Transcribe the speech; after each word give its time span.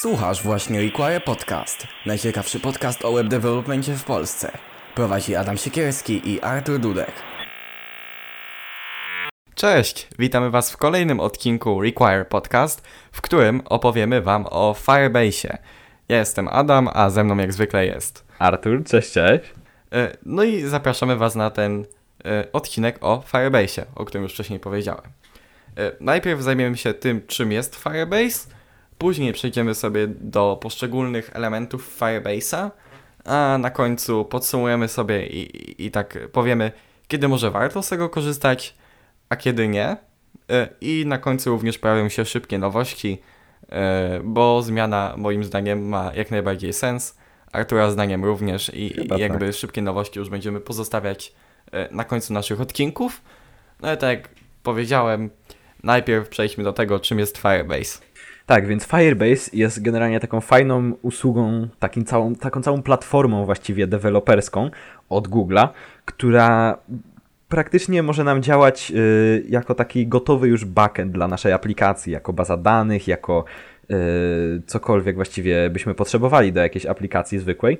Słuchasz 0.00 0.42
właśnie 0.42 0.80
Require 0.80 1.20
Podcast, 1.20 1.86
najciekawszy 2.06 2.60
podcast 2.60 3.04
o 3.04 3.12
web 3.12 3.28
developmentie 3.28 3.94
w 3.94 4.04
Polsce. 4.04 4.58
Prowadzi 4.94 5.36
Adam 5.36 5.56
Siekierski 5.56 6.30
i 6.30 6.40
Artur 6.40 6.78
Dudek. 6.78 7.12
Cześć, 9.54 10.08
witamy 10.18 10.50
Was 10.50 10.70
w 10.72 10.76
kolejnym 10.76 11.20
odcinku 11.20 11.80
Require 11.80 12.24
Podcast, 12.24 12.82
w 13.12 13.20
którym 13.20 13.62
opowiemy 13.64 14.20
Wam 14.22 14.46
o 14.50 14.74
Firebase. 14.74 15.58
Ja 16.08 16.18
jestem 16.18 16.48
Adam, 16.48 16.88
a 16.92 17.10
ze 17.10 17.24
mną 17.24 17.36
jak 17.36 17.52
zwykle 17.52 17.86
jest 17.86 18.24
Artur, 18.38 18.84
cześć, 18.84 19.12
cześć. 19.12 19.44
E, 19.92 20.16
No 20.26 20.44
i 20.44 20.62
zapraszamy 20.62 21.16
Was 21.16 21.34
na 21.34 21.50
ten 21.50 21.84
e, 22.24 22.44
odcinek 22.52 22.98
o 23.00 23.22
Firebase, 23.26 23.86
o 23.94 24.04
którym 24.04 24.22
już 24.22 24.32
wcześniej 24.32 24.60
powiedziałem. 24.60 25.04
E, 25.78 25.92
Najpierw 26.00 26.40
zajmiemy 26.42 26.76
się 26.76 26.94
tym, 26.94 27.26
czym 27.26 27.52
jest 27.52 27.76
Firebase, 27.76 28.56
później 28.98 29.32
przejdziemy 29.32 29.74
sobie 29.74 30.06
do 30.08 30.58
poszczególnych 30.62 31.30
elementów 31.32 31.98
Firebase'a, 32.00 32.70
a 33.24 33.58
na 33.60 33.70
końcu 33.70 34.24
podsumujemy 34.24 34.88
sobie 34.88 35.26
i, 35.26 35.56
i, 35.56 35.86
i 35.86 35.90
tak 35.90 36.18
powiemy, 36.32 36.72
kiedy 37.08 37.28
może 37.28 37.50
warto 37.50 37.82
z 37.82 37.88
tego 37.88 38.08
korzystać, 38.08 38.74
a 39.28 39.36
kiedy 39.36 39.68
nie. 39.68 39.96
E, 40.50 40.68
I 40.80 41.04
na 41.06 41.18
końcu 41.18 41.50
również 41.50 41.78
pojawią 41.78 42.08
się 42.08 42.24
szybkie 42.24 42.58
nowości, 42.58 43.18
e, 43.68 44.20
bo 44.24 44.62
zmiana 44.62 45.14
moim 45.16 45.44
zdaniem 45.44 45.88
ma 45.88 46.14
jak 46.14 46.30
najbardziej 46.30 46.72
sens. 46.72 47.16
Artura 47.52 47.90
zdaniem 47.90 48.24
również 48.24 48.70
i, 48.74 48.88
Chyba 48.94 49.18
jakby 49.18 49.52
szybkie 49.52 49.82
nowości 49.82 50.18
już 50.18 50.28
będziemy 50.28 50.60
pozostawiać 50.60 51.32
e, 51.72 51.88
na 51.94 52.04
końcu 52.04 52.32
naszych 52.32 52.60
odcinków. 52.60 53.22
No 53.80 53.88
ale 53.88 53.96
tak 53.96 54.10
jak 54.10 54.28
powiedziałem, 54.62 55.30
najpierw 55.82 56.28
przejdźmy 56.28 56.64
do 56.64 56.72
tego, 56.72 57.00
czym 57.00 57.18
jest 57.18 57.38
Firebase. 57.38 58.05
Tak, 58.46 58.66
więc 58.66 58.84
Firebase 58.84 59.50
jest 59.52 59.82
generalnie 59.82 60.20
taką 60.20 60.40
fajną 60.40 60.92
usługą, 61.02 61.68
takim 61.78 62.04
całą, 62.04 62.34
taką 62.34 62.62
całą 62.62 62.82
platformą 62.82 63.44
właściwie 63.44 63.86
deweloperską 63.86 64.70
od 65.08 65.28
Google'a, 65.28 65.68
która 66.04 66.78
praktycznie 67.48 68.02
może 68.02 68.24
nam 68.24 68.42
działać 68.42 68.92
y, 68.96 69.44
jako 69.48 69.74
taki 69.74 70.06
gotowy 70.06 70.48
już 70.48 70.64
backend 70.64 71.12
dla 71.12 71.28
naszej 71.28 71.52
aplikacji, 71.52 72.12
jako 72.12 72.32
baza 72.32 72.56
danych, 72.56 73.08
jako 73.08 73.44
y, 73.90 74.62
cokolwiek 74.66 75.16
właściwie 75.16 75.70
byśmy 75.70 75.94
potrzebowali 75.94 76.52
do 76.52 76.60
jakiejś 76.60 76.86
aplikacji 76.86 77.38
zwykłej. 77.38 77.78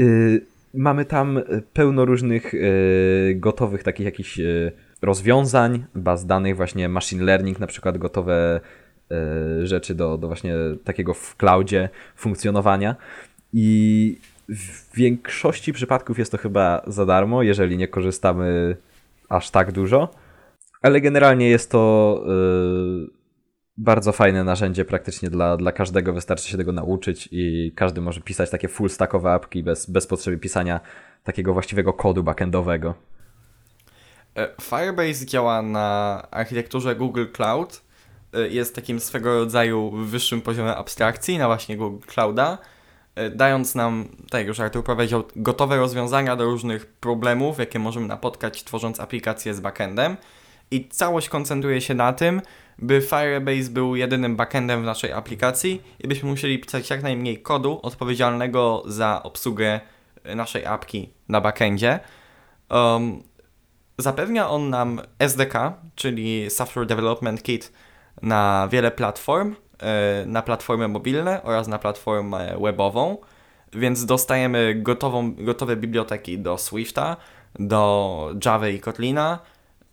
Y, 0.00 0.46
mamy 0.74 1.04
tam 1.04 1.40
pełno 1.72 2.04
różnych 2.04 2.54
y, 2.54 3.34
gotowych 3.36 3.82
takich 3.82 4.04
jakichś 4.04 4.38
y, 4.38 4.72
rozwiązań, 5.02 5.84
baz 5.94 6.26
danych, 6.26 6.56
właśnie 6.56 6.88
machine 6.88 7.24
learning, 7.24 7.60
na 7.60 7.66
przykład 7.66 7.98
gotowe 7.98 8.60
rzeczy 9.62 9.94
do, 9.94 10.18
do 10.18 10.26
właśnie 10.26 10.54
takiego 10.84 11.14
w 11.14 11.36
cloudzie 11.36 11.88
funkcjonowania. 12.16 12.96
I 13.52 14.18
w 14.48 14.96
większości 14.96 15.72
przypadków 15.72 16.18
jest 16.18 16.32
to 16.32 16.38
chyba 16.38 16.82
za 16.86 17.06
darmo, 17.06 17.42
jeżeli 17.42 17.76
nie 17.76 17.88
korzystamy 17.88 18.76
aż 19.28 19.50
tak 19.50 19.72
dużo. 19.72 20.10
Ale 20.82 21.00
generalnie 21.00 21.50
jest 21.50 21.70
to 21.70 22.24
y, 23.06 23.20
bardzo 23.76 24.12
fajne 24.12 24.44
narzędzie 24.44 24.84
praktycznie 24.84 25.30
dla, 25.30 25.56
dla 25.56 25.72
każdego. 25.72 26.12
Wystarczy 26.12 26.48
się 26.48 26.56
tego 26.56 26.72
nauczyć 26.72 27.28
i 27.32 27.72
każdy 27.76 28.00
może 28.00 28.20
pisać 28.20 28.50
takie 28.50 28.68
full 28.68 28.90
stackowe 28.90 29.32
apki 29.32 29.62
bez, 29.62 29.90
bez 29.90 30.06
potrzeby 30.06 30.38
pisania 30.38 30.80
takiego 31.24 31.52
właściwego 31.52 31.92
kodu 31.92 32.22
backendowego. 32.22 32.94
E, 34.36 34.48
Firebase 34.60 35.26
działa 35.26 35.62
na 35.62 36.26
architekturze 36.30 36.96
Google 36.96 37.26
Cloud. 37.32 37.89
E, 38.34 38.48
Jest 38.48 38.74
takim 38.74 39.00
swego 39.00 39.38
rodzaju 39.38 39.90
wyższym 39.90 40.42
poziomem 40.42 40.74
abstrakcji 40.78 41.38
na 41.38 41.46
właśnie 41.46 41.76
Google 41.76 42.06
Clouda, 42.06 42.58
e, 43.14 43.30
dając 43.30 43.74
nam, 43.74 44.08
tak 44.30 44.38
jak 44.38 44.48
już 44.48 44.60
Artur 44.60 44.84
powiedział, 44.84 45.24
gotowe 45.36 45.76
rozwiązania 45.76 46.36
do 46.36 46.44
różnych 46.44 46.86
problemów, 46.86 47.58
jakie 47.58 47.78
możemy 47.78 48.06
napotkać 48.06 48.64
tworząc 48.64 49.00
aplikację 49.00 49.54
z 49.54 49.60
backendem. 49.60 50.16
I 50.70 50.88
całość 50.88 51.28
koncentruje 51.28 51.80
się 51.80 51.94
na 51.94 52.12
tym, 52.12 52.42
by 52.78 53.00
Firebase 53.00 53.70
był 53.70 53.96
jedynym 53.96 54.36
backendem 54.36 54.82
w 54.82 54.84
naszej 54.84 55.12
aplikacji 55.12 55.82
i 55.98 56.08
byśmy 56.08 56.28
musieli 56.28 56.58
pisać 56.58 56.90
jak 56.90 57.02
najmniej 57.02 57.42
kodu 57.42 57.80
odpowiedzialnego 57.82 58.82
za 58.86 59.22
obsługę 59.22 59.80
e, 60.24 60.34
naszej 60.34 60.66
apki 60.66 61.10
na 61.28 61.40
backendzie. 61.40 62.00
Um, 62.70 63.22
Zapewnia 64.00 64.48
on 64.50 64.70
nam 64.70 65.00
SDK, 65.18 65.72
czyli 65.94 66.50
Software 66.50 66.86
Development 66.86 67.42
Kit, 67.42 67.72
na 68.22 68.68
wiele 68.72 68.90
platform, 68.90 69.54
e, 69.82 70.24
na 70.26 70.42
platformy 70.42 70.88
mobilne 70.88 71.42
oraz 71.42 71.68
na 71.68 71.78
platformę 71.78 72.56
webową, 72.60 73.16
więc 73.72 74.06
dostajemy 74.06 74.74
gotową, 74.74 75.34
gotowe 75.34 75.76
biblioteki 75.76 76.38
do 76.38 76.58
Swifta, 76.58 77.16
do 77.58 78.34
Java 78.44 78.68
i 78.68 78.80
Kotlina, 78.80 79.38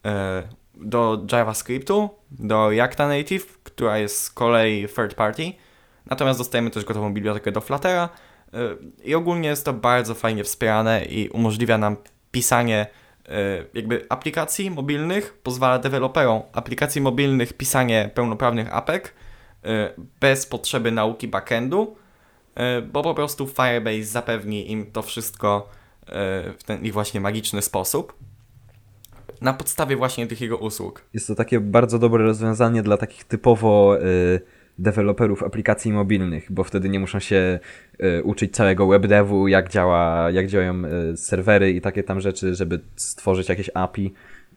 e, 0.06 0.44
do 0.76 1.26
JavaScriptu, 1.32 2.10
do 2.32 2.70
Reacta 2.70 3.08
Native, 3.08 3.64
która 3.64 3.98
jest 3.98 4.22
z 4.22 4.30
kolei 4.30 4.88
third 4.88 5.14
party, 5.14 5.54
natomiast 6.06 6.40
dostajemy 6.40 6.70
też 6.70 6.86
gotową 6.86 7.14
bibliotekę 7.14 7.52
do 7.52 7.62
Fluttera 7.62 8.10
e, 8.54 8.58
i 9.04 9.16
ogólnie 9.16 9.50
jest 9.50 9.66
to 9.66 9.74
bardzo 9.74 10.16
fajnie 10.16 10.44
wspierane 10.44 11.06
i 11.06 11.30
umożliwia 11.30 11.78
nam 11.78 11.98
pisanie 12.32 12.88
jakby 13.74 14.06
aplikacji 14.10 14.72
mobilnych, 14.72 15.38
pozwala 15.44 15.80
deweloperom 15.80 16.42
aplikacji 16.54 17.02
mobilnych 17.02 17.54
pisanie 17.54 18.10
pełnoprawnych 18.14 18.76
apek 18.76 19.14
e, 19.64 19.94
bez 20.20 20.46
potrzeby 20.46 20.92
nauki 20.92 21.28
backendu, 21.28 21.96
e, 22.56 22.82
bo 22.82 23.04
po 23.04 23.14
prostu 23.14 23.48
Firebase 23.48 24.04
zapewni 24.04 24.72
im 24.72 24.92
to 24.92 25.02
wszystko 25.02 25.70
e, 26.02 26.54
w 26.54 26.64
ten 26.66 26.86
ich 26.86 26.94
właśnie 26.94 27.22
magiczny 27.22 27.62
sposób 27.62 28.14
na 29.42 29.54
podstawie 29.54 29.96
właśnie 29.96 30.28
tych 30.28 30.42
jego 30.42 30.58
usług. 30.58 31.04
Jest 31.14 31.28
to 31.28 31.36
takie 31.36 31.60
bardzo 31.60 32.00
dobre 32.00 32.24
rozwiązanie 32.24 32.84
dla 32.84 32.98
takich 32.98 33.24
typowo 33.24 33.98
y, 34.02 34.42
deweloperów 34.80 35.44
aplikacji 35.44 35.94
mobilnych, 35.94 36.52
bo 36.52 36.64
wtedy 36.64 36.90
nie 36.90 37.00
muszą 37.00 37.20
się 37.20 37.60
y, 38.04 38.24
uczyć 38.24 38.56
całego 38.56 38.88
webdevu, 38.88 39.48
jak, 39.48 39.70
działa, 39.70 40.32
jak 40.32 40.48
działają 40.48 40.84
y, 40.86 41.18
serwery 41.18 41.72
i 41.72 41.82
takie 41.82 42.04
tam 42.04 42.22
rzeczy, 42.22 42.56
żeby 42.56 42.80
stworzyć 42.96 43.50
jakieś 43.50 43.70
API 43.74 44.14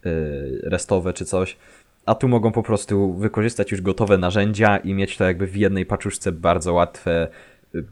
y, 0.06 0.60
restowe 0.62 1.12
czy 1.12 1.25
coś. 1.25 1.56
A 2.06 2.14
tu 2.14 2.28
mogą 2.28 2.53
po 2.53 2.62
prostu 2.62 3.14
wykorzystać 3.14 3.70
już 3.70 3.81
gotowe 3.81 4.19
narzędzia 4.19 4.76
i 4.76 4.94
mieć 4.94 5.16
to 5.16 5.25
jakby 5.25 5.47
w 5.47 5.56
jednej 5.56 5.86
paczuszce 5.86 6.32
bardzo 6.32 6.72
łatwe, 6.72 7.28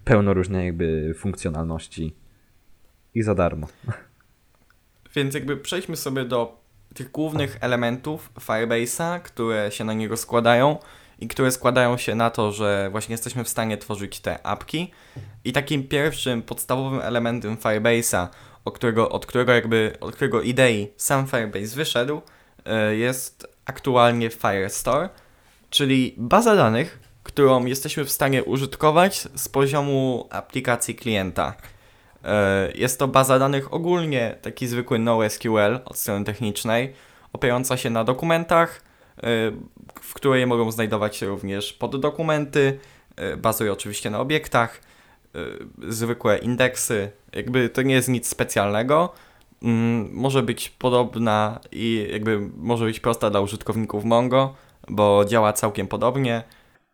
pełno 0.04 0.34
różnych 0.34 0.64
jakby 0.64 1.14
funkcjonalności 1.18 2.14
i 3.14 3.22
za 3.22 3.34
darmo. 3.34 3.66
Więc 5.14 5.34
jakby 5.34 5.56
przejdźmy 5.56 5.96
sobie 5.96 6.24
do 6.24 6.60
tych 6.94 7.10
głównych 7.10 7.58
elementów 7.60 8.30
Firebase'a, 8.34 9.20
które 9.20 9.70
się 9.70 9.84
na 9.84 9.92
niego 9.92 10.16
składają 10.16 10.78
i 11.18 11.28
które 11.28 11.50
składają 11.50 11.96
się 11.96 12.14
na 12.14 12.30
to, 12.30 12.52
że 12.52 12.88
właśnie 12.90 13.12
jesteśmy 13.12 13.44
w 13.44 13.48
stanie 13.48 13.76
tworzyć 13.76 14.20
te 14.20 14.46
apki. 14.46 14.90
I 15.44 15.52
takim 15.52 15.88
pierwszym 15.88 16.42
podstawowym 16.42 17.00
elementem 17.00 17.56
Firebase'a, 17.56 18.28
od 18.64 18.74
którego, 18.74 19.08
od 19.08 19.26
którego 19.26 19.52
jakby, 19.52 19.96
od 20.00 20.14
którego 20.14 20.42
idei 20.42 20.92
sam 20.96 21.26
Firebase 21.26 21.76
wyszedł, 21.76 22.20
y, 22.90 22.96
jest 22.96 23.46
aktualnie 23.66 24.30
Firestore, 24.30 25.08
czyli 25.70 26.14
baza 26.16 26.56
danych, 26.56 26.98
którą 27.22 27.64
jesteśmy 27.64 28.04
w 28.04 28.10
stanie 28.10 28.44
użytkować 28.44 29.28
z 29.34 29.48
poziomu 29.48 30.28
aplikacji 30.30 30.94
klienta. 30.94 31.54
E, 32.24 32.72
Jest 32.74 32.98
to 32.98 33.08
baza 33.08 33.38
danych 33.38 33.74
ogólnie 33.74 34.34
taki 34.42 34.66
zwykły 34.66 34.98
NoSQL 34.98 35.80
od 35.84 35.96
strony 35.98 36.24
technicznej, 36.24 36.94
opierająca 37.32 37.76
się 37.76 37.90
na 37.90 38.04
dokumentach, 38.04 38.82
e, 39.22 39.26
w 40.00 40.14
której 40.14 40.46
mogą 40.46 40.70
znajdować 40.70 41.16
się 41.16 41.26
również 41.26 41.72
poddokumenty, 41.72 42.78
e, 43.16 43.36
bazuje 43.36 43.72
oczywiście 43.72 44.10
na 44.10 44.20
obiektach, 44.20 44.80
e, 45.34 45.38
zwykłe 45.92 46.38
indeksy, 46.38 47.10
jakby 47.32 47.68
to 47.68 47.82
nie 47.82 47.94
jest 47.94 48.08
nic 48.08 48.28
specjalnego. 48.28 49.12
Mm, 49.62 50.10
Może 50.12 50.42
być 50.42 50.70
podobna 50.70 51.60
i 51.72 52.08
jakby 52.12 52.40
może 52.56 52.84
być 52.84 53.00
prosta 53.00 53.30
dla 53.30 53.40
użytkowników 53.40 54.04
Mongo, 54.04 54.54
bo 54.88 55.24
działa 55.24 55.52
całkiem 55.52 55.86
podobnie. 55.86 56.42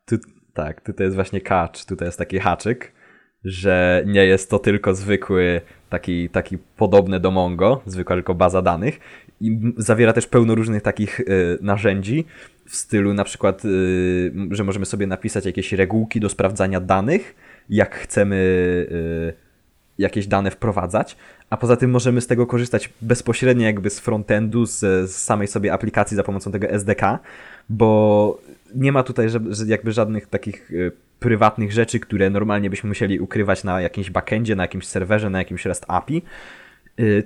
Tu, 0.07 0.17
tak, 0.55 0.81
tutaj 0.81 1.07
jest 1.07 1.15
właśnie 1.15 1.41
catch, 1.41 1.85
tutaj 1.85 2.09
jest 2.09 2.19
taki 2.19 2.39
haczyk, 2.39 2.93
że 3.45 4.03
nie 4.07 4.27
jest 4.27 4.51
to 4.51 4.59
tylko 4.59 4.95
zwykły, 4.95 5.61
taki, 5.89 6.31
taki 6.31 6.59
podobny 6.59 7.21
do 7.21 7.31
Mongo, 7.31 7.83
zwykła 7.87 8.17
tylko 8.17 8.35
baza 8.35 8.63
danych. 8.63 9.01
I 9.41 9.59
zawiera 9.77 10.13
też 10.13 10.27
pełno 10.27 10.55
różnych 10.55 10.83
takich 10.83 11.21
y, 11.21 11.59
narzędzi 11.61 12.25
w 12.67 12.77
stylu 12.77 13.15
na 13.15 13.25
przykład, 13.25 13.65
y, 13.65 14.33
że 14.51 14.65
możemy 14.65 14.87
sobie 14.87 15.07
napisać 15.07 15.47
jakieś 15.47 15.73
regułki 15.73 16.21
do 16.21 16.29
sprawdzania 16.29 16.81
danych, 16.81 17.35
jak 17.71 17.95
chcemy 17.95 18.37
y, 18.91 19.33
jakieś 19.99 20.27
dane 20.27 20.51
wprowadzać, 20.51 21.17
a 21.51 21.57
poza 21.57 21.77
tym 21.77 21.91
możemy 21.91 22.21
z 22.21 22.27
tego 22.27 22.47
korzystać 22.47 22.93
bezpośrednio 23.03 23.67
jakby 23.67 23.91
z 23.91 24.01
frontendu, 24.01 24.67
z, 24.67 25.11
samej 25.11 25.49
sobie 25.49 25.73
aplikacji 25.73 26.17
za 26.17 26.23
pomocą 26.23 26.53
tego 26.53 26.71
SDK, 26.71 27.19
bo 27.69 28.41
nie 28.75 28.93
ma 28.93 29.03
tutaj 29.03 29.29
jakby 29.67 29.93
żadnych 29.93 30.27
takich 30.27 30.71
y, 30.71 30.93
prywatnych 31.21 31.73
rzeczy, 31.73 32.01
które 32.01 32.31
normalnie 32.31 32.71
byśmy 32.71 32.89
musieli 32.89 33.21
ukrywać 33.21 33.65
na 33.65 33.81
jakimś 33.81 34.11
backendzie, 34.11 34.57
na 34.57 34.63
jakimś 34.63 34.87
serwerze, 34.87 35.31
na 35.31 35.39
jakimś 35.39 35.65
REST 35.65 35.85
API. 35.89 36.23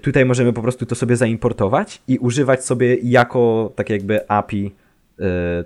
Tutaj 0.03 0.25
możemy 0.25 0.53
po 0.53 0.63
prostu 0.63 0.87
to 0.87 0.95
sobie 0.95 1.17
zaimportować 1.17 2.03
i 2.09 2.19
używać 2.19 2.65
sobie 2.65 2.97
jako 3.03 3.73
tak 3.77 3.91
jakby 3.91 4.29
API, 4.31 4.75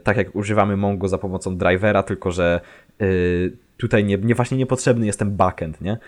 tak 0.04 0.16
jak 0.16 0.36
używamy 0.36 0.76
Mongo 0.76 1.08
za 1.08 1.18
pomocą 1.18 1.56
drivera, 1.56 2.02
tylko 2.02 2.32
że 2.32 2.60
y, 3.02 3.56
tutaj 3.76 4.04
nie, 4.04 4.18
nie 4.18 4.34
właśnie 4.34 4.58
niepotrzebny 4.58 5.06
jest 5.06 5.18
ten 5.18 5.36
backend, 5.36 5.80
nie? 5.80 5.98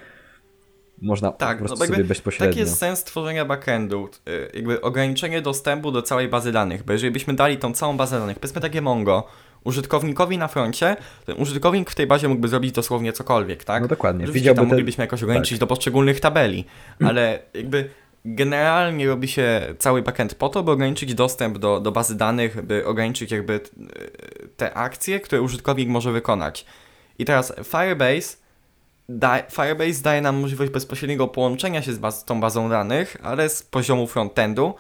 Można 1.02 1.32
tak, 1.32 1.58
po 1.58 1.64
prostu 1.64 1.78
no 1.78 1.86
sobie 1.86 2.04
bezpośrednio. 2.04 2.52
Taki 2.52 2.60
jest 2.60 2.78
sens 2.78 3.04
tworzenia 3.04 3.44
backendu, 3.44 4.08
jakby 4.54 4.80
ograniczenie 4.80 5.42
dostępu 5.42 5.92
do 5.92 6.02
całej 6.02 6.28
bazy 6.28 6.52
danych, 6.52 6.84
bo 6.84 6.92
jeżeli 6.92 7.12
byśmy 7.12 7.34
dali 7.34 7.58
tą 7.58 7.72
całą 7.72 7.96
bazę 7.96 8.18
danych, 8.18 8.38
powiedzmy 8.38 8.60
takie 8.60 8.82
Mongo, 8.82 9.26
użytkownikowi 9.64 10.38
na 10.38 10.48
froncie, 10.48 10.96
ten 11.26 11.36
użytkownik 11.36 11.90
w 11.90 11.94
tej 11.94 12.06
bazie 12.06 12.28
mógłby 12.28 12.48
zrobić 12.48 12.72
dosłownie 12.72 13.12
cokolwiek, 13.12 13.64
tak? 13.64 13.82
No 13.82 13.88
dokładnie. 13.88 14.24
Oczywiście 14.24 14.54
tam 14.54 14.66
moglibyśmy 14.66 15.04
jakoś 15.04 15.22
ograniczyć 15.22 15.50
tak. 15.50 15.60
do 15.60 15.66
poszczególnych 15.66 16.20
tabeli, 16.20 16.64
ale 17.08 17.38
jakby 17.54 17.88
generalnie 18.24 19.06
robi 19.08 19.28
się 19.28 19.74
cały 19.78 20.02
backend 20.02 20.34
po 20.34 20.48
to, 20.48 20.62
by 20.62 20.70
ograniczyć 20.70 21.14
dostęp 21.14 21.58
do, 21.58 21.80
do 21.80 21.92
bazy 21.92 22.16
danych, 22.16 22.62
by 22.62 22.86
ograniczyć 22.86 23.30
jakby 23.30 23.60
te 24.56 24.74
akcje, 24.74 25.20
które 25.20 25.42
użytkownik 25.42 25.88
może 25.88 26.12
wykonać. 26.12 26.66
I 27.18 27.24
teraz 27.24 27.52
Firebase 27.64 28.36
da, 29.08 29.42
Firebase 29.50 30.02
daje 30.02 30.20
nam 30.20 30.36
możliwość 30.36 30.72
bezpośredniego 30.72 31.28
połączenia 31.28 31.82
się 31.82 31.92
z, 31.92 31.98
baz, 31.98 32.24
tą 32.24 32.40
bazą 32.40 32.68
danych, 32.68 33.16
ale 33.22 33.48
z 33.48 33.62
poziomu 33.62 34.06
frontendu, 34.06 34.74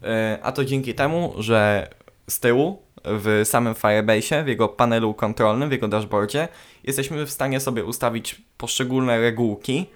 yy, 0.00 0.08
a 0.42 0.52
to 0.52 0.64
dzięki 0.64 0.94
temu, 0.94 1.34
że 1.38 1.88
z 2.30 2.40
tyłu 2.40 2.82
w 3.04 3.40
samym 3.44 3.74
Firebase, 3.74 4.44
w 4.44 4.48
jego 4.48 4.68
panelu 4.68 5.14
kontrolnym, 5.14 5.68
w 5.68 5.72
jego 5.72 5.88
dashboardzie, 5.88 6.48
jesteśmy 6.84 7.26
w 7.26 7.30
stanie 7.30 7.60
sobie 7.60 7.84
ustawić 7.84 8.42
poszczególne 8.56 9.20
regułki, 9.20 9.86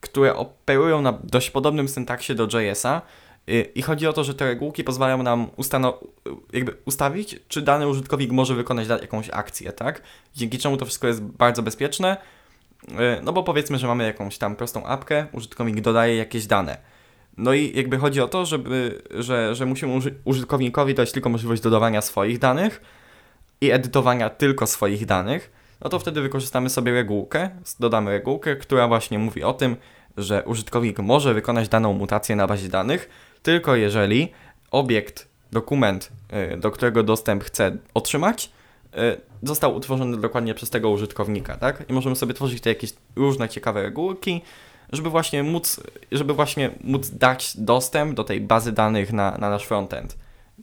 które 0.00 0.36
operują 0.36 1.02
na 1.02 1.12
dość 1.12 1.50
podobnym 1.50 1.88
syntaksie 1.88 2.34
do 2.34 2.60
JS-a. 2.60 3.02
I 3.74 3.82
chodzi 3.82 4.06
o 4.06 4.12
to, 4.12 4.24
że 4.24 4.34
te 4.34 4.44
regułki 4.44 4.84
pozwalają 4.84 5.22
nam 5.22 5.46
jakby 6.52 6.76
ustawić, 6.84 7.40
czy 7.48 7.62
dany 7.62 7.88
użytkownik 7.88 8.30
może 8.30 8.54
wykonać 8.54 8.88
jakąś 8.88 9.30
akcję, 9.30 9.72
tak? 9.72 10.02
Dzięki 10.34 10.58
czemu 10.58 10.76
to 10.76 10.84
wszystko 10.84 11.06
jest 11.06 11.22
bardzo 11.22 11.62
bezpieczne. 11.62 12.16
Y, 12.88 12.94
no 13.22 13.32
bo 13.32 13.42
powiedzmy, 13.42 13.78
że 13.78 13.86
mamy 13.86 14.04
jakąś 14.04 14.38
tam 14.38 14.56
prostą 14.56 14.86
apkę, 14.86 15.26
użytkownik 15.32 15.80
dodaje 15.80 16.16
jakieś 16.16 16.46
dane 16.46 16.78
no 17.36 17.54
i 17.54 17.76
jakby 17.76 17.98
chodzi 17.98 18.20
o 18.20 18.28
to, 18.28 18.46
żeby, 18.46 19.02
że, 19.10 19.54
że 19.54 19.66
musimy 19.66 19.94
uży 19.94 20.14
użytkownikowi 20.24 20.94
dać 20.94 21.12
tylko 21.12 21.28
możliwość 21.28 21.62
dodawania 21.62 22.00
swoich 22.00 22.38
danych 22.38 22.82
i 23.60 23.70
edytowania 23.70 24.30
tylko 24.30 24.66
swoich 24.66 25.06
danych, 25.06 25.50
no 25.80 25.90
to 25.90 25.98
wtedy 25.98 26.20
wykorzystamy 26.20 26.70
sobie 26.70 26.92
regułkę, 26.92 27.50
dodamy 27.80 28.10
regułkę, 28.10 28.56
która 28.56 28.88
właśnie 28.88 29.18
mówi 29.18 29.44
o 29.44 29.52
tym, 29.52 29.76
że 30.16 30.44
użytkownik 30.44 30.98
może 30.98 31.34
wykonać 31.34 31.68
daną 31.68 31.92
mutację 31.92 32.36
na 32.36 32.46
bazie 32.46 32.68
danych, 32.68 33.08
tylko 33.42 33.76
jeżeli 33.76 34.32
obiekt, 34.70 35.28
dokument, 35.52 36.12
y, 36.54 36.56
do 36.56 36.70
którego 36.70 37.02
dostęp 37.02 37.44
chce 37.44 37.76
otrzymać, 37.94 38.50
y, 38.94 38.98
został 39.42 39.76
utworzony 39.76 40.16
dokładnie 40.16 40.54
przez 40.54 40.70
tego 40.70 40.90
użytkownika, 40.90 41.56
tak? 41.56 41.90
I 41.90 41.92
możemy 41.92 42.16
sobie 42.16 42.34
tworzyć 42.34 42.60
te 42.60 42.68
jakieś 42.68 42.92
różne 43.16 43.48
ciekawe 43.48 43.82
regułki, 43.82 44.42
żeby 44.92 45.10
właśnie 45.10 45.42
móc, 45.42 45.80
żeby 46.12 46.34
właśnie 46.34 46.70
móc 46.84 47.10
dać 47.10 47.56
dostęp 47.56 48.14
do 48.14 48.24
tej 48.24 48.40
bazy 48.40 48.72
danych 48.72 49.12
na, 49.12 49.30
na 49.38 49.50
nasz 49.50 49.64
frontend. 49.64 50.16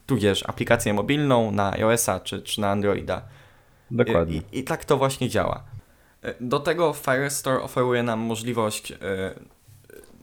Tudzież 0.06 0.44
aplikację 0.48 0.94
mobilną 0.94 1.51
na 1.51 1.71
iOS-a 1.71 2.19
czy, 2.19 2.42
czy 2.42 2.62
na 2.62 2.69
Androida. 2.69 3.21
Dokładnie. 3.94 4.42
I, 4.51 4.60
I, 4.60 4.63
tak 4.63 4.86
to 4.86 4.98
właśnie 4.98 5.30
działa. 5.30 5.63
Do 6.42 6.60
tego 6.60 6.94
Firestore 6.94 7.62
oferuje 7.62 8.04
nam 8.04 8.19
możliwość 8.19 8.92
e, 8.92 8.98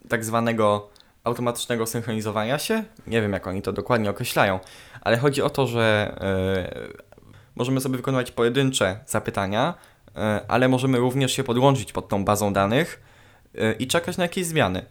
tak 0.09 0.25
zwanego 0.25 0.89
automatycznego 1.25 1.87
synchronizowania 1.87 2.59
się. 2.59 2.85
Nie 3.07 3.23
wiem, 3.23 3.33
jak 3.33 3.47
oni 3.47 3.63
to 3.63 3.73
dokładnie 3.73 4.11
określają, 4.11 4.61
ale 5.01 5.19
chodzi 5.19 5.43
o 5.43 5.51
to, 5.51 5.67
że 5.67 6.15
e, 6.21 7.21
możemy 7.57 7.81
sobie 7.81 7.97
wykonywać 7.97 8.31
pojedyncze 8.31 8.99
zapytania, 9.07 9.75
e, 10.17 10.41
ale 10.49 10.69
możemy 10.69 10.99
również 10.99 11.33
się 11.33 11.45
podłączyć 11.45 11.93
pod 11.93 12.09
tą 12.09 12.25
bazą 12.25 12.53
danych 12.53 13.03
i 13.79 13.87
czekać 13.87 14.17
na 14.17 14.25
jakieś 14.25 14.47
zmiany, 14.47 14.85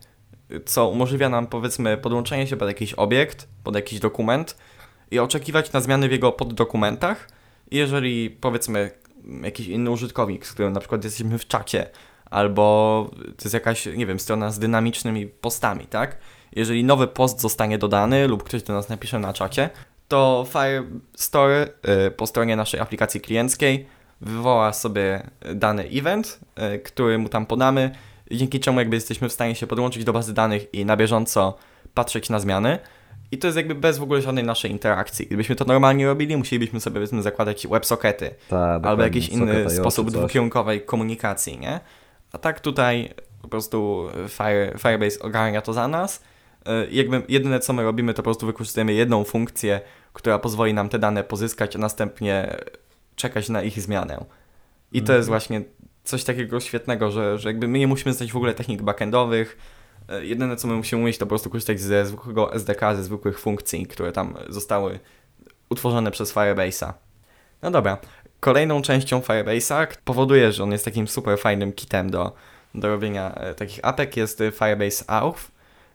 co 0.66 0.90
umożliwia 0.90 1.30
nam 1.30 1.48
powiedzmy 1.48 1.98
podłączenie 1.98 2.48
się 2.48 2.58
pod 2.58 2.68
jakiś 2.68 2.94
obiekt, 2.94 3.48
pod 3.64 3.76
jakiś 3.76 4.00
dokument 4.00 4.58
i 5.12 5.20
oczekiwać 5.20 5.72
na 5.72 5.81
zmiany 5.81 6.10
w 6.10 6.12
jego 6.12 6.31
poddokumentach. 6.31 7.38
Jeżeli 7.71 8.30
powiedzmy 8.30 8.92
jakiś 9.44 9.68
inny 9.68 9.92
użytkownik, 9.92 10.45
z 10.45 10.54
którym 10.54 10.74
na 10.74 10.80
przykład 10.80 11.04
jesteśmy 11.04 11.38
w 11.38 11.48
czacie, 11.48 11.89
albo 12.25 13.06
to 13.12 13.44
jest 13.44 13.54
jakaś, 13.54 13.86
nie 13.86 14.06
wiem, 14.06 14.19
strona 14.19 14.51
z 14.51 14.60
dynamicznymi 14.60 15.27
postami, 15.27 15.86
tak? 15.86 16.18
Jeżeli 16.56 16.83
nowy 16.83 17.07
post 17.07 17.42
zostanie 17.42 17.77
dodany 17.77 18.27
lub 18.27 18.44
ktoś 18.44 18.63
do 18.63 18.74
nas 18.74 18.89
napisze 18.89 19.19
na 19.19 19.33
czacie, 19.33 19.69
to 20.07 20.45
Firestore 20.50 21.68
y, 22.07 22.12
po 22.12 22.27
stronie 22.27 22.56
naszej 22.56 22.80
aplikacji 22.80 23.21
klienckiej 23.21 23.88
wywoła 24.21 24.74
sobie 24.74 25.30
dany 25.56 25.83
event, 25.83 26.39
y, 26.75 26.80
który 26.80 27.18
mu 27.18 27.30
tam 27.30 27.45
podamy 27.45 27.92
dzięki 28.31 28.60
czemu 28.60 28.80
jakby 28.80 28.95
jesteśmy 28.95 29.30
w 29.30 29.33
stanie 29.33 29.56
się 29.56 29.68
podłączyć 29.68 30.04
do 30.04 30.13
bazy 30.13 30.33
danych 30.33 30.74
i 30.74 30.86
na 30.86 30.98
bieżąco 30.98 31.57
patrzeć 31.94 32.30
na 32.30 32.39
zmiany. 32.39 32.80
I 33.31 33.38
to 33.38 33.48
jest 33.48 33.58
jakby 33.58 33.76
bez 33.76 33.98
w 33.98 34.04
ogóle 34.04 34.22
żadnej 34.22 34.44
naszej 34.44 34.72
interakcji. 34.72 35.28
Gdybyśmy 35.28 35.56
to 35.56 35.66
normalnie 35.66 36.06
robili, 36.06 36.38
musielibyśmy 36.38 36.80
sobie 36.80 36.94
powiedzmy 36.94 37.22
zakładać 37.22 37.68
WebSockety 37.68 38.36
Ta, 38.50 38.81
albo 38.84 39.04
jakiś 39.04 39.30
inny 39.30 39.70
sposób 39.70 40.12
dwukierunkowej 40.12 40.81
komunikacji, 40.81 41.60
nie? 41.60 41.80
A 42.31 42.38
tak 42.38 42.60
tutaj 42.60 43.14
po 43.42 43.48
prostu 43.48 44.08
Fire, 44.30 44.78
Firebase 44.78 45.20
ogarnia 45.20 45.62
to 45.62 45.74
za 45.74 45.88
nas. 45.88 46.24
Y, 46.68 46.92
jakby 46.92 47.22
jedyne 47.30 47.60
co 47.60 47.74
my 47.74 47.84
robimy, 47.84 48.14
to 48.14 48.18
po 48.18 48.24
prostu 48.24 48.46
wykorzystujemy 48.46 48.94
jedną 48.94 49.24
funkcję, 49.24 49.81
która 50.14 50.40
pozwoli 50.40 50.74
nam 50.74 50.90
te 50.90 51.00
dane 51.00 51.24
pozyskać, 51.24 51.76
a 51.76 51.80
następnie 51.80 52.56
czekać 53.16 53.50
na 53.50 53.64
ich 53.64 53.81
zmianę. 53.81 54.26
I 54.92 55.02
to 55.02 55.14
jest 55.14 55.30
mhm. 55.30 55.40
właśnie 55.40 55.62
coś 56.04 56.24
takiego 56.24 56.60
świetnego, 56.60 57.12
że, 57.12 57.38
że 57.38 57.50
jakby 57.50 57.68
my 57.68 57.80
nie 57.80 57.88
musimy 57.88 58.14
znać 58.14 58.31
w 58.31 58.36
ogóle 58.36 58.54
technik 58.54 58.81
backendowych. 58.81 59.58
E, 60.09 60.25
jedyne 60.25 60.56
co 60.56 60.67
my 60.67 60.75
musimy 60.75 61.01
umieć 61.01 61.17
to 61.17 61.25
po 61.25 61.29
prostu 61.29 61.50
korzystać 61.50 61.81
ze 61.81 62.06
zwykłego 62.06 62.53
SDK, 62.53 62.95
ze 62.95 63.03
zwykłych 63.03 63.39
funkcji, 63.39 63.88
które 63.88 64.11
tam 64.11 64.35
zostały 64.50 65.00
utworzone 65.69 66.11
przez 66.11 66.35
Firebase'a. 66.35 66.94
No 67.61 67.71
dobra, 67.71 67.97
kolejną 68.39 68.81
częścią 68.81 69.19
Firebase'a 69.19 69.87
powoduje, 70.06 70.51
że 70.51 70.63
on 70.63 70.71
jest 70.71 70.85
takim 70.85 71.07
super 71.07 71.39
fajnym 71.39 71.73
kitem 71.73 72.09
do, 72.09 72.35
do 72.75 72.87
robienia 72.89 73.35
e, 73.35 73.56
takich 73.56 73.80
apek 73.83 74.18
jest 74.18 74.44
Firebase 74.51 75.04
Auth, 75.07 75.51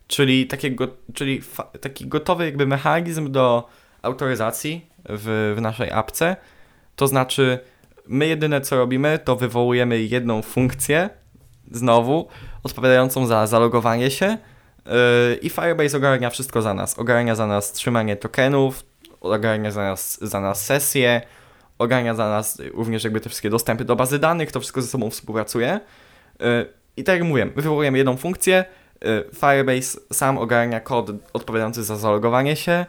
czyli, 0.06 0.46
takiego, 0.46 0.88
czyli 1.14 1.42
taki 1.80 2.06
gotowy 2.06 2.44
jakby 2.44 2.66
mechanizm 2.66 3.32
do 3.32 3.68
autoryzacji 4.02 4.86
w, 5.04 5.54
w 5.56 5.60
naszej 5.60 5.90
apce. 5.90 6.36
To 6.96 7.08
znaczy 7.08 7.58
My 8.06 8.26
jedyne 8.26 8.60
co 8.60 8.76
robimy, 8.76 9.18
to 9.18 9.36
wywołujemy 9.36 10.02
jedną 10.02 10.42
funkcję, 10.42 11.10
znowu, 11.70 12.28
odpowiadającą 12.64 13.26
za 13.26 13.46
zalogowanie 13.46 14.10
się 14.10 14.38
yy, 14.86 14.92
i 15.42 15.50
Firebase 15.50 15.96
ogarnia 15.96 16.30
wszystko 16.30 16.62
za 16.62 16.74
nas. 16.74 16.98
Ogarnia 16.98 17.34
za 17.34 17.46
nas 17.46 17.72
trzymanie 17.72 18.16
tokenów, 18.16 18.84
ogarnia 19.20 19.70
za 19.70 19.82
nas, 19.82 20.18
za 20.24 20.40
nas 20.40 20.64
sesje, 20.64 21.22
ogarnia 21.78 22.14
za 22.14 22.28
nas 22.28 22.62
również 22.74 23.04
jakby 23.04 23.20
te 23.20 23.28
wszystkie 23.28 23.50
dostępy 23.50 23.84
do 23.84 23.96
bazy 23.96 24.18
danych, 24.18 24.52
to 24.52 24.60
wszystko 24.60 24.82
ze 24.82 24.88
sobą 24.88 25.10
współpracuje. 25.10 25.80
Yy, 26.40 26.46
I 26.96 27.04
tak 27.04 27.18
jak 27.18 27.28
mówiłem, 27.28 27.52
wywołujemy 27.56 27.98
jedną 27.98 28.16
funkcję, 28.16 28.64
yy, 29.02 29.24
Firebase 29.34 29.98
sam 30.12 30.38
ogarnia 30.38 30.80
kod 30.80 31.10
odpowiadający 31.32 31.84
za 31.84 31.96
zalogowanie 31.96 32.56
się, 32.56 32.86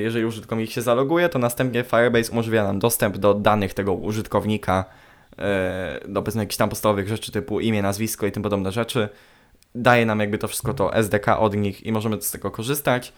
jeżeli 0.00 0.24
użytkownik 0.24 0.70
się 0.70 0.82
zaloguje, 0.82 1.28
to 1.28 1.38
następnie 1.38 1.84
Firebase 1.84 2.32
umożliwia 2.32 2.64
nam 2.64 2.78
dostęp 2.78 3.18
do 3.18 3.34
danych 3.34 3.74
tego 3.74 3.92
użytkownika, 3.92 4.84
e, 5.38 6.00
do 6.08 6.22
powiedzmy 6.22 6.42
jakichś 6.42 6.56
tam 6.56 6.68
podstawowych 6.68 7.08
rzeczy 7.08 7.32
typu 7.32 7.60
imię, 7.60 7.82
nazwisko 7.82 8.26
i 8.26 8.32
tym 8.32 8.42
podobne 8.42 8.72
rzeczy. 8.72 9.08
Daje 9.74 10.06
nam 10.06 10.20
jakby 10.20 10.38
to 10.38 10.48
wszystko 10.48 10.74
to 10.74 10.94
SDK 10.94 11.28
od 11.38 11.56
nich 11.56 11.86
i 11.86 11.92
możemy 11.92 12.22
z 12.22 12.30
tego 12.30 12.50
korzystać. 12.50 13.12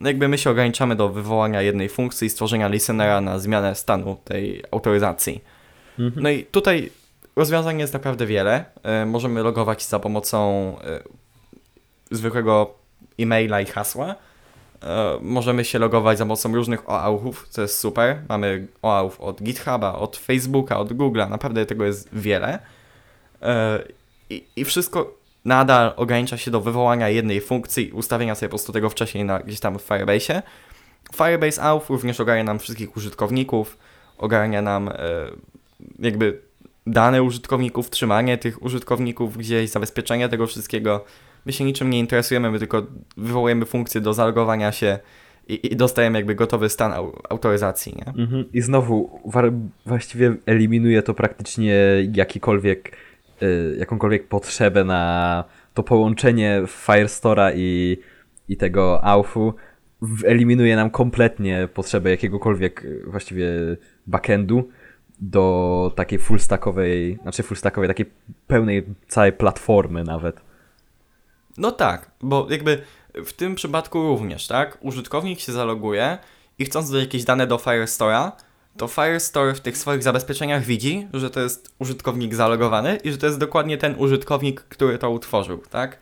No 0.00 0.08
jakby 0.08 0.28
my 0.28 0.38
się 0.38 0.50
ograniczamy 0.50 0.96
do 0.96 1.08
wywołania 1.08 1.62
jednej 1.62 1.88
funkcji 1.88 2.26
i 2.26 2.30
stworzenia 2.30 2.68
listenera 2.68 3.20
na 3.20 3.38
zmianę 3.38 3.74
stanu 3.74 4.16
tej 4.24 4.62
autoryzacji. 4.70 5.44
Mhm. 5.98 6.22
No 6.22 6.30
i 6.30 6.44
tutaj 6.44 6.90
rozwiązań 7.36 7.78
jest 7.78 7.92
naprawdę 7.92 8.26
wiele. 8.26 8.64
E, 8.82 9.06
możemy 9.06 9.42
logować 9.42 9.86
za 9.86 9.98
pomocą 9.98 10.76
zwykłego 12.10 12.74
e-maila 13.18 13.60
i 13.60 13.66
hasła 13.66 14.14
E, 14.14 14.25
możemy 15.20 15.64
się 15.64 15.78
logować 15.78 16.18
za 16.18 16.24
pomocą 16.24 16.54
różnych 16.54 16.90
OAuthów, 16.90 17.46
co 17.50 17.62
jest 17.62 17.78
super. 17.78 18.22
Mamy 18.28 18.66
OAuth 18.82 19.20
od 19.20 19.42
GitHuba, 19.42 19.94
od 19.94 20.16
Facebooka, 20.16 20.78
od 20.78 20.92
Google'a, 20.92 21.30
naprawdę 21.30 21.66
tego 21.66 21.84
jest 21.84 22.08
wiele. 22.12 22.58
E, 23.42 23.82
I, 24.30 24.44
I 24.56 24.64
wszystko 24.64 25.14
nadal 25.44 25.92
ogranicza 25.96 26.36
się 26.36 26.50
do 26.50 26.60
wywołania 26.60 27.08
jednej 27.08 27.40
funkcji, 27.40 27.92
ustawienia 27.92 28.34
sobie 28.34 28.48
po 28.48 28.50
prostu 28.50 28.72
tego 28.72 28.90
wcześniej 28.90 29.24
na, 29.24 29.38
gdzieś 29.38 29.60
tam 29.60 29.78
w 29.78 29.88
Firebase'ie. 29.88 30.42
Firebase 31.16 31.62
Auth 31.62 31.90
również 31.90 32.20
ogarnia 32.20 32.44
nam 32.44 32.58
wszystkich 32.58 32.96
użytkowników, 32.96 33.78
ogarnia 34.18 34.62
nam 34.62 34.88
e, 34.88 34.92
jakby 35.98 36.40
dane 36.86 37.22
użytkowników, 37.22 37.90
trzymanie 37.90 38.38
tych 38.38 38.62
użytkowników 38.62 39.36
gdzieś, 39.36 39.70
zabezpieczenie 39.70 40.28
tego 40.28 40.46
wszystkiego. 40.46 41.04
My 41.46 41.52
się 41.52 41.64
niczym 41.64 41.90
nie 41.90 41.98
interesujemy, 41.98 42.50
my 42.50 42.58
tylko 42.58 42.86
wywołujemy 43.16 43.64
funkcję 43.64 44.00
do 44.00 44.14
zalogowania 44.14 44.72
się 44.72 44.98
i, 45.48 45.72
i 45.72 45.76
dostajemy 45.76 46.18
jakby 46.18 46.34
gotowy 46.34 46.68
stan 46.68 46.92
au, 46.92 47.22
autoryzacji, 47.28 47.94
nie? 47.96 48.22
Mhm. 48.22 48.44
I 48.52 48.60
znowu 48.60 49.20
właściwie 49.86 50.36
eliminuje 50.46 51.02
to 51.02 51.14
praktycznie 51.14 51.74
jakikolwiek, 52.14 52.96
y, 53.42 53.76
jakąkolwiek 53.78 54.28
potrzebę 54.28 54.84
na 54.84 55.44
to 55.74 55.82
połączenie 55.82 56.62
Firestora 56.66 57.52
i, 57.54 57.98
i 58.48 58.56
tego 58.56 59.04
AUFu. 59.04 59.54
Eliminuje 60.24 60.76
nam 60.76 60.90
kompletnie 60.90 61.68
potrzebę 61.74 62.10
jakiegokolwiek 62.10 62.84
y, 62.84 63.02
właściwie 63.06 63.48
backendu 64.06 64.68
do 65.20 65.92
takiej 65.96 66.18
full 66.18 66.38
stackowej, 66.38 67.18
znaczy 67.22 67.42
full 67.42 67.56
stackowej, 67.56 67.88
takiej 67.88 68.06
pełnej 68.46 68.84
całej 69.08 69.32
platformy 69.32 70.04
nawet. 70.04 70.45
No 71.58 71.72
tak, 71.72 72.10
bo 72.22 72.46
jakby 72.50 72.82
w 73.14 73.32
tym 73.32 73.54
przypadku 73.54 74.02
również, 74.02 74.46
tak? 74.46 74.78
Użytkownik 74.80 75.40
się 75.40 75.52
zaloguje 75.52 76.18
i 76.58 76.64
chcąc 76.64 76.90
dodać 76.90 77.04
jakieś 77.04 77.24
dane 77.24 77.46
do 77.46 77.56
Firestore'a, 77.56 78.32
to 78.76 78.88
Firestore 78.88 79.54
w 79.54 79.60
tych 79.60 79.78
swoich 79.78 80.02
zabezpieczeniach 80.02 80.64
widzi, 80.64 81.08
że 81.12 81.30
to 81.30 81.40
jest 81.40 81.74
użytkownik 81.78 82.34
zalogowany 82.34 82.96
i 83.04 83.12
że 83.12 83.18
to 83.18 83.26
jest 83.26 83.38
dokładnie 83.38 83.78
ten 83.78 83.94
użytkownik, 83.98 84.60
który 84.60 84.98
to 84.98 85.10
utworzył, 85.10 85.58
tak? 85.70 85.98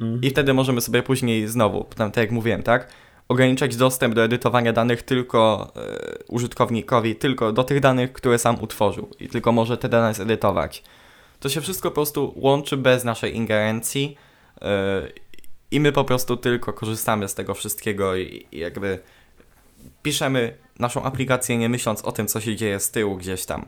Mhm. 0.00 0.20
I 0.22 0.30
wtedy 0.30 0.54
możemy 0.54 0.80
sobie 0.80 1.02
później 1.02 1.48
znowu, 1.48 1.86
tak 1.96 2.16
jak 2.16 2.30
mówiłem, 2.30 2.62
tak? 2.62 2.88
Ograniczać 3.28 3.76
dostęp 3.76 4.14
do 4.14 4.24
edytowania 4.24 4.72
danych 4.72 5.02
tylko 5.02 5.72
y, 6.20 6.24
użytkownikowi, 6.28 7.16
tylko 7.16 7.52
do 7.52 7.64
tych 7.64 7.80
danych, 7.80 8.12
które 8.12 8.38
sam 8.38 8.62
utworzył 8.62 9.08
i 9.20 9.28
tylko 9.28 9.52
może 9.52 9.76
te 9.76 9.88
dane 9.88 10.14
zedytować. 10.14 10.82
To 11.40 11.48
się 11.48 11.60
wszystko 11.60 11.90
po 11.90 11.94
prostu 11.94 12.32
łączy 12.36 12.76
bez 12.76 13.04
naszej 13.04 13.36
ingerencji 13.36 14.16
i 15.70 15.80
my 15.80 15.92
po 15.92 16.04
prostu 16.04 16.36
tylko 16.36 16.72
korzystamy 16.72 17.28
z 17.28 17.34
tego 17.34 17.54
wszystkiego 17.54 18.16
i, 18.16 18.46
jakby 18.52 18.98
piszemy 20.02 20.54
naszą 20.78 21.02
aplikację 21.02 21.58
nie 21.58 21.68
myśląc 21.68 22.02
o 22.02 22.12
tym, 22.12 22.26
co 22.26 22.40
się 22.40 22.56
dzieje 22.56 22.80
z 22.80 22.90
tyłu 22.90 23.16
gdzieś 23.16 23.46
tam. 23.46 23.66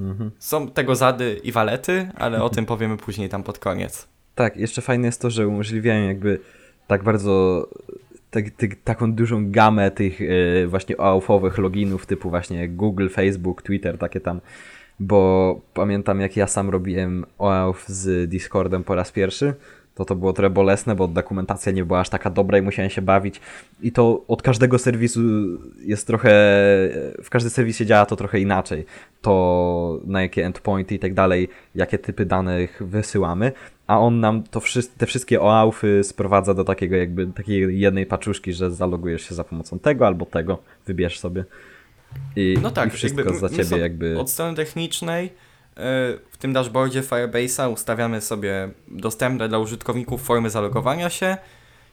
Mhm. 0.00 0.30
Są 0.38 0.68
tego 0.68 0.96
zady 0.96 1.40
i 1.44 1.52
walety, 1.52 2.10
ale 2.14 2.42
o 2.42 2.50
tym 2.50 2.66
powiemy 2.66 2.96
później 2.96 3.28
tam 3.28 3.42
pod 3.42 3.58
koniec. 3.58 4.08
Tak, 4.34 4.56
jeszcze 4.56 4.82
fajne 4.82 5.06
jest 5.06 5.20
to, 5.20 5.30
że 5.30 5.48
umożliwiają 5.48 6.08
jakby 6.08 6.40
tak 6.86 7.02
bardzo 7.02 7.68
tak, 8.30 8.44
tak, 8.50 8.70
taką 8.84 9.12
dużą 9.12 9.50
gamę 9.50 9.90
tych 9.90 10.20
yy, 10.20 10.66
właśnie 10.68 10.96
OAuth-owych 10.96 11.58
loginów 11.58 12.06
typu 12.06 12.30
właśnie 12.30 12.68
Google, 12.68 13.08
Facebook, 13.08 13.62
Twitter, 13.62 13.98
takie 13.98 14.20
tam, 14.20 14.40
bo 15.00 15.60
pamiętam 15.74 16.20
jak 16.20 16.36
ja 16.36 16.46
sam 16.46 16.70
robiłem 16.70 17.24
OAuth 17.38 17.88
z 17.88 18.30
Discordem 18.30 18.84
po 18.84 18.94
raz 18.94 19.12
pierwszy, 19.12 19.54
to 19.94 20.04
to 20.04 20.16
było 20.16 20.32
trochę 20.32 20.50
bolesne, 20.50 20.94
bo 20.94 21.08
dokumentacja 21.08 21.72
nie 21.72 21.84
była 21.84 22.00
aż 22.00 22.08
taka 22.08 22.30
dobra 22.30 22.58
i 22.58 22.62
musiałem 22.62 22.90
się 22.90 23.02
bawić. 23.02 23.40
I 23.82 23.92
to 23.92 24.24
od 24.28 24.42
każdego 24.42 24.78
serwisu 24.78 25.20
jest 25.84 26.06
trochę, 26.06 26.30
w 27.22 27.30
każdym 27.30 27.50
serwisie 27.50 27.86
działa 27.86 28.06
to 28.06 28.16
trochę 28.16 28.40
inaczej. 28.40 28.84
To 29.22 30.00
na 30.04 30.22
jakie 30.22 30.46
endpointy 30.46 30.94
i 30.94 30.98
tak 30.98 31.14
dalej, 31.14 31.48
jakie 31.74 31.98
typy 31.98 32.26
danych 32.26 32.82
wysyłamy, 32.86 33.52
a 33.86 33.98
on 33.98 34.20
nam 34.20 34.42
to 34.42 34.60
te 34.98 35.06
wszystkie 35.06 35.40
OAuFy 35.40 36.04
sprowadza 36.04 36.54
do 36.54 36.64
takiego 36.64 36.96
jakby 36.96 37.26
takiej 37.26 37.80
jednej 37.80 38.06
paczuszki, 38.06 38.52
że 38.52 38.70
zalogujesz 38.70 39.28
się 39.28 39.34
za 39.34 39.44
pomocą 39.44 39.78
tego 39.78 40.06
albo 40.06 40.26
tego, 40.26 40.58
wybierz 40.86 41.18
sobie. 41.18 41.44
I, 42.36 42.58
no 42.62 42.70
tak, 42.70 42.88
i 42.88 42.90
wszystko 42.90 43.34
za 43.34 43.48
ciebie 43.48 43.78
jakby. 43.78 44.18
Od 44.18 44.30
strony 44.30 44.56
technicznej 44.56 45.30
w 46.30 46.36
tym 46.38 46.52
dashboardzie 46.52 47.02
Firebase'a 47.02 47.72
ustawiamy 47.72 48.20
sobie 48.20 48.68
dostępne 48.88 49.48
dla 49.48 49.58
użytkowników 49.58 50.22
formy 50.22 50.50
zalogowania 50.50 51.10
się 51.10 51.36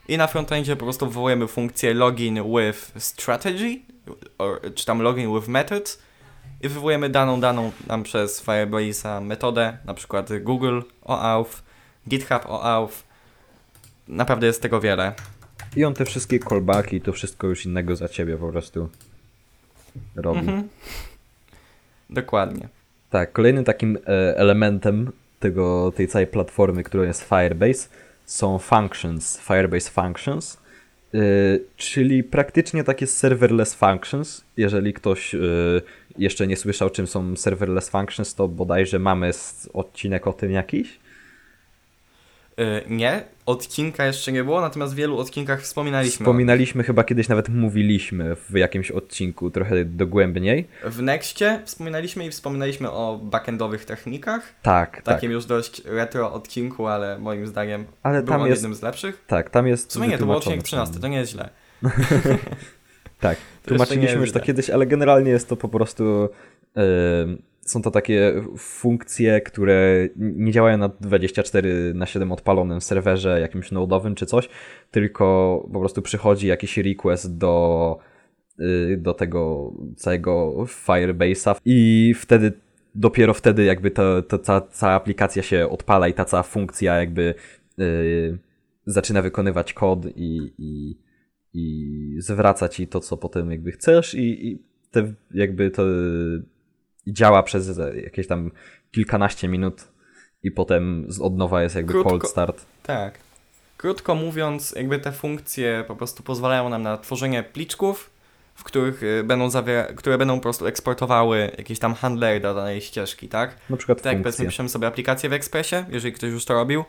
i 0.07 0.17
na 0.17 0.27
frontendzie 0.27 0.75
po 0.75 0.85
prostu 0.85 1.07
wywołujemy 1.07 1.47
funkcję 1.47 1.93
login 1.93 2.43
with 2.43 2.91
strategy, 2.97 3.79
or, 4.37 4.61
czy 4.75 4.85
tam 4.85 5.01
login 5.01 5.35
with 5.35 5.47
methods 5.47 5.99
i 6.61 6.69
wywołujemy 6.69 7.09
daną 7.09 7.39
daną 7.39 7.71
nam 7.87 8.03
przez 8.03 8.45
Firebase'a 8.45 9.21
metodę, 9.21 9.77
na 9.85 9.93
przykład 9.93 10.29
Google 10.43 10.81
OAuth, 11.03 11.63
GitHub 12.07 12.45
OAuth. 12.45 13.03
Naprawdę 14.07 14.47
jest 14.47 14.61
tego 14.61 14.81
wiele. 14.81 15.13
I 15.75 15.85
on 15.85 15.93
te 15.93 16.05
wszystkie 16.05 16.39
callbacki, 16.39 17.01
to 17.01 17.13
wszystko 17.13 17.47
już 17.47 17.65
innego 17.65 17.95
za 17.95 18.09
ciebie 18.09 18.37
po 18.37 18.49
prostu 18.49 18.89
robi. 20.15 20.39
Mhm. 20.39 20.69
Dokładnie. 22.09 22.78
Tak, 23.09 23.31
kolejnym 23.31 23.63
takim 23.63 23.97
e, 24.07 24.37
elementem 24.37 25.11
tego, 25.39 25.91
tej 25.95 26.07
całej 26.07 26.27
platformy, 26.27 26.83
którą 26.83 27.03
jest 27.03 27.23
Firebase, 27.23 27.89
są 28.25 28.59
functions, 28.59 29.39
Firebase 29.39 29.91
Functions, 29.91 30.57
yy, 31.13 31.65
czyli 31.77 32.23
praktycznie 32.23 32.83
takie 32.83 33.07
serverless 33.07 33.75
functions. 33.75 34.43
Jeżeli 34.57 34.93
ktoś 34.93 35.33
yy, 35.33 35.81
jeszcze 36.17 36.47
nie 36.47 36.57
słyszał, 36.57 36.89
czym 36.89 37.07
są 37.07 37.35
serverless 37.35 37.89
functions, 37.89 38.35
to 38.35 38.47
bodajże 38.47 38.99
mamy 38.99 39.31
odcinek 39.73 40.27
o 40.27 40.33
tym 40.33 40.51
jakiś. 40.51 40.98
Yy, 42.59 42.83
nie, 42.89 43.23
odcinka 43.45 44.05
jeszcze 44.05 44.31
nie 44.31 44.43
było, 44.43 44.61
natomiast 44.61 44.93
w 44.93 44.95
wielu 44.95 45.17
odcinkach 45.17 45.61
wspominaliśmy. 45.61 46.23
Wspominaliśmy, 46.23 46.83
chyba 46.83 47.03
kiedyś 47.03 47.29
nawet 47.29 47.49
mówiliśmy 47.49 48.35
w 48.35 48.53
jakimś 48.55 48.91
odcinku 48.91 49.51
trochę 49.51 49.85
dogłębniej. 49.85 50.67
W 50.83 51.01
Nexcie 51.01 51.61
wspominaliśmy 51.65 52.25
i 52.25 52.31
wspominaliśmy 52.31 52.91
o 52.91 53.19
backendowych 53.23 53.85
technikach. 53.85 54.53
Tak, 54.61 54.95
tak. 54.95 55.03
Takim 55.03 55.29
tak. 55.29 55.33
już 55.33 55.45
dość 55.45 55.81
retro 55.85 56.33
odcinku, 56.33 56.87
ale 56.87 57.19
moim 57.19 57.47
zdaniem 57.47 57.85
ale 58.03 58.19
był 58.19 58.27
tam 58.27 58.41
on 58.41 58.47
jest, 58.47 58.61
jednym 58.61 58.75
z 58.75 58.81
lepszych. 58.81 59.23
Tak, 59.27 59.49
tam 59.49 59.67
jest 59.67 59.89
W 59.89 59.93
sumie 59.93 60.07
nie, 60.07 60.17
to 60.17 60.25
był 60.25 60.35
odcinek 60.35 60.63
13, 60.63 60.99
to 60.99 61.07
nie 61.07 61.17
jest 61.17 61.31
źle. 61.31 61.49
tak, 63.19 63.37
tłumaczyliśmy 63.65 64.19
już 64.19 64.31
to 64.31 64.39
kiedyś, 64.39 64.69
ale 64.69 64.85
generalnie 64.85 65.31
jest 65.31 65.49
to 65.49 65.55
po 65.55 65.69
prostu... 65.69 66.29
Yy, 66.75 67.48
są 67.69 67.81
to 67.81 67.91
takie 67.91 68.33
funkcje, 68.57 69.41
które 69.41 70.07
nie 70.15 70.51
działają 70.51 70.77
na 70.77 70.89
24 70.89 71.93
na 71.93 72.05
7 72.05 72.31
odpalonym 72.31 72.81
serwerze 72.81 73.41
jakimś 73.41 73.71
nodowym 73.71 74.15
czy 74.15 74.25
coś, 74.25 74.49
tylko 74.91 75.67
po 75.73 75.79
prostu 75.79 76.01
przychodzi 76.01 76.47
jakiś 76.47 76.77
request 76.77 77.37
do, 77.37 77.97
y, 78.59 78.97
do 78.97 79.13
tego 79.13 79.73
całego 79.95 80.65
Firebase'a 80.85 81.55
i 81.65 82.13
wtedy 82.17 82.51
dopiero 82.95 83.33
wtedy 83.33 83.63
jakby 83.63 83.91
to, 83.91 84.21
to 84.21 84.61
cała 84.71 84.93
aplikacja 84.93 85.43
się 85.43 85.69
odpala 85.69 86.07
i 86.07 86.13
ta 86.13 86.25
cała 86.25 86.43
funkcja 86.43 86.95
jakby 86.95 87.35
yy, 87.77 88.37
zaczyna 88.85 89.21
wykonywać 89.21 89.73
kod 89.73 90.05
i, 90.15 90.53
i, 90.57 90.97
i 91.53 92.15
zwraca 92.17 92.69
ci 92.69 92.87
to, 92.87 92.99
co 92.99 93.17
potem 93.17 93.51
jakby 93.51 93.71
chcesz 93.71 94.13
i, 94.13 94.47
i 94.47 94.63
te 94.91 95.13
jakby 95.33 95.71
to 95.71 95.83
i 97.09 97.13
działa 97.13 97.43
przez 97.43 97.79
jakieś 98.03 98.27
tam 98.27 98.51
kilkanaście 98.91 99.47
minut 99.47 99.87
i 100.43 100.51
potem 100.51 101.07
od 101.21 101.37
nowa 101.37 101.63
jest 101.63 101.75
jakby 101.75 101.91
Krótko, 101.93 102.09
cold 102.09 102.27
start. 102.27 102.65
Tak. 102.83 103.13
Krótko 103.77 104.15
mówiąc, 104.15 104.71
jakby 104.71 104.99
te 104.99 105.11
funkcje 105.11 105.83
po 105.87 105.95
prostu 105.95 106.23
pozwalają 106.23 106.69
nam 106.69 106.83
na 106.83 106.97
tworzenie 106.97 107.43
pliczków, 107.43 108.09
w 108.55 108.63
których 108.63 109.03
y, 109.03 109.23
będą 109.23 109.47
zawiera- 109.47 109.93
które 109.95 110.17
będą 110.17 110.35
po 110.35 110.41
prostu 110.41 110.67
eksportowały 110.67 111.51
jakieś 111.57 111.79
tam 111.79 111.93
handlery 111.93 112.39
do 112.39 112.53
danej 112.53 112.81
ścieżki, 112.81 113.29
tak? 113.29 113.55
Na 113.69 113.77
przykład 113.77 114.01
Tak 114.01 114.13
jak 114.13 114.21
powiedzmy 114.23 114.45
piszemy 114.45 114.69
sobie 114.69 114.87
aplikację 114.87 115.29
w 115.29 115.33
Expressie, 115.33 115.75
jeżeli 115.89 116.13
ktoś 116.13 116.31
już 116.31 116.45
to 116.45 116.53
robił, 116.53 116.85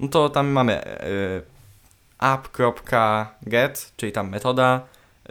no 0.00 0.08
to 0.08 0.28
tam 0.28 0.48
mamy 0.48 0.84
y, 0.84 1.42
app.get, 2.20 3.92
czyli 3.96 4.12
tam 4.12 4.30
metoda, 4.30 4.80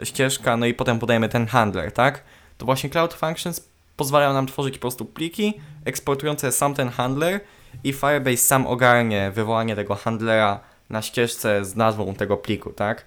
ścieżka, 0.02 0.56
no 0.56 0.66
i 0.66 0.74
potem 0.74 0.98
podajemy 0.98 1.28
ten 1.28 1.46
handler, 1.46 1.92
tak? 1.92 2.22
To 2.58 2.64
właśnie 2.66 2.90
Cloud 2.90 3.14
Functions 3.14 3.71
pozwalają 4.02 4.32
nam 4.32 4.46
tworzyć 4.46 4.74
po 4.74 4.80
prostu 4.80 5.04
pliki 5.04 5.60
eksportujące 5.84 6.52
sam 6.52 6.74
ten 6.74 6.88
handler 6.88 7.40
i 7.84 7.92
Firebase 7.92 8.36
sam 8.36 8.66
ogarnie 8.66 9.30
wywołanie 9.34 9.76
tego 9.76 9.94
handlera 9.94 10.60
na 10.90 11.02
ścieżce 11.02 11.64
z 11.64 11.76
nazwą 11.76 12.14
tego 12.14 12.36
pliku, 12.36 12.72
tak? 12.72 13.04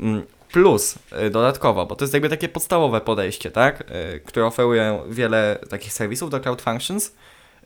Mm, 0.00 0.22
plus 0.52 0.98
y, 1.26 1.30
dodatkowo, 1.30 1.86
bo 1.86 1.96
to 1.96 2.04
jest 2.04 2.14
jakby 2.14 2.28
takie 2.28 2.48
podstawowe 2.48 3.00
podejście, 3.00 3.50
tak? 3.50 3.80
Y, 4.14 4.20
które 4.20 4.46
oferuje 4.46 4.98
wiele 5.08 5.58
takich 5.70 5.92
serwisów 5.92 6.30
do 6.30 6.40
Cloud 6.40 6.62
Functions. 6.62 7.14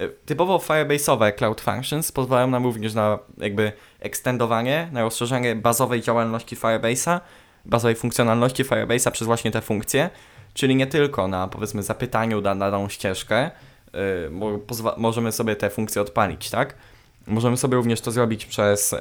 Y, 0.00 0.10
typowo 0.26 0.58
Firebase'owe 0.58 1.32
Cloud 1.32 1.60
Functions 1.60 2.12
pozwalają 2.12 2.48
nam 2.48 2.64
również 2.64 2.94
na 2.94 3.18
jakby 3.38 3.72
ekstendowanie, 4.00 4.88
na 4.92 5.02
rozszerzenie 5.02 5.56
bazowej 5.56 6.02
działalności 6.02 6.56
Firebase'a, 6.56 7.20
bazowej 7.64 7.96
funkcjonalności 7.96 8.64
Firebase'a 8.64 9.10
przez 9.10 9.26
właśnie 9.26 9.50
te 9.50 9.60
funkcje, 9.60 10.10
Czyli 10.58 10.76
nie 10.76 10.86
tylko 10.86 11.28
na 11.28 11.48
powiedzmy 11.48 11.82
zapytaniu 11.82 12.40
na 12.40 12.54
daną 12.54 12.88
ścieżkę 12.88 13.50
yy, 13.92 14.30
możemy 14.96 15.32
sobie 15.32 15.56
te 15.56 15.70
funkcje 15.70 16.02
odpalić, 16.02 16.50
tak? 16.50 16.74
Możemy 17.26 17.56
sobie 17.56 17.76
również 17.76 18.00
to 18.00 18.10
zrobić 18.10 18.46
przez 18.46 18.94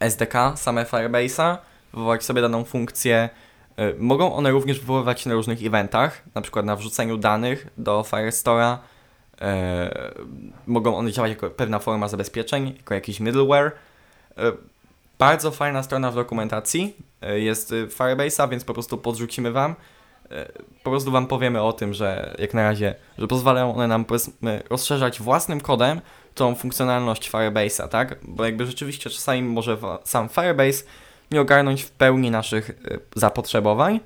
SDK, 0.00 0.56
same 0.56 0.84
Firebase'a, 0.84 1.56
wywołać 1.94 2.24
sobie 2.24 2.42
daną 2.42 2.64
funkcję. 2.64 3.28
Yy, 3.78 3.96
mogą 3.98 4.34
one 4.34 4.50
również 4.50 4.80
wywoływać 4.80 5.26
na 5.26 5.34
różnych 5.34 5.64
eventach, 5.64 6.22
na 6.34 6.40
przykład 6.40 6.66
na 6.66 6.76
wrzuceniu 6.76 7.16
danych 7.16 7.66
do 7.78 8.04
Firestore'a, 8.10 8.76
e, 9.40 10.14
mogą 10.66 10.96
one 10.96 11.12
działać 11.12 11.30
jako 11.30 11.50
pewna 11.50 11.78
forma 11.78 12.08
zabezpieczeń, 12.08 12.74
jako 12.76 12.94
jakiś 12.94 13.20
middleware. 13.20 13.70
Bardzo 15.18 15.50
fajna 15.50 15.82
strona 15.82 16.10
w 16.10 16.14
dokumentacji 16.14 16.96
jest 17.34 17.72
y, 17.72 17.86
Firebase'a, 17.86 18.50
więc 18.50 18.64
po 18.64 18.74
prostu 18.74 18.98
podrzucimy 18.98 19.52
Wam. 19.52 19.74
E, 20.30 20.52
po 20.82 20.90
prostu 20.90 21.10
Wam 21.10 21.26
powiemy 21.26 21.62
o 21.62 21.72
tym, 21.72 21.94
że 21.94 22.36
jak 22.38 22.54
na 22.54 22.62
razie, 22.62 22.94
że 23.18 23.26
pozwalają 23.26 23.74
one 23.74 23.88
nam 23.88 24.04
rozszerzać 24.70 25.20
własnym 25.20 25.60
kodem 25.60 26.00
tą 26.34 26.54
funkcjonalność 26.54 27.30
Firebase'a, 27.30 27.88
tak? 27.88 28.18
Bo 28.22 28.44
jakby 28.44 28.66
rzeczywiście 28.66 29.10
czasami 29.10 29.42
może 29.42 29.76
sam 30.04 30.28
Firebase 30.28 30.84
nie 31.30 31.40
ogarnąć 31.40 31.82
w 31.82 31.90
pełni 31.90 32.30
naszych 32.30 32.70
y, 32.70 33.00
zapotrzebowań. 33.14 34.00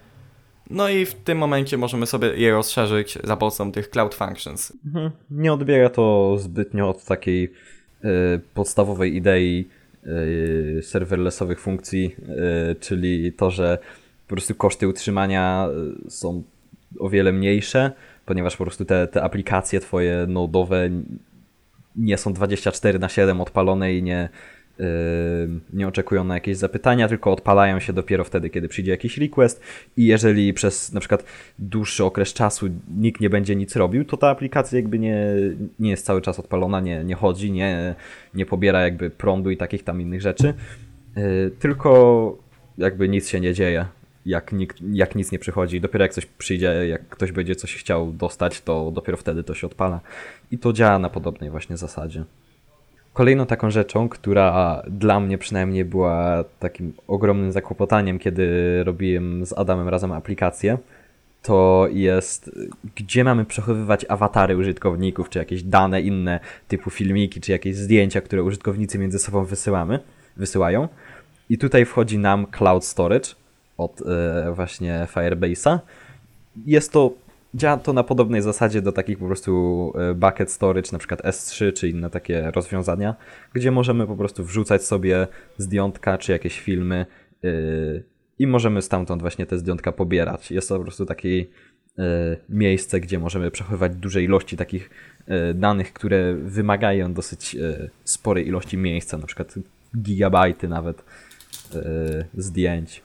No 0.70 0.88
i 0.88 1.06
w 1.06 1.14
tym 1.14 1.38
momencie 1.38 1.76
możemy 1.76 2.06
sobie 2.06 2.28
je 2.28 2.52
rozszerzyć 2.52 3.18
za 3.24 3.36
pomocą 3.36 3.72
tych 3.72 3.90
Cloud 3.90 4.14
Functions. 4.14 4.72
Mhm. 4.86 5.10
Nie 5.30 5.52
odbiega 5.52 5.88
to 5.88 6.36
zbytnio 6.38 6.88
od 6.88 7.04
takiej 7.04 7.52
y, 8.04 8.40
podstawowej 8.54 9.16
idei 9.16 9.68
serverlessowych 10.82 11.60
funkcji, 11.60 12.16
y, 12.72 12.74
czyli 12.74 13.32
to, 13.32 13.50
że 13.50 13.78
po 14.28 14.34
prostu 14.34 14.54
koszty 14.54 14.88
utrzymania 14.88 15.68
y, 16.06 16.10
są 16.10 16.42
o 16.98 17.08
wiele 17.08 17.32
mniejsze, 17.32 17.92
ponieważ 18.26 18.56
po 18.56 18.64
prostu 18.64 18.84
te, 18.84 19.06
te 19.06 19.22
aplikacje 19.22 19.80
twoje 19.80 20.26
nodowe 20.28 20.90
nie 21.96 22.18
są 22.18 22.32
24 22.32 22.98
na 22.98 23.08
7 23.08 23.40
odpalone 23.40 23.94
i 23.94 24.02
nie, 24.02 24.28
nie 25.72 25.88
oczekują 25.88 26.24
na 26.24 26.34
jakieś 26.34 26.56
zapytania, 26.56 27.08
tylko 27.08 27.32
odpalają 27.32 27.80
się 27.80 27.92
dopiero 27.92 28.24
wtedy, 28.24 28.50
kiedy 28.50 28.68
przyjdzie 28.68 28.90
jakiś 28.90 29.18
request 29.18 29.62
i 29.96 30.06
jeżeli 30.06 30.54
przez 30.54 30.92
na 30.92 31.00
przykład 31.00 31.24
dłuższy 31.58 32.04
okres 32.04 32.32
czasu 32.32 32.66
nikt 32.96 33.20
nie 33.20 33.30
będzie 33.30 33.56
nic 33.56 33.76
robił, 33.76 34.04
to 34.04 34.16
ta 34.16 34.28
aplikacja 34.28 34.78
jakby 34.78 34.98
nie, 34.98 35.26
nie 35.78 35.90
jest 35.90 36.06
cały 36.06 36.22
czas 36.22 36.38
odpalona, 36.38 36.80
nie, 36.80 37.04
nie 37.04 37.14
chodzi, 37.14 37.52
nie, 37.52 37.94
nie 38.34 38.46
pobiera 38.46 38.80
jakby 38.80 39.10
prądu 39.10 39.50
i 39.50 39.56
takich 39.56 39.84
tam 39.84 40.00
innych 40.00 40.20
rzeczy, 40.20 40.54
yy, 41.16 41.50
tylko 41.58 42.38
jakby 42.78 43.08
nic 43.08 43.28
się 43.28 43.40
nie 43.40 43.54
dzieje 43.54 43.86
jak, 44.26 44.52
nikt, 44.52 44.78
jak 44.92 45.14
nic 45.14 45.32
nie 45.32 45.38
przychodzi. 45.38 45.80
Dopiero 45.80 46.04
jak 46.04 46.12
coś 46.12 46.26
przyjdzie, 46.26 46.88
jak 46.88 47.08
ktoś 47.08 47.32
będzie 47.32 47.54
coś 47.54 47.76
chciał 47.76 48.12
dostać, 48.12 48.60
to 48.60 48.90
dopiero 48.90 49.16
wtedy 49.18 49.44
to 49.44 49.54
się 49.54 49.66
odpala. 49.66 50.00
I 50.50 50.58
to 50.58 50.72
działa 50.72 50.98
na 50.98 51.10
podobnej 51.10 51.50
właśnie 51.50 51.76
zasadzie. 51.76 52.24
Kolejną 53.12 53.46
taką 53.46 53.70
rzeczą, 53.70 54.08
która 54.08 54.82
dla 54.88 55.20
mnie 55.20 55.38
przynajmniej 55.38 55.84
była 55.84 56.44
takim 56.58 56.92
ogromnym 57.08 57.52
zakłopotaniem, 57.52 58.18
kiedy 58.18 58.84
robiłem 58.84 59.46
z 59.46 59.52
Adamem 59.52 59.88
razem 59.88 60.12
aplikację, 60.12 60.78
to 61.42 61.88
jest, 61.92 62.50
gdzie 62.96 63.24
mamy 63.24 63.44
przechowywać 63.44 64.06
awatary 64.08 64.56
użytkowników, 64.56 65.28
czy 65.28 65.38
jakieś 65.38 65.62
dane 65.62 66.00
inne 66.00 66.40
typu 66.68 66.90
filmiki, 66.90 67.40
czy 67.40 67.52
jakieś 67.52 67.76
zdjęcia, 67.76 68.20
które 68.20 68.42
użytkownicy 68.42 68.98
między 68.98 69.18
sobą 69.18 69.44
wysyłamy, 69.44 69.98
wysyłają. 70.36 70.88
I 71.50 71.58
tutaj 71.58 71.84
wchodzi 71.84 72.18
nam 72.18 72.46
Cloud 72.46 72.84
Storage, 72.84 73.30
od 73.78 74.02
e, 74.02 74.52
właśnie 74.52 75.06
Firebase'a. 75.14 75.78
Jest 76.66 76.92
to, 76.92 77.10
działa 77.54 77.76
to 77.76 77.92
na 77.92 78.04
podobnej 78.04 78.42
zasadzie 78.42 78.82
do 78.82 78.92
takich 78.92 79.18
po 79.18 79.26
prostu 79.26 79.92
e, 79.98 80.14
bucket 80.14 80.50
storage, 80.50 80.88
na 80.92 80.98
przykład 80.98 81.22
S3 81.22 81.72
czy 81.72 81.88
inne 81.88 82.10
takie 82.10 82.50
rozwiązania, 82.50 83.14
gdzie 83.52 83.70
możemy 83.70 84.06
po 84.06 84.16
prostu 84.16 84.44
wrzucać 84.44 84.84
sobie 84.84 85.26
zdjątka 85.58 86.18
czy 86.18 86.32
jakieś 86.32 86.60
filmy 86.60 87.06
e, 87.44 87.48
i 88.38 88.46
możemy 88.46 88.82
stamtąd 88.82 89.22
właśnie 89.22 89.46
te 89.46 89.58
zdjątka 89.58 89.92
pobierać. 89.92 90.50
Jest 90.50 90.68
to 90.68 90.76
po 90.76 90.82
prostu 90.82 91.06
takie 91.06 91.44
miejsce, 92.48 93.00
gdzie 93.00 93.18
możemy 93.18 93.50
przechowywać 93.50 93.96
duże 93.96 94.22
ilości 94.22 94.56
takich 94.56 94.90
danych, 95.54 95.92
które 95.92 96.34
wymagają 96.34 97.12
dosyć 97.12 97.56
sporej 98.04 98.48
ilości 98.48 98.78
miejsca, 98.78 99.18
na 99.18 99.26
przykład 99.26 99.54
gigabajty 99.96 100.68
nawet 100.68 101.04
zdjęć 102.34 103.02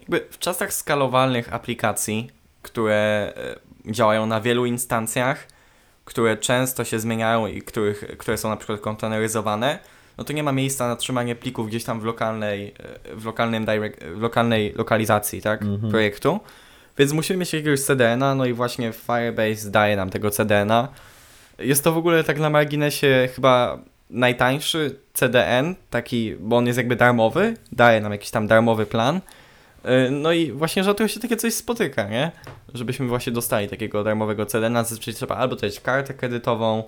jakby 0.00 0.26
w 0.30 0.38
czasach 0.38 0.72
skalowalnych 0.72 1.54
aplikacji, 1.54 2.30
które 2.62 3.32
e, 3.86 3.92
działają 3.92 4.26
na 4.26 4.40
wielu 4.40 4.66
instancjach, 4.66 5.46
które 6.04 6.36
często 6.36 6.84
się 6.84 6.98
zmieniają 6.98 7.46
i 7.46 7.62
których, 7.62 8.18
które 8.18 8.38
są 8.38 8.48
na 8.48 8.56
przykład 8.56 8.80
konteneryzowane, 8.80 9.78
no 10.18 10.24
to 10.24 10.32
nie 10.32 10.42
ma 10.42 10.52
miejsca 10.52 10.88
na 10.88 10.96
trzymanie 10.96 11.34
plików 11.36 11.68
gdzieś 11.68 11.84
tam 11.84 12.00
w 12.00 12.04
lokalnej, 12.04 12.74
e, 13.12 13.16
w 13.16 13.24
lokalnym 13.24 13.64
direct, 13.64 14.04
w 14.04 14.20
lokalnej 14.20 14.72
lokalizacji 14.76 15.42
tak, 15.42 15.62
mhm. 15.62 15.90
projektu. 15.90 16.40
Więc 16.98 17.12
musimy 17.12 17.38
mieć 17.38 17.52
jakiegoś 17.52 17.80
CDN-a, 17.80 18.34
no 18.34 18.46
i 18.46 18.52
właśnie 18.52 18.92
Firebase 18.92 19.70
daje 19.70 19.96
nam 19.96 20.10
tego 20.10 20.30
CDN-a. 20.30 20.88
Jest 21.58 21.84
to 21.84 21.92
w 21.92 21.96
ogóle 21.96 22.24
tak 22.24 22.38
na 22.38 22.50
marginesie 22.50 23.28
chyba 23.34 23.78
najtańszy 24.10 24.96
CDN, 25.14 25.74
taki, 25.90 26.34
bo 26.40 26.56
on 26.56 26.66
jest 26.66 26.76
jakby 26.76 26.96
darmowy, 26.96 27.56
daje 27.72 28.00
nam 28.00 28.12
jakiś 28.12 28.30
tam 28.30 28.46
darmowy 28.46 28.86
plan. 28.86 29.20
E, 29.84 30.10
no 30.10 30.32
i 30.32 30.52
właśnie 30.52 30.84
rzadko 30.84 31.08
się 31.08 31.20
takie 31.20 31.36
coś 31.36 31.54
spotyka, 31.54 32.08
nie? 32.08 32.32
Żebyśmy 32.74 33.06
właśnie 33.06 33.32
dostali 33.32 33.68
takiego 33.68 34.04
darmowego 34.04 34.46
CD, 34.46 34.70
na 34.70 34.84
zazwyczaj 34.84 35.14
trzeba 35.14 35.36
albo 35.36 35.56
dać 35.56 35.80
kartę 35.80 36.14
kredytową 36.14 36.84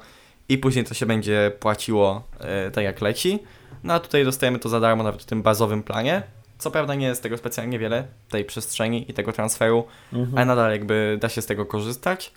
i 0.48 0.58
później 0.58 0.84
to 0.84 0.94
się 0.94 1.06
będzie 1.06 1.52
płaciło 1.60 2.22
e, 2.40 2.70
tak 2.70 2.84
jak 2.84 3.00
leci. 3.00 3.38
No 3.84 3.94
a 3.94 4.00
tutaj 4.00 4.24
dostajemy 4.24 4.58
to 4.58 4.68
za 4.68 4.80
darmo 4.80 5.02
nawet 5.02 5.22
w 5.22 5.24
tym 5.24 5.42
bazowym 5.42 5.82
planie. 5.82 6.22
Co 6.58 6.70
prawda 6.70 6.94
nie 6.94 7.06
jest 7.06 7.22
tego 7.22 7.36
specjalnie 7.36 7.78
wiele, 7.78 8.04
tej 8.28 8.44
przestrzeni 8.44 9.10
i 9.10 9.14
tego 9.14 9.32
transferu, 9.32 9.84
mhm. 10.12 10.38
ale 10.38 10.46
nadal 10.46 10.72
jakby 10.72 11.18
da 11.20 11.28
się 11.28 11.42
z 11.42 11.46
tego 11.46 11.66
korzystać. 11.66 12.32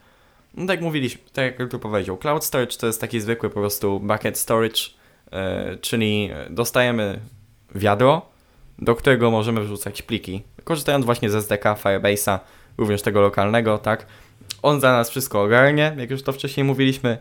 No 0.54 0.68
tak 0.68 0.76
jak 0.76 0.82
mówiliśmy, 0.82 1.22
tak 1.34 1.60
jak 1.60 1.70
tu 1.70 1.80
powiedział, 1.80 2.18
Cloud 2.18 2.46
Storage 2.46 2.78
to 2.78 2.88
jest 2.88 3.02
taki 3.02 3.20
zwykły 3.22 3.50
po 3.50 3.60
prostu 3.60 4.00
bucket 4.00 4.38
storage, 4.38 4.80
e, 5.32 5.78
czyli 5.78 6.30
dostajemy 6.50 7.20
wiadro, 7.76 8.22
do 8.80 8.96
którego 8.96 9.32
możemy 9.32 9.62
wrzucać 9.62 10.02
pliki. 10.02 10.44
Korzystając 10.64 11.06
właśnie 11.06 11.30
ze 11.30 11.38
SDK 11.38 11.64
Firebase'a, 11.64 12.40
również 12.78 13.02
tego 13.02 13.22
lokalnego, 13.22 13.78
tak. 13.78 14.06
On 14.62 14.82
za 14.82 14.92
nas 14.92 15.10
wszystko 15.10 15.44
ogarnie, 15.44 15.96
jak 15.98 16.12
już 16.12 16.24
to 16.24 16.34
wcześniej 16.34 16.64
mówiliśmy. 16.64 17.18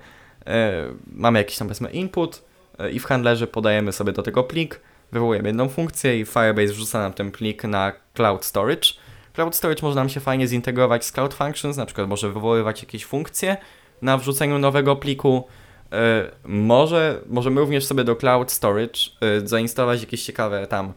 E, 0.47 0.73
mamy 1.13 1.39
jakiś 1.39 1.59
tam 1.59 1.69
powiedzmy 1.69 1.91
input 1.91 2.43
e, 2.79 2.91
i 2.91 3.01
w 3.01 3.05
handlerze 3.05 3.47
podajemy 3.47 3.93
sobie 3.93 4.13
do 4.13 4.23
tego 4.23 4.43
plik, 4.43 4.81
wywołujemy 5.13 5.49
jedną 5.49 5.69
funkcję 5.69 6.21
i 6.21 6.25
Firebase 6.25 6.73
wrzuca 6.73 6.99
nam 6.99 7.13
ten 7.13 7.31
plik 7.31 7.65
na 7.65 7.93
Cloud 8.15 8.45
Storage. 8.45 8.89
Cloud 9.33 9.57
Storage 9.57 9.83
może 9.83 9.97
nam 9.97 10.09
się 10.09 10.21
fajnie 10.21 10.47
zintegrować 10.47 11.05
z 11.05 11.13
Cloud 11.13 11.35
Functions, 11.35 11.77
na 11.77 11.87
przykład 11.87 12.09
może 12.09 12.29
wywoływać 12.29 12.83
jakieś 12.83 13.05
funkcje 13.05 13.57
na 14.03 14.19
wrzuceniu 14.19 14.59
nowego 14.59 14.97
pliku. 14.97 15.45
E, 15.93 16.31
może, 16.45 17.21
możemy 17.27 17.61
również 17.61 17.87
sobie 17.87 18.05
do 18.05 18.17
Cloud 18.17 18.53
Storage 18.53 19.01
zainstalować 19.45 20.01
jakieś 20.01 20.25
ciekawe 20.25 20.67
tam 20.67 20.93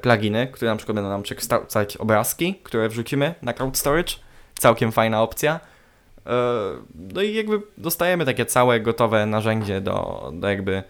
pluginy, 0.00 0.46
które 0.52 0.70
na 0.70 0.76
przykład 0.76 0.94
będą 0.94 1.10
nam 1.10 1.22
przekształcać 1.22 1.96
obrazki, 1.96 2.54
które 2.62 2.88
wrzucimy 2.88 3.34
na 3.42 3.52
Cloud 3.52 3.78
Storage. 3.78 4.14
Całkiem 4.54 4.92
fajna 4.92 5.22
opcja. 5.22 5.60
E, 6.26 6.30
no 6.94 7.22
i 7.22 7.34
jakby 7.34 7.62
dostajemy 7.78 8.24
takie 8.24 8.46
całe 8.46 8.80
gotowe 8.80 9.26
narzędzie 9.26 9.80
do, 9.80 10.30
do 10.34 10.48
jakby 10.48 10.82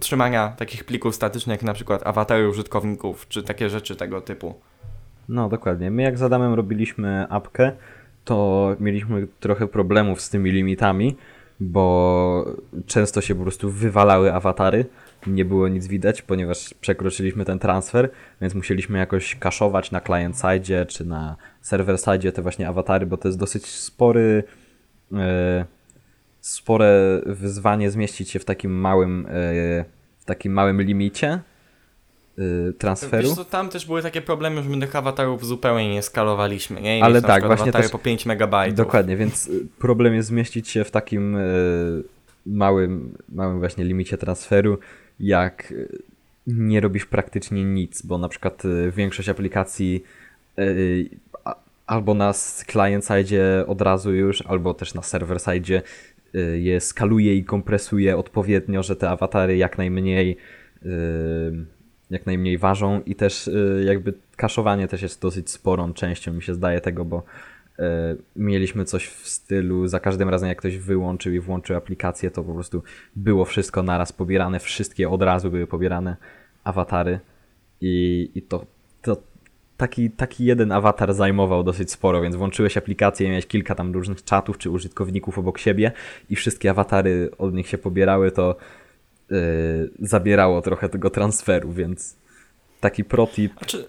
trzymania 0.00 0.48
takich 0.48 0.84
plików 0.84 1.14
statycznych, 1.14 1.62
na 1.62 1.72
przykład 1.72 2.06
awatary 2.06 2.48
użytkowników, 2.48 3.28
czy 3.28 3.42
takie 3.42 3.70
rzeczy 3.70 3.96
tego 3.96 4.20
typu. 4.20 4.54
No 5.28 5.48
dokładnie. 5.48 5.90
My 5.90 6.02
jak 6.02 6.18
z 6.18 6.22
Adamem 6.22 6.54
robiliśmy 6.54 7.26
apkę, 7.30 7.72
to 8.24 8.68
mieliśmy 8.80 9.26
trochę 9.40 9.68
problemów 9.68 10.20
z 10.20 10.30
tymi 10.30 10.50
limitami, 10.50 11.16
bo 11.60 12.54
często 12.86 13.20
się 13.20 13.34
po 13.34 13.42
prostu 13.42 13.70
wywalały 13.70 14.34
awatary 14.34 14.86
nie 15.26 15.44
było 15.44 15.68
nic 15.68 15.86
widać, 15.86 16.22
ponieważ 16.22 16.74
przekroczyliśmy 16.74 17.44
ten 17.44 17.58
transfer, 17.58 18.10
więc 18.40 18.54
musieliśmy 18.54 18.98
jakoś 18.98 19.36
kaszować 19.36 19.90
na 19.90 20.00
client 20.00 20.36
side 20.36 20.86
czy 20.86 21.04
na 21.04 21.36
server 21.60 21.98
side 22.00 22.32
te 22.32 22.42
właśnie 22.42 22.68
awatary, 22.68 23.06
bo 23.06 23.16
to 23.16 23.28
jest 23.28 23.38
dosyć 23.38 23.66
spory 23.66 24.44
e, 25.12 25.64
spore 26.40 27.20
wyzwanie 27.26 27.90
zmieścić 27.90 28.30
się 28.30 28.38
w 28.38 28.44
takim 28.44 28.80
małym 28.80 29.26
e, 29.26 29.84
w 30.18 30.24
takim 30.24 30.52
małym 30.52 30.82
limicie 30.82 31.40
e, 32.38 32.72
transferu. 32.72 33.28
Wiesz, 33.28 33.36
to 33.36 33.44
tam 33.44 33.68
też 33.68 33.86
były 33.86 34.02
takie 34.02 34.22
problemy, 34.22 34.62
że 34.62 34.68
my 34.68 34.80
tych 34.80 34.96
awatarów 34.96 35.46
zupełnie 35.46 35.92
nie 35.92 36.02
skalowaliśmy, 36.02 36.80
nie? 36.80 36.98
I 36.98 37.02
Ale 37.02 37.22
tak, 37.22 37.46
właśnie 37.46 37.72
też, 37.72 37.90
po 37.90 37.98
5 37.98 38.26
megabajtów. 38.26 38.76
Dokładnie, 38.76 39.16
więc 39.16 39.50
problem 39.78 40.14
jest 40.14 40.28
zmieścić 40.28 40.68
się 40.68 40.84
w 40.84 40.90
takim 40.90 41.36
małym, 42.46 43.18
małym 43.28 43.58
właśnie 43.58 43.84
limicie 43.84 44.18
transferu 44.18 44.78
jak 45.20 45.72
e, 45.72 45.86
nie 46.46 46.80
robisz 46.80 47.06
praktycznie 47.06 47.64
nic, 47.64 48.02
bo 48.02 48.18
na 48.18 48.28
przykład 48.28 48.62
e, 48.64 48.90
większość 48.90 49.28
aplikacji 49.28 50.04
e, 50.58 50.64
albo 51.86 52.14
na 52.14 52.32
client 52.66 53.04
side 53.04 53.66
od 53.66 53.82
razu 53.82 54.14
już, 54.14 54.42
albo 54.42 54.74
też 54.74 54.94
na 54.94 55.02
server 55.02 55.40
side 55.40 55.82
je 56.54 56.80
skaluje 56.80 57.36
i 57.36 57.44
kompresuje 57.44 58.16
odpowiednio, 58.16 58.82
że 58.82 58.96
te 58.96 59.10
awatary 59.10 59.56
jak 59.56 59.78
najmniej 59.78 60.36
jak 62.10 62.26
najmniej 62.26 62.58
ważą 62.58 63.02
i 63.06 63.14
też 63.14 63.50
jakby 63.84 64.14
kaszowanie 64.36 64.88
też 64.88 65.02
jest 65.02 65.22
dosyć 65.22 65.50
sporą 65.50 65.92
częścią 65.92 66.32
mi 66.32 66.42
się 66.42 66.54
zdaje 66.54 66.80
tego, 66.80 67.04
bo 67.04 67.22
mieliśmy 68.36 68.84
coś 68.84 69.06
w 69.06 69.28
stylu, 69.28 69.86
za 69.86 70.00
każdym 70.00 70.28
razem 70.28 70.48
jak 70.48 70.58
ktoś 70.58 70.78
wyłączył 70.78 71.32
i 71.32 71.40
włączył 71.40 71.76
aplikację, 71.76 72.30
to 72.30 72.44
po 72.44 72.54
prostu 72.54 72.82
było 73.16 73.44
wszystko 73.44 73.82
naraz 73.82 74.12
pobierane, 74.12 74.60
wszystkie 74.60 75.10
od 75.10 75.22
razu 75.22 75.50
były 75.50 75.66
pobierane 75.66 76.16
awatary 76.64 77.20
i, 77.80 78.30
i 78.34 78.42
to, 78.42 78.66
to 79.02 79.16
taki, 79.76 80.10
taki 80.10 80.44
jeden 80.44 80.72
awatar 80.72 81.14
zajmował 81.14 81.64
dosyć 81.64 81.90
sporo, 81.90 82.22
więc 82.22 82.36
włączyłeś 82.36 82.76
aplikację, 82.76 83.28
miałeś 83.28 83.46
kilka 83.46 83.74
tam 83.74 83.92
różnych 83.92 84.24
czatów 84.24 84.58
czy 84.58 84.70
użytkowników 84.70 85.38
obok 85.38 85.58
siebie 85.58 85.92
i 86.30 86.36
wszystkie 86.36 86.70
awatary 86.70 87.30
od 87.38 87.54
nich 87.54 87.68
się 87.68 87.78
pobierały, 87.78 88.30
to 88.30 88.56
yy, 89.30 89.36
zabierało 89.98 90.62
trochę 90.62 90.88
tego 90.88 91.10
transferu, 91.10 91.72
więc 91.72 92.16
taki 92.80 93.04
protip. 93.04 93.52
Znaczy, 93.52 93.88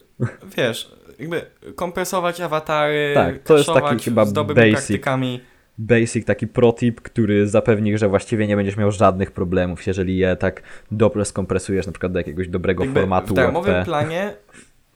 wiesz, 0.57 0.95
jakby 1.19 1.41
kompresować 1.75 2.41
awatary, 2.41 3.11
tak, 3.13 3.39
to 3.39 3.57
jest 3.57 3.69
taki 3.73 4.03
chyba 4.03 4.25
z 4.25 4.33
basic, 4.33 4.55
praktykami. 4.55 5.41
Basic, 5.77 6.25
taki 6.25 6.47
protip, 6.47 7.01
który 7.01 7.47
zapewni, 7.47 7.97
że 7.97 8.09
właściwie 8.09 8.47
nie 8.47 8.55
będziesz 8.55 8.77
miał 8.77 8.91
żadnych 8.91 9.31
problemów, 9.31 9.87
jeżeli 9.87 10.17
je 10.17 10.35
tak 10.35 10.63
dobrze 10.91 11.25
skompresujesz 11.25 11.85
na 11.85 11.91
przykład 11.91 12.11
do 12.11 12.19
jakiegoś 12.19 12.47
dobrego 12.47 12.83
jakby 12.83 12.99
formatu 12.99 13.33
w 13.33 13.37
darmowym 13.37 13.85
planie 13.85 14.33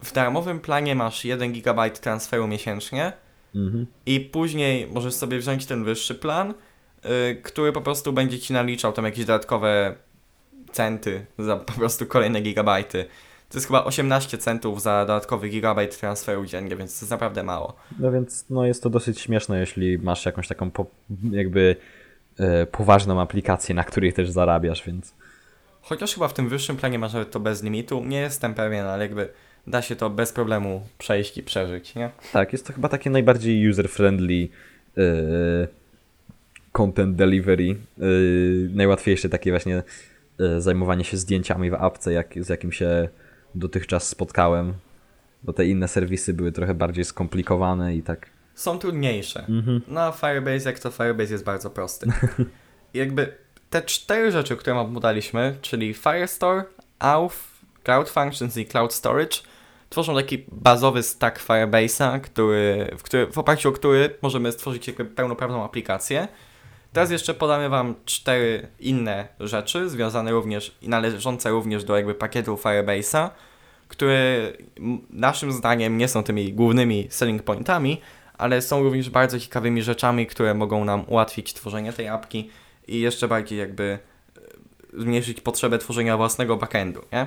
W 0.02 0.12
darmowym 0.12 0.60
planie 0.60 0.94
masz 0.94 1.24
1 1.24 1.52
GB 1.52 1.90
transferu 1.90 2.46
miesięcznie 2.46 3.12
Mhm. 3.54 3.86
i 4.06 4.20
później 4.20 4.86
możesz 4.86 5.14
sobie 5.14 5.38
wziąć 5.38 5.66
ten 5.66 5.84
wyższy 5.84 6.14
plan, 6.14 6.54
y, 7.30 7.36
który 7.42 7.72
po 7.72 7.80
prostu 7.80 8.12
będzie 8.12 8.38
ci 8.38 8.52
naliczał 8.52 8.92
tam 8.92 9.04
jakieś 9.04 9.24
dodatkowe 9.24 9.94
centy 10.72 11.26
za 11.38 11.56
po 11.56 11.72
prostu 11.72 12.06
kolejne 12.06 12.40
gigabajty. 12.40 13.04
To 13.50 13.58
jest 13.58 13.66
chyba 13.66 13.84
18 13.84 14.38
centów 14.38 14.82
za 14.82 15.00
dodatkowy 15.06 15.48
gigabajt 15.48 16.00
transferu 16.00 16.46
dziennie, 16.46 16.76
więc 16.76 16.98
to 16.98 17.04
jest 17.04 17.10
naprawdę 17.10 17.42
mało. 17.42 17.76
No 17.98 18.12
więc 18.12 18.44
no 18.50 18.66
jest 18.66 18.82
to 18.82 18.90
dosyć 18.90 19.20
śmieszne, 19.20 19.60
jeśli 19.60 19.98
masz 19.98 20.26
jakąś 20.26 20.48
taką 20.48 20.70
po, 20.70 20.86
jakby 21.30 21.76
e, 22.38 22.66
poważną 22.66 23.20
aplikację, 23.20 23.74
na 23.74 23.84
której 23.84 24.12
też 24.12 24.30
zarabiasz, 24.30 24.86
więc 24.86 25.14
Chociaż 25.82 26.14
chyba 26.14 26.28
w 26.28 26.34
tym 26.34 26.48
wyższym 26.48 26.76
planie 26.76 26.98
masz 26.98 27.12
nawet 27.12 27.30
to 27.30 27.40
bez 27.40 27.62
limitu, 27.62 28.04
nie 28.04 28.20
jestem 28.20 28.54
pewien, 28.54 28.86
ale 28.86 29.04
jakby 29.04 29.28
da 29.66 29.82
się 29.82 29.96
to 29.96 30.10
bez 30.10 30.32
problemu 30.32 30.86
przejść 30.98 31.38
i 31.38 31.42
przeżyć, 31.42 31.94
nie? 31.94 32.10
tak, 32.32 32.52
jest 32.52 32.66
to 32.66 32.72
chyba 32.72 32.88
takie 32.88 33.10
najbardziej 33.10 33.70
user-friendly 33.70 34.48
e, 34.98 35.02
content 36.72 37.16
delivery. 37.16 37.70
E, 37.70 38.04
najłatwiejsze 38.74 39.28
takie 39.28 39.50
właśnie 39.50 39.82
zajmowanie 40.58 41.04
się 41.04 41.16
zdjęciami 41.16 41.70
w 41.70 41.74
apce, 41.74 42.12
jak, 42.12 42.34
z 42.44 42.48
jakim 42.48 42.72
się 42.72 43.08
dotychczas 43.54 44.08
spotkałem, 44.08 44.74
bo 45.42 45.52
te 45.52 45.66
inne 45.66 45.88
serwisy 45.88 46.34
były 46.34 46.52
trochę 46.52 46.74
bardziej 46.74 47.04
skomplikowane 47.04 47.96
i 47.96 48.02
tak. 48.02 48.30
Są 48.54 48.78
trudniejsze. 48.78 49.46
Mhm. 49.48 49.80
No 49.88 50.00
a 50.00 50.12
Firebase, 50.12 50.70
jak 50.70 50.78
to 50.78 50.90
Firebase 50.90 51.32
jest 51.32 51.44
bardzo 51.44 51.70
prosty. 51.70 52.06
Jakby 52.94 53.34
te 53.70 53.82
cztery 53.82 54.32
rzeczy, 54.32 54.56
które 54.56 54.76
wam 54.76 54.94
podaliśmy, 54.94 55.56
czyli 55.62 55.94
Firestore, 55.94 56.64
Auth, 56.98 57.36
Cloud 57.84 58.10
Functions 58.10 58.56
i 58.56 58.66
Cloud 58.66 58.92
Storage, 58.92 59.36
tworzą 59.90 60.14
taki 60.14 60.44
bazowy 60.52 61.02
stack 61.02 61.46
Firebase'a, 61.46 62.20
który, 62.20 62.90
w, 62.98 63.02
który, 63.02 63.26
w 63.26 63.38
oparciu 63.38 63.68
o 63.68 63.72
który 63.72 64.14
możemy 64.22 64.52
stworzyć 64.52 64.86
jakby 64.86 65.04
pełnoprawną 65.04 65.64
aplikację. 65.64 66.28
Teraz 66.92 67.10
jeszcze 67.10 67.34
podamy 67.34 67.68
Wam 67.68 67.94
cztery 68.04 68.68
inne 68.80 69.28
rzeczy, 69.40 69.88
związane 69.88 70.30
również 70.30 70.74
i 70.82 70.88
należące 70.88 71.50
również 71.50 71.84
do 71.84 71.96
jakby 71.96 72.14
pakietu 72.14 72.54
Firebase'a, 72.54 73.30
które 73.88 74.52
naszym 75.10 75.52
zdaniem 75.52 75.98
nie 75.98 76.08
są 76.08 76.22
tymi 76.22 76.52
głównymi 76.52 77.06
selling 77.10 77.42
pointami, 77.42 78.00
ale 78.38 78.62
są 78.62 78.82
również 78.82 79.10
bardzo 79.10 79.40
ciekawymi 79.40 79.82
rzeczami, 79.82 80.26
które 80.26 80.54
mogą 80.54 80.84
nam 80.84 81.04
ułatwić 81.06 81.54
tworzenie 81.54 81.92
tej 81.92 82.08
apki 82.08 82.50
i 82.88 83.00
jeszcze 83.00 83.28
bardziej 83.28 83.58
jakby 83.58 83.98
e, 84.94 85.00
zmniejszyć 85.00 85.40
potrzebę 85.40 85.78
tworzenia 85.78 86.16
własnego 86.16 86.56
backendu, 86.56 87.00
nie? 87.12 87.26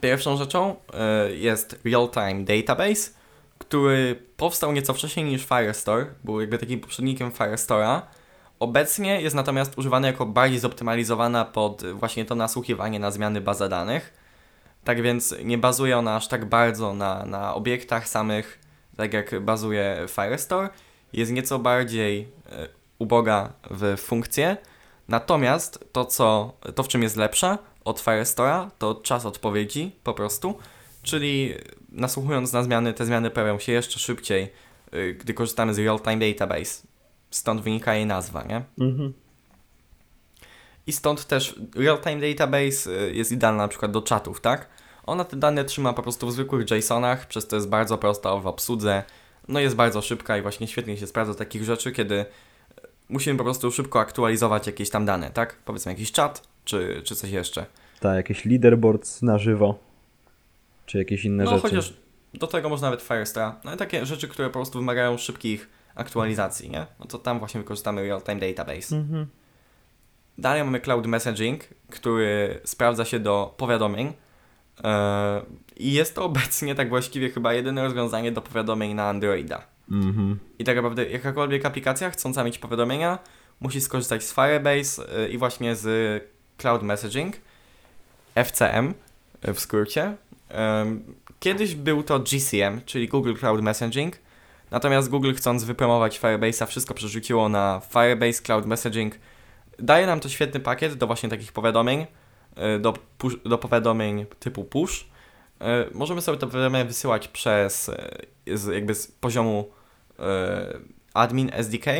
Pierwszą 0.00 0.36
rzeczą 0.36 0.76
e, 0.92 1.34
jest 1.34 1.80
Real-Time 1.84 2.44
Database, 2.44 3.10
który 3.58 4.22
powstał 4.36 4.72
nieco 4.72 4.94
wcześniej 4.94 5.26
niż 5.26 5.44
Firestore, 5.44 6.06
był 6.24 6.40
jakby 6.40 6.58
takim 6.58 6.80
poprzednikiem 6.80 7.30
Firestore'a. 7.30 8.02
Obecnie 8.60 9.20
jest 9.20 9.36
natomiast 9.36 9.78
używany 9.78 10.06
jako 10.06 10.26
bardziej 10.26 10.58
zoptymalizowana 10.58 11.44
pod 11.44 11.82
właśnie 11.92 12.24
to 12.24 12.34
nasłuchiwanie 12.34 12.98
na 12.98 13.10
zmiany 13.10 13.40
bazy 13.40 13.68
danych. 13.68 14.14
Tak 14.84 15.02
więc 15.02 15.34
nie 15.44 15.58
bazuje 15.58 15.98
ona 15.98 16.16
aż 16.16 16.28
tak 16.28 16.44
bardzo 16.44 16.94
na, 16.94 17.26
na 17.26 17.54
obiektach 17.54 18.08
samych, 18.08 18.58
tak 18.96 19.12
jak 19.12 19.40
bazuje 19.40 20.06
Firestore. 20.08 20.68
Jest 21.12 21.32
nieco 21.32 21.58
bardziej 21.58 22.28
e, 22.52 22.68
uboga 22.98 23.52
w 23.70 23.96
funkcje. 23.96 24.56
Natomiast 25.08 25.84
to, 25.92 26.04
co, 26.04 26.52
to 26.74 26.82
w 26.82 26.88
czym 26.88 27.02
jest 27.02 27.16
lepsza 27.16 27.58
od 27.84 28.00
Firestore'a, 28.00 28.70
to 28.78 28.94
czas 28.94 29.26
odpowiedzi 29.26 29.92
po 30.02 30.14
prostu. 30.14 30.58
Czyli 31.02 31.54
nasłuchując 31.94 32.52
na 32.52 32.62
zmiany, 32.62 32.94
te 32.94 33.06
zmiany 33.06 33.30
pojawią 33.30 33.58
się 33.58 33.72
jeszcze 33.72 33.98
szybciej, 33.98 34.52
y, 34.94 35.14
gdy 35.14 35.34
korzystamy 35.34 35.74
z 35.74 35.78
Real-Time 35.78 36.18
Database. 36.30 36.86
Stąd 37.30 37.60
wynika 37.60 37.94
jej 37.94 38.06
nazwa, 38.06 38.42
nie? 38.42 38.62
Mhm. 38.80 39.12
I 40.86 40.92
stąd 40.92 41.24
też 41.24 41.60
Real-Time 41.76 42.20
Database 42.20 42.90
y, 42.90 43.14
jest 43.14 43.32
idealna 43.32 43.62
na 43.62 43.68
przykład 43.68 43.90
do 43.90 44.02
czatów, 44.02 44.40
tak? 44.40 44.68
Ona 45.06 45.24
te 45.24 45.36
dane 45.36 45.64
trzyma 45.64 45.92
po 45.92 46.02
prostu 46.02 46.26
w 46.26 46.32
zwykłych 46.32 46.70
JSONach, 46.70 47.28
przez 47.28 47.46
to 47.46 47.56
jest 47.56 47.68
bardzo 47.68 47.98
prosta 47.98 48.36
w 48.36 48.46
obsłudze, 48.46 49.02
no 49.48 49.60
jest 49.60 49.76
bardzo 49.76 50.02
szybka 50.02 50.38
i 50.38 50.42
właśnie 50.42 50.66
świetnie 50.66 50.96
się 50.96 51.06
sprawdza 51.06 51.34
takich 51.34 51.64
rzeczy, 51.64 51.92
kiedy 51.92 52.14
y, 52.14 52.24
musimy 53.08 53.38
po 53.38 53.44
prostu 53.44 53.72
szybko 53.72 54.00
aktualizować 54.00 54.66
jakieś 54.66 54.90
tam 54.90 55.04
dane, 55.06 55.30
tak? 55.30 55.56
Powiedzmy 55.64 55.92
jakiś 55.92 56.12
czat, 56.12 56.48
czy, 56.64 57.02
czy 57.04 57.16
coś 57.16 57.30
jeszcze. 57.30 57.66
Tak, 58.00 58.16
jakieś 58.16 58.44
leaderboards 58.44 59.22
na 59.22 59.38
żywo, 59.38 59.78
czy 60.86 60.98
jakieś 60.98 61.24
inne 61.24 61.44
No 61.44 61.50
rzeczy. 61.50 61.62
chociaż 61.62 61.94
do 62.34 62.46
tego 62.46 62.68
można 62.68 62.86
nawet 62.86 63.02
Firestore. 63.02 63.52
No 63.64 63.74
i 63.74 63.76
takie 63.76 64.06
rzeczy, 64.06 64.28
które 64.28 64.48
po 64.48 64.52
prostu 64.52 64.78
wymagają 64.78 65.18
szybkich 65.18 65.68
aktualizacji, 65.94 66.70
nie? 66.70 66.86
No 67.00 67.06
to 67.06 67.18
tam 67.18 67.38
właśnie 67.38 67.60
wykorzystamy 67.60 68.02
Real-Time 68.02 68.40
Database. 68.40 68.96
Mhm. 68.96 69.26
Dalej 70.38 70.64
mamy 70.64 70.80
Cloud 70.80 71.06
Messaging, 71.06 71.64
który 71.90 72.60
sprawdza 72.64 73.04
się 73.04 73.18
do 73.18 73.54
powiadomień. 73.56 74.06
Yy, 74.06 74.84
I 75.76 75.92
jest 75.92 76.14
to 76.14 76.24
obecnie 76.24 76.74
tak 76.74 76.88
właściwie 76.88 77.30
chyba 77.30 77.52
jedyne 77.54 77.82
rozwiązanie 77.82 78.32
do 78.32 78.42
powiadomień 78.42 78.94
na 78.94 79.08
Androida. 79.08 79.66
Mhm. 79.90 80.38
I 80.58 80.64
tak 80.64 80.76
naprawdę 80.76 81.10
jakakolwiek 81.10 81.66
aplikacja 81.66 82.10
chcąca 82.10 82.44
mieć 82.44 82.58
powiadomienia 82.58 83.18
musi 83.60 83.80
skorzystać 83.80 84.24
z 84.24 84.34
Firebase 84.34 85.02
yy, 85.18 85.28
i 85.28 85.38
właśnie 85.38 85.76
z 85.76 86.22
Cloud 86.58 86.82
Messaging, 86.82 87.36
FCM 88.44 88.94
yy, 89.46 89.54
w 89.54 89.60
skrócie. 89.60 90.16
Kiedyś 91.40 91.74
był 91.74 92.02
to 92.02 92.20
GCM, 92.20 92.80
czyli 92.86 93.08
Google 93.08 93.34
Cloud 93.34 93.62
Messaging, 93.62 94.18
natomiast 94.70 95.08
Google 95.08 95.34
chcąc 95.34 95.64
wypromować 95.64 96.20
Firebase'a 96.20 96.66
wszystko 96.66 96.94
przerzuciło 96.94 97.48
na 97.48 97.80
Firebase 97.92 98.42
Cloud 98.42 98.66
Messaging. 98.66 99.14
Daje 99.78 100.06
nam 100.06 100.20
to 100.20 100.28
świetny 100.28 100.60
pakiet 100.60 100.94
do 100.94 101.06
właśnie 101.06 101.28
takich 101.28 101.52
powiadomień, 101.52 102.06
y, 102.76 102.78
do, 102.78 102.92
push, 103.18 103.36
do 103.44 103.58
powiadomień 103.58 104.26
typu 104.38 104.64
push. 104.64 105.00
Y, 105.00 105.94
Możemy 105.94 106.20
sobie 106.20 106.38
te 106.38 106.46
powiadomienia 106.46 106.84
wysyłać 106.84 107.28
przez 107.28 107.90
z, 108.46 108.74
jakby 108.74 108.94
z 108.94 109.06
poziomu 109.06 109.70
admin 111.14 111.50
SDK, 111.52 111.90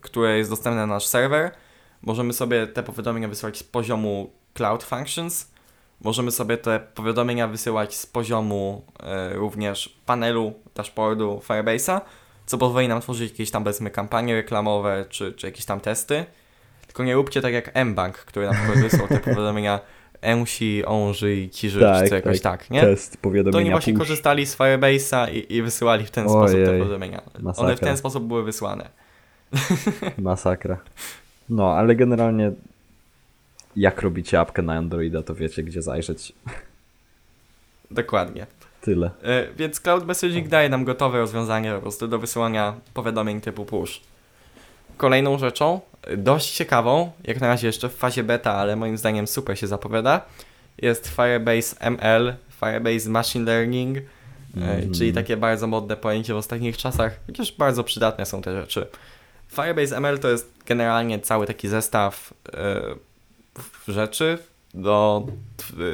które 0.00 0.38
jest 0.38 0.50
dostępne 0.50 0.80
na 0.80 0.86
nasz 0.86 1.06
serwer. 1.06 1.50
Możemy 2.02 2.32
sobie 2.32 2.66
te 2.66 2.82
powiadomienia 2.82 3.28
wysyłać 3.28 3.58
z 3.58 3.62
poziomu 3.62 4.32
Cloud 4.54 4.84
Functions. 4.84 5.50
Możemy 6.00 6.30
sobie 6.30 6.56
te 6.56 6.80
powiadomienia 6.94 7.48
wysyłać 7.48 7.96
z 7.96 8.06
poziomu 8.06 8.82
e, 9.02 9.34
również 9.34 9.98
panelu 10.06 10.52
dashboardu 10.74 11.40
Firebase'a, 11.48 12.00
co 12.46 12.58
pozwoli 12.58 12.88
nam 12.88 13.00
tworzyć 13.00 13.30
jakieś 13.30 13.50
tam 13.50 13.64
powiedzmy 13.64 13.90
kampanie 13.90 14.34
reklamowe 14.34 15.04
czy, 15.08 15.32
czy 15.32 15.46
jakieś 15.46 15.64
tam 15.64 15.80
testy. 15.80 16.24
Tylko 16.86 17.04
nie 17.04 17.14
róbcie 17.14 17.40
tak 17.40 17.52
jak 17.52 17.84
mBank, 17.84 18.16
który 18.18 18.46
na 18.46 18.52
przykład 18.54 18.78
wysłał 18.78 19.08
te 19.08 19.18
powiadomienia 19.34 19.80
Ensi, 20.20 20.84
Onży 20.86 21.36
i 21.36 21.50
Ciży, 21.50 21.80
Tak, 21.80 22.08
czy 22.08 22.14
jakoś 22.14 22.40
tak, 22.40 22.70
nie? 22.70 22.80
Test 22.80 23.12
To 23.12 23.18
powiadomienia 23.22 23.60
oni 23.60 23.70
właśnie 23.70 23.92
push. 23.92 24.00
korzystali 24.02 24.46
z 24.46 24.56
Firebase'a 24.56 25.32
i, 25.32 25.56
i 25.56 25.62
wysyłali 25.62 26.06
w 26.06 26.10
ten 26.10 26.28
sposób 26.28 26.56
te 26.58 26.68
Ojej, 26.70 26.78
powiadomienia. 26.80 27.22
One 27.34 27.40
w 27.40 27.42
masakra. 27.42 27.76
ten 27.76 27.96
sposób 27.96 28.24
były 28.24 28.42
wysłane. 28.44 28.88
Masakra. 30.18 30.76
No, 31.48 31.72
ale 31.72 31.96
generalnie 31.96 32.52
jak 33.78 34.02
robicie 34.02 34.40
apkę 34.40 34.62
na 34.62 34.74
Androida, 34.74 35.22
to 35.22 35.34
wiecie 35.34 35.62
gdzie 35.62 35.82
zajrzeć. 35.82 36.32
Dokładnie. 37.90 38.46
Tyle. 38.80 39.10
E, 39.22 39.46
Więc 39.56 39.80
Cloud 39.80 40.06
Messaging 40.06 40.48
daje 40.48 40.68
nam 40.68 40.84
gotowe 40.84 41.18
rozwiązanie 41.18 41.72
po 41.72 41.80
prostu 41.80 42.08
do 42.08 42.18
wysyłania 42.18 42.74
powiadomień 42.94 43.40
typu 43.40 43.64
push. 43.64 44.00
Kolejną 44.96 45.38
rzeczą, 45.38 45.80
e, 46.02 46.16
dość 46.16 46.52
ciekawą, 46.52 47.12
jak 47.24 47.40
na 47.40 47.46
razie 47.46 47.66
jeszcze 47.66 47.88
w 47.88 47.94
fazie 47.94 48.24
beta, 48.24 48.54
ale 48.54 48.76
moim 48.76 48.98
zdaniem 48.98 49.26
super 49.26 49.58
się 49.58 49.66
zapowiada, 49.66 50.20
jest 50.78 51.08
Firebase 51.08 51.76
ML, 51.80 52.34
Firebase 52.60 53.10
Machine 53.10 53.44
Learning, 53.44 53.98
mm. 54.56 54.94
czyli 54.94 55.12
takie 55.12 55.36
bardzo 55.36 55.66
modne 55.66 55.96
pojęcie 55.96 56.34
w 56.34 56.36
ostatnich 56.36 56.76
czasach, 56.76 57.20
chociaż 57.26 57.52
bardzo 57.52 57.84
przydatne 57.84 58.26
są 58.26 58.42
te 58.42 58.60
rzeczy. 58.60 58.86
Firebase 59.48 59.96
ML 59.96 60.18
to 60.18 60.28
jest 60.28 60.52
generalnie 60.66 61.18
cały 61.18 61.46
taki 61.46 61.68
zestaw 61.68 62.34
rzeczy 63.88 64.38
do, 64.74 65.26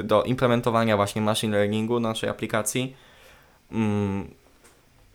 do 0.05 0.23
implementowania 0.23 0.97
właśnie 0.97 1.23
machine 1.23 1.57
learningu 1.57 2.01
naszej 2.01 2.31
aplikacji. 2.31 2.97
Mm, 3.73 4.29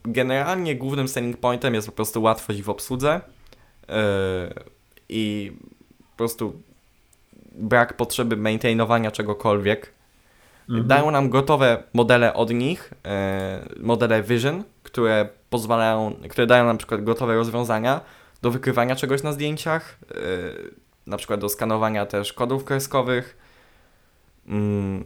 generalnie 0.03 0.75
głównym 0.75 1.07
selling 1.07 1.37
pointem 1.37 1.73
jest 1.73 1.87
po 1.87 1.93
prostu 1.93 2.21
łatwość 2.21 2.61
w 2.61 2.69
obsłudze 2.69 3.21
yy, 3.87 3.95
i 5.09 5.51
po 6.11 6.17
prostu 6.17 6.61
brak 7.51 7.97
potrzeby 7.97 8.37
maintainowania 8.37 9.11
czegokolwiek. 9.11 9.93
Mhm. 10.69 10.87
Dają 10.87 11.11
nam 11.11 11.29
gotowe 11.29 11.83
modele 11.93 12.33
od 12.33 12.53
nich, 12.53 12.93
yy, 13.75 13.83
modele 13.83 14.23
Vision, 14.23 14.63
które 14.83 15.29
pozwalają, 15.49 16.15
które 16.29 16.47
dają 16.47 16.65
na 16.65 16.75
przykład 16.75 17.03
gotowe 17.03 17.35
rozwiązania 17.35 18.01
do 18.41 18.51
wykrywania 18.51 18.95
czegoś 18.95 19.23
na 19.23 19.31
zdjęciach, 19.31 19.99
yy, 20.09 20.71
na 21.09 21.17
przykład 21.17 21.39
do 21.39 21.49
skanowania 21.49 22.05
też 22.05 22.33
kodów 22.33 22.63
kreskowych, 22.63 23.37
Mm, 24.49 25.03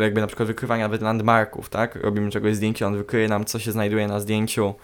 jakby 0.00 0.20
na 0.20 0.26
przykład 0.26 0.48
wykrywania 0.48 0.88
landmarków, 1.00 1.68
tak? 1.68 1.96
Robimy 1.96 2.30
czegoś 2.30 2.56
zdjęcie, 2.56 2.86
on 2.86 2.96
wykryje 2.96 3.28
nam, 3.28 3.44
co 3.44 3.58
się 3.58 3.72
znajduje 3.72 4.08
na 4.08 4.20
zdjęciu. 4.20 4.74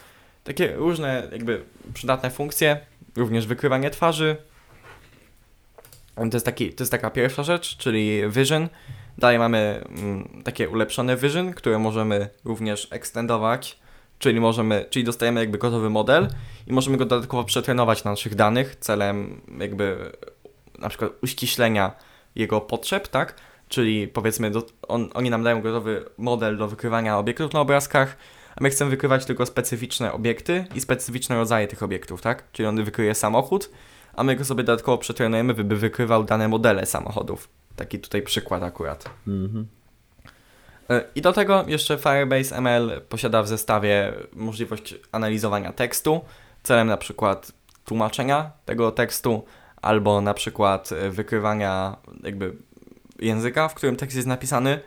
Takie 0.45 0.77
różne 0.77 1.29
jakby 1.33 1.65
przydatne 1.95 2.31
funkcje, 2.31 2.81
również 3.17 3.47
wykrywanie 3.47 3.91
twarzy. 3.91 4.37
To 6.15 6.25
jest, 6.33 6.47
taki, 6.47 6.73
to 6.73 6.83
jest 6.83 6.91
taka 6.91 7.11
pierwsza 7.11 7.43
rzecz, 7.43 7.77
czyli 7.77 8.23
vision. 8.31 8.69
Dalej 9.19 9.39
mamy 9.39 9.85
mm, 9.89 10.43
takie 10.45 10.69
ulepszone 10.69 11.17
vision, 11.17 11.53
które 11.53 11.79
możemy 11.79 12.29
również 12.45 12.89
ekstendować, 12.91 13.79
czyli 14.19 14.41
możemy, 14.41 14.87
czyli 14.91 15.05
dostajemy 15.05 15.41
jakby 15.41 15.59
gotowy 15.59 15.91
model 15.91 16.29
i 16.67 16.73
możemy 16.73 16.97
go 16.97 17.05
dodatkowo 17.05 17.45
przetrenować 17.45 18.05
na 18.05 18.11
naszych 18.11 18.35
danych 18.35 18.77
celem 18.77 19.41
jakby 19.59 20.13
na 20.79 20.89
przykład 20.89 21.13
uściślenia 21.23 21.93
jego 22.35 22.61
potrzeb, 22.61 23.09
tak? 23.09 23.35
czyli 23.69 24.09
powiedzmy 24.09 24.51
do, 24.51 24.63
on, 24.89 25.11
oni 25.15 25.31
nam 25.31 25.43
dają 25.43 25.63
gotowy 25.63 26.05
model 26.19 26.57
do 26.57 26.69
wykrywania 26.69 27.19
obiektów 27.19 27.53
na 27.53 27.61
obrazkach, 27.61 28.17
a 28.57 28.63
my 28.63 28.71
chcemy 28.71 28.91
wykrywać 28.91 29.25
tylko 29.25 29.47
specyficzne 29.47 30.13
obiekty 30.13 30.65
i 30.75 30.81
specyficzne 30.81 31.37
rodzaje 31.37 31.69
tych 31.69 31.83
obiektów, 31.83 32.23
tak? 32.23 32.45
Czyli 32.53 32.67
on 32.67 32.85
wykryje 32.85 33.15
samochód, 33.15 33.71
a 34.17 34.25
my 34.25 34.37
go 34.37 34.45
sobie 34.45 34.65
dodatkowo 34.65 34.99
przetrenujemy, 34.99 35.55
by 35.55 35.77
wykrywał 35.77 36.25
dane 36.25 36.49
modele 36.49 36.87
samochodów. 36.87 37.49
Taki 37.77 37.99
tutaj 37.99 38.23
przykład 38.23 38.63
akurat. 38.63 39.11
Mhm. 39.27 39.67
E, 40.91 41.05
I 41.15 41.23
do 41.23 41.33
tego 41.33 41.65
jeszcze 41.67 41.99
Firebase 41.99 42.57
ML 42.57 43.01
posiada 43.09 43.43
w 43.43 43.49
zestawie 43.49 44.13
możliwość 44.33 44.95
analizowania 45.13 45.73
tekstu 45.73 46.21
celem 46.63 46.89
na 46.89 46.97
przykład 46.97 47.53
tłumaczenia 47.85 48.51
tego 48.65 48.93
tekstu 48.93 49.45
albo 49.85 50.21
na 50.21 50.35
przykład 50.35 50.91
wykrywania 51.11 51.97
jakby 52.23 52.57
języka, 53.19 53.69
w 53.69 53.75
którym 53.75 53.97
tekst 53.97 54.17
jest 54.17 54.29
napisany 54.29 54.81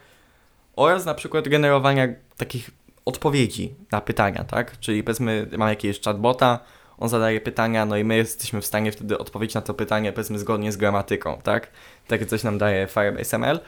oraz 0.76 1.06
na 1.06 1.14
przykład 1.14 1.48
generowania 1.48 2.08
takich 2.38 2.72
odpowiedzi 3.06 3.76
na 3.92 4.02
pytania, 4.02 4.44
tak? 4.44 4.80
Czyli 4.80 5.04
powiedzmy 5.04 5.48
mamy 5.58 5.72
jakiegoś 5.72 6.02
chatbota, 6.02 6.60
on 6.98 7.10
zadaje 7.10 7.42
pytania, 7.42 7.86
no 7.86 7.98
i 7.98 8.04
my 8.04 8.16
jesteśmy 8.16 8.62
w 8.62 8.66
stanie 8.66 8.92
wtedy 8.92 9.18
odpowiedzieć 9.18 9.56
na 9.56 9.62
to 9.62 9.74
pytanie 9.74 10.14
powiedzmy 10.14 10.40
zgodnie 10.40 10.72
z 10.72 10.78
gramatyką, 10.78 11.40
tak? 11.44 11.72
Takie 12.08 12.26
coś 12.26 12.44
nam 12.44 12.58
daje 12.58 12.88
Firebase 12.88 13.38
ML 13.38 13.60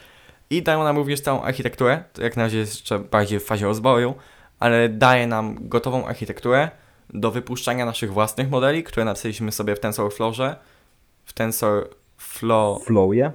i 0.50 0.64
dają 0.64 0.84
nam 0.84 0.98
również 0.98 1.22
całą 1.22 1.42
architekturę, 1.42 2.04
to 2.14 2.24
jak 2.24 2.38
na 2.38 2.44
razie 2.44 2.58
jest 2.58 2.74
jeszcze 2.74 3.00
bardziej 3.00 3.40
w 3.40 3.46
fazie 3.46 3.66
rozwoju, 3.66 4.16
ale 4.60 4.90
daje 4.90 5.28
nam 5.28 5.58
gotową 5.62 6.08
architekturę 6.08 6.70
do 7.10 7.32
wypuszczania 7.32 7.86
naszych 7.86 8.14
własnych 8.14 8.50
modeli, 8.50 8.84
które 8.84 9.06
napisaliśmy 9.06 9.52
sobie 9.52 9.76
w 9.76 9.80
TensorFlowze, 9.80 10.56
w 11.30 11.34
TensorFlow... 11.34 12.84
Flowie? 12.86 13.32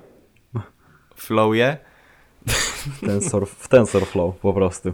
Flowie. 1.16 1.78
Tensor, 3.06 3.46
w 3.46 3.68
TensorFlow 3.68 4.36
po 4.36 4.52
prostu. 4.52 4.92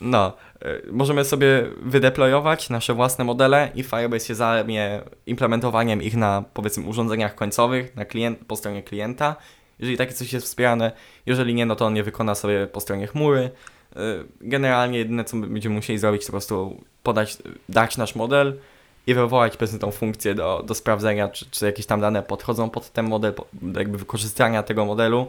No, 0.00 0.32
y, 0.62 0.92
możemy 0.92 1.24
sobie 1.24 1.66
wydeployować 1.82 2.70
nasze 2.70 2.94
własne 2.94 3.24
modele 3.24 3.70
i 3.74 3.82
Firebase 3.82 4.26
się 4.26 4.34
zajmie 4.34 5.00
implementowaniem 5.26 6.02
ich 6.02 6.16
na 6.16 6.44
powiedzmy 6.54 6.86
urządzeniach 6.86 7.34
końcowych, 7.34 7.96
na 7.96 8.04
klient, 8.04 8.38
po 8.46 8.56
stronie 8.56 8.82
klienta. 8.82 9.36
Jeżeli 9.78 9.96
takie 9.96 10.12
coś 10.12 10.32
jest 10.32 10.46
wspierane, 10.46 10.92
jeżeli 11.26 11.54
nie, 11.54 11.66
no 11.66 11.76
to 11.76 11.86
on 11.86 11.96
je 11.96 12.02
wykona 12.02 12.34
sobie 12.34 12.66
po 12.66 12.80
stronie 12.80 13.06
chmury. 13.06 13.50
Y, 13.96 13.98
generalnie 14.40 14.98
jedyne 14.98 15.24
co 15.24 15.36
będziemy 15.36 15.74
musieli 15.74 15.98
zrobić 15.98 16.22
to 16.22 16.26
po 16.26 16.32
prostu 16.32 16.84
podać, 17.02 17.38
dać 17.68 17.96
nasz 17.96 18.14
model 18.14 18.58
i 19.08 19.14
wywołać 19.14 19.56
powiedzmy 19.56 19.78
tą 19.78 19.90
funkcję 19.90 20.34
do, 20.34 20.64
do 20.66 20.74
sprawdzenia, 20.74 21.28
czy, 21.28 21.50
czy 21.50 21.66
jakieś 21.66 21.86
tam 21.86 22.00
dane 22.00 22.22
podchodzą 22.22 22.70
pod 22.70 22.92
ten 22.92 23.08
model, 23.08 23.34
jakby 23.76 23.98
wykorzystania 23.98 24.62
tego 24.62 24.84
modelu. 24.84 25.26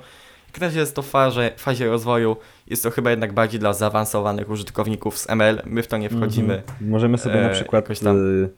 Jak 0.47 0.61
na 0.61 0.67
razie 0.67 0.79
jest 0.79 0.95
to 0.95 1.01
w 1.01 1.09
fazie, 1.09 1.51
fazie 1.57 1.87
rozwoju, 1.87 2.37
jest 2.67 2.83
to 2.83 2.91
chyba 2.91 3.09
jednak 3.09 3.33
bardziej 3.33 3.59
dla 3.59 3.73
zaawansowanych 3.73 4.49
użytkowników 4.49 5.17
z 5.17 5.29
ML, 5.29 5.61
my 5.65 5.83
w 5.83 5.87
to 5.87 5.97
nie 5.97 6.09
wchodzimy. 6.09 6.53
Mm 6.53 6.65
-hmm. 6.65 6.89
Możemy 6.89 7.17
sobie 7.17 7.39
e, 7.39 7.41
na 7.41 7.49
przykład, 7.49 7.99
tam, 7.99 8.43
y, 8.43 8.49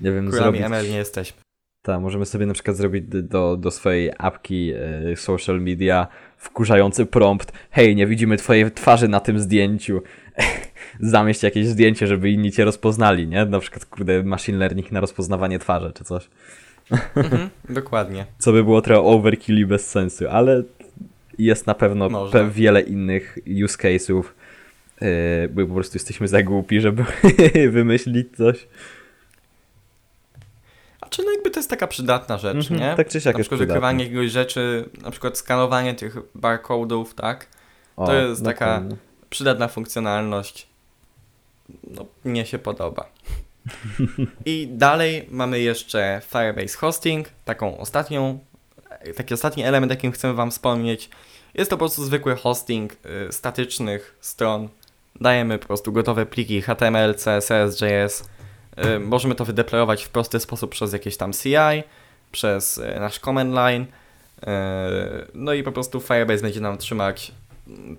nie 0.00 0.12
wiem, 0.12 0.32
zrobić... 0.32 0.62
ML 0.62 0.90
nie 0.90 0.96
jesteśmy. 0.96 1.40
Tak, 1.82 2.00
możemy 2.00 2.26
sobie 2.26 2.46
na 2.46 2.54
przykład 2.54 2.76
zrobić 2.76 3.04
do, 3.08 3.56
do 3.56 3.70
swojej 3.70 4.12
apki 4.18 4.72
y, 5.12 5.16
social 5.16 5.60
media 5.60 6.06
wkurzający 6.36 7.06
prompt 7.06 7.52
hej, 7.70 7.96
nie 7.96 8.06
widzimy 8.06 8.36
twojej 8.36 8.72
twarzy 8.72 9.08
na 9.08 9.20
tym 9.20 9.38
zdjęciu. 9.38 10.02
zamieść 11.00 11.42
jakieś 11.42 11.66
zdjęcie, 11.66 12.06
żeby 12.06 12.30
inni 12.30 12.52
cię 12.52 12.64
rozpoznali, 12.64 13.28
nie? 13.28 13.44
Na 13.44 13.60
przykład, 13.60 13.84
kurde, 13.84 14.22
machine 14.22 14.58
learning 14.58 14.92
na 14.92 15.00
rozpoznawanie 15.00 15.58
twarzy 15.58 15.92
czy 15.94 16.04
coś. 16.04 16.28
Mhm, 17.16 17.50
dokładnie. 17.68 18.26
Co 18.38 18.52
by 18.52 18.64
było 18.64 18.82
trochę 18.82 19.00
overkill 19.00 19.58
i 19.58 19.66
bez 19.66 19.90
sensu, 19.90 20.24
ale 20.30 20.62
jest 21.38 21.66
na 21.66 21.74
pewno 21.74 22.30
pe 22.30 22.50
wiele 22.50 22.80
innych 22.80 23.38
use 23.64 23.78
case'ów, 23.78 24.22
yy, 25.00 25.08
bo 25.48 25.66
po 25.66 25.74
prostu 25.74 25.96
jesteśmy 25.96 26.28
za 26.28 26.42
głupi, 26.42 26.80
żeby 26.80 27.04
wymyślić 27.70 28.36
coś. 28.36 28.66
A 31.00 31.08
czy 31.08 31.22
no 31.24 31.32
jakby 31.32 31.50
to 31.50 31.58
jest 31.58 31.70
taka 31.70 31.86
przydatna 31.86 32.38
rzecz, 32.38 32.70
mm 32.70 32.82
-hmm, 32.82 32.90
nie? 32.90 32.96
Tak 32.96 33.08
czy 33.08 33.20
siak 33.20 33.34
Na 33.34 33.40
przykład 33.40 33.60
wykrywanie 33.60 34.04
jakiegoś 34.04 34.30
rzeczy, 34.30 34.88
na 35.02 35.10
przykład 35.10 35.38
skanowanie 35.38 35.94
tych 35.94 36.16
barcode'ów, 36.36 37.14
tak? 37.14 37.46
To 37.96 38.04
o, 38.04 38.14
jest 38.14 38.44
taka 38.44 38.82
przydatna 39.30 39.68
funkcjonalność 39.68 40.73
no, 41.84 42.06
mnie 42.24 42.46
się 42.46 42.58
podoba. 42.58 43.08
I 44.44 44.68
dalej 44.70 45.26
mamy 45.30 45.60
jeszcze 45.60 46.20
Firebase 46.28 46.78
Hosting, 46.78 47.28
taką 47.44 47.78
ostatnią, 47.78 48.38
taki 49.16 49.34
ostatni 49.34 49.64
element, 49.64 49.90
jakim 49.90 50.12
chcemy 50.12 50.34
Wam 50.34 50.50
wspomnieć. 50.50 51.10
Jest 51.54 51.70
to 51.70 51.76
po 51.76 51.78
prostu 51.78 52.04
zwykły 52.04 52.36
hosting 52.36 52.92
y, 52.92 53.32
statycznych 53.32 54.16
stron. 54.20 54.68
Dajemy 55.20 55.58
po 55.58 55.66
prostu 55.66 55.92
gotowe 55.92 56.26
pliki 56.26 56.62
HTML, 56.62 57.14
CSS, 57.14 57.80
JS. 57.80 58.24
Y, 58.84 59.00
możemy 59.00 59.34
to 59.34 59.44
wydeployować 59.44 60.04
w 60.04 60.08
prosty 60.08 60.40
sposób 60.40 60.70
przez 60.70 60.92
jakieś 60.92 61.16
tam 61.16 61.32
CI, 61.32 61.82
przez 62.32 62.78
y, 62.78 62.96
nasz 63.00 63.18
command 63.18 63.54
line. 63.54 63.82
Y, 63.82 63.86
no 65.34 65.52
i 65.52 65.62
po 65.62 65.72
prostu 65.72 66.00
Firebase 66.00 66.42
będzie 66.42 66.60
nam 66.60 66.78
trzymać 66.78 67.32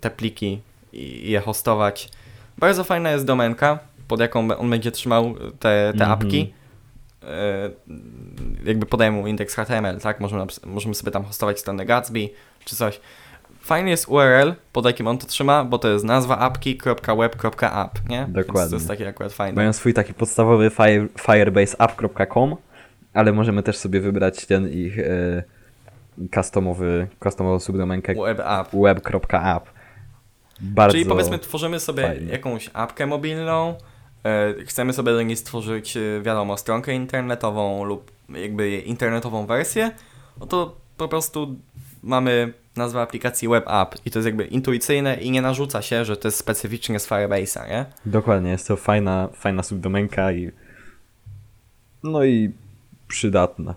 te 0.02 0.10
pliki 0.10 0.62
i 0.94 1.32
je 1.32 1.40
hostować 1.40 2.10
bardzo 2.58 2.84
fajna 2.84 3.12
jest 3.12 3.26
domenka, 3.26 3.80
pod 4.08 4.20
jaką 4.20 4.48
on 4.58 4.70
będzie 4.70 4.92
trzymał 4.92 5.34
te, 5.34 5.50
te 5.60 5.90
mm 5.90 5.98
-hmm. 5.98 6.12
apki. 6.12 6.54
E, 7.24 7.70
jakby 8.66 8.86
podaję 8.86 9.12
mu 9.12 9.28
indeks 9.28 9.56
HTML, 9.56 10.00
tak? 10.00 10.20
Możemy, 10.20 10.46
możemy 10.66 10.96
sobie 10.96 11.12
tam 11.12 11.24
hostować 11.24 11.60
stronę 11.60 11.86
Gatsby 11.86 12.30
czy 12.66 12.76
coś. 12.76 13.00
Fajny 13.62 13.90
jest 13.90 14.08
URL, 14.08 14.54
pod 14.74 14.86
jakim 14.86 15.08
on 15.08 15.18
to 15.18 15.28
trzyma, 15.28 15.64
bo 15.64 15.78
to 15.78 15.90
jest 15.90 16.06
nazwa 16.06 16.38
apki.web.app, 16.38 18.10
nie? 18.10 18.26
Dokładnie. 18.28 18.60
Więc 18.60 18.70
to 18.70 18.76
jest 18.76 18.88
takie 18.88 19.08
akurat 19.08 19.34
fajne. 19.34 19.56
Mają 19.56 19.74
swój 19.74 19.94
taki 19.94 20.14
podstawowy 20.14 20.70
fire, 20.70 21.08
firebaseapp.com, 21.20 22.56
ale 23.14 23.32
możemy 23.32 23.64
też 23.64 23.78
sobie 23.78 24.02
wybrać 24.02 24.46
ten 24.46 24.70
ich 24.70 25.00
e, 25.00 25.44
customowy, 26.36 27.08
customową 27.24 27.60
subdomenkę 27.60 28.14
web.app. 28.14 28.70
web.app. 28.74 29.75
Bardzo 30.62 30.92
Czyli 30.92 31.06
powiedzmy, 31.06 31.40
tworzymy 31.40 31.80
sobie 31.80 32.04
fajnie. 32.04 32.32
jakąś 32.32 32.70
apkę 32.74 33.06
mobilną, 33.06 33.76
e, 34.24 34.54
chcemy 34.66 34.94
sobie 34.94 35.12
do 35.12 35.22
niej 35.22 35.38
stworzyć, 35.38 35.98
e, 35.98 36.22
wiadomo, 36.22 36.58
stronkę 36.58 36.94
internetową 36.94 37.84
lub 37.84 38.12
jakby 38.30 38.78
internetową 38.78 39.46
wersję, 39.46 39.92
no 40.40 40.46
to 40.46 40.76
po 40.98 41.08
prostu 41.08 41.56
mamy 42.04 42.54
nazwę 42.76 43.02
aplikacji 43.02 43.48
web 43.48 43.66
app 43.68 43.96
i 44.06 44.12
to 44.12 44.20
jest 44.20 44.26
jakby 44.26 44.46
intuicyjne 44.46 45.16
i 45.16 45.32
nie 45.32 45.42
narzuca 45.42 45.82
się, 45.82 46.06
że 46.06 46.18
to 46.18 46.28
jest 46.28 46.38
specyficznie 46.38 47.00
z 47.00 47.08
Firebase'a, 47.08 47.70
nie? 47.70 47.86
Dokładnie, 48.06 48.52
jest 48.52 48.68
to 48.68 48.76
fajna, 48.76 49.30
fajna 49.34 49.64
subdomenka 49.64 50.32
i 50.32 50.52
no 52.04 52.24
i 52.24 52.52
przydatna. 53.08 53.76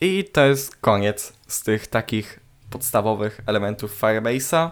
I 0.00 0.24
to 0.24 0.46
jest 0.46 0.76
koniec 0.76 1.32
z 1.46 1.62
tych 1.62 1.86
takich 1.86 2.40
podstawowych 2.70 3.40
elementów 3.46 4.00
Firebase'a. 4.00 4.70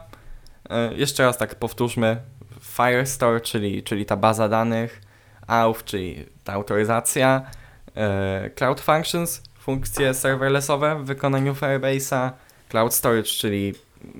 E, 0.70 0.94
jeszcze 0.94 1.22
raz 1.22 1.38
tak 1.38 1.54
powtórzmy, 1.54 2.16
Firestore, 2.60 3.40
czyli, 3.40 3.82
czyli 3.82 4.06
ta 4.06 4.16
baza 4.16 4.48
danych, 4.48 5.00
AUF, 5.46 5.84
czyli 5.84 6.26
ta 6.44 6.52
autoryzacja, 6.52 7.50
e, 7.96 8.50
Cloud 8.54 8.80
Functions, 8.80 9.42
funkcje 9.58 10.14
serverlessowe 10.14 11.02
w 11.02 11.04
wykonaniu 11.04 11.54
Firebase'a, 11.54 12.30
Cloud 12.68 12.94
Storage, 12.94 13.22
czyli 13.22 13.74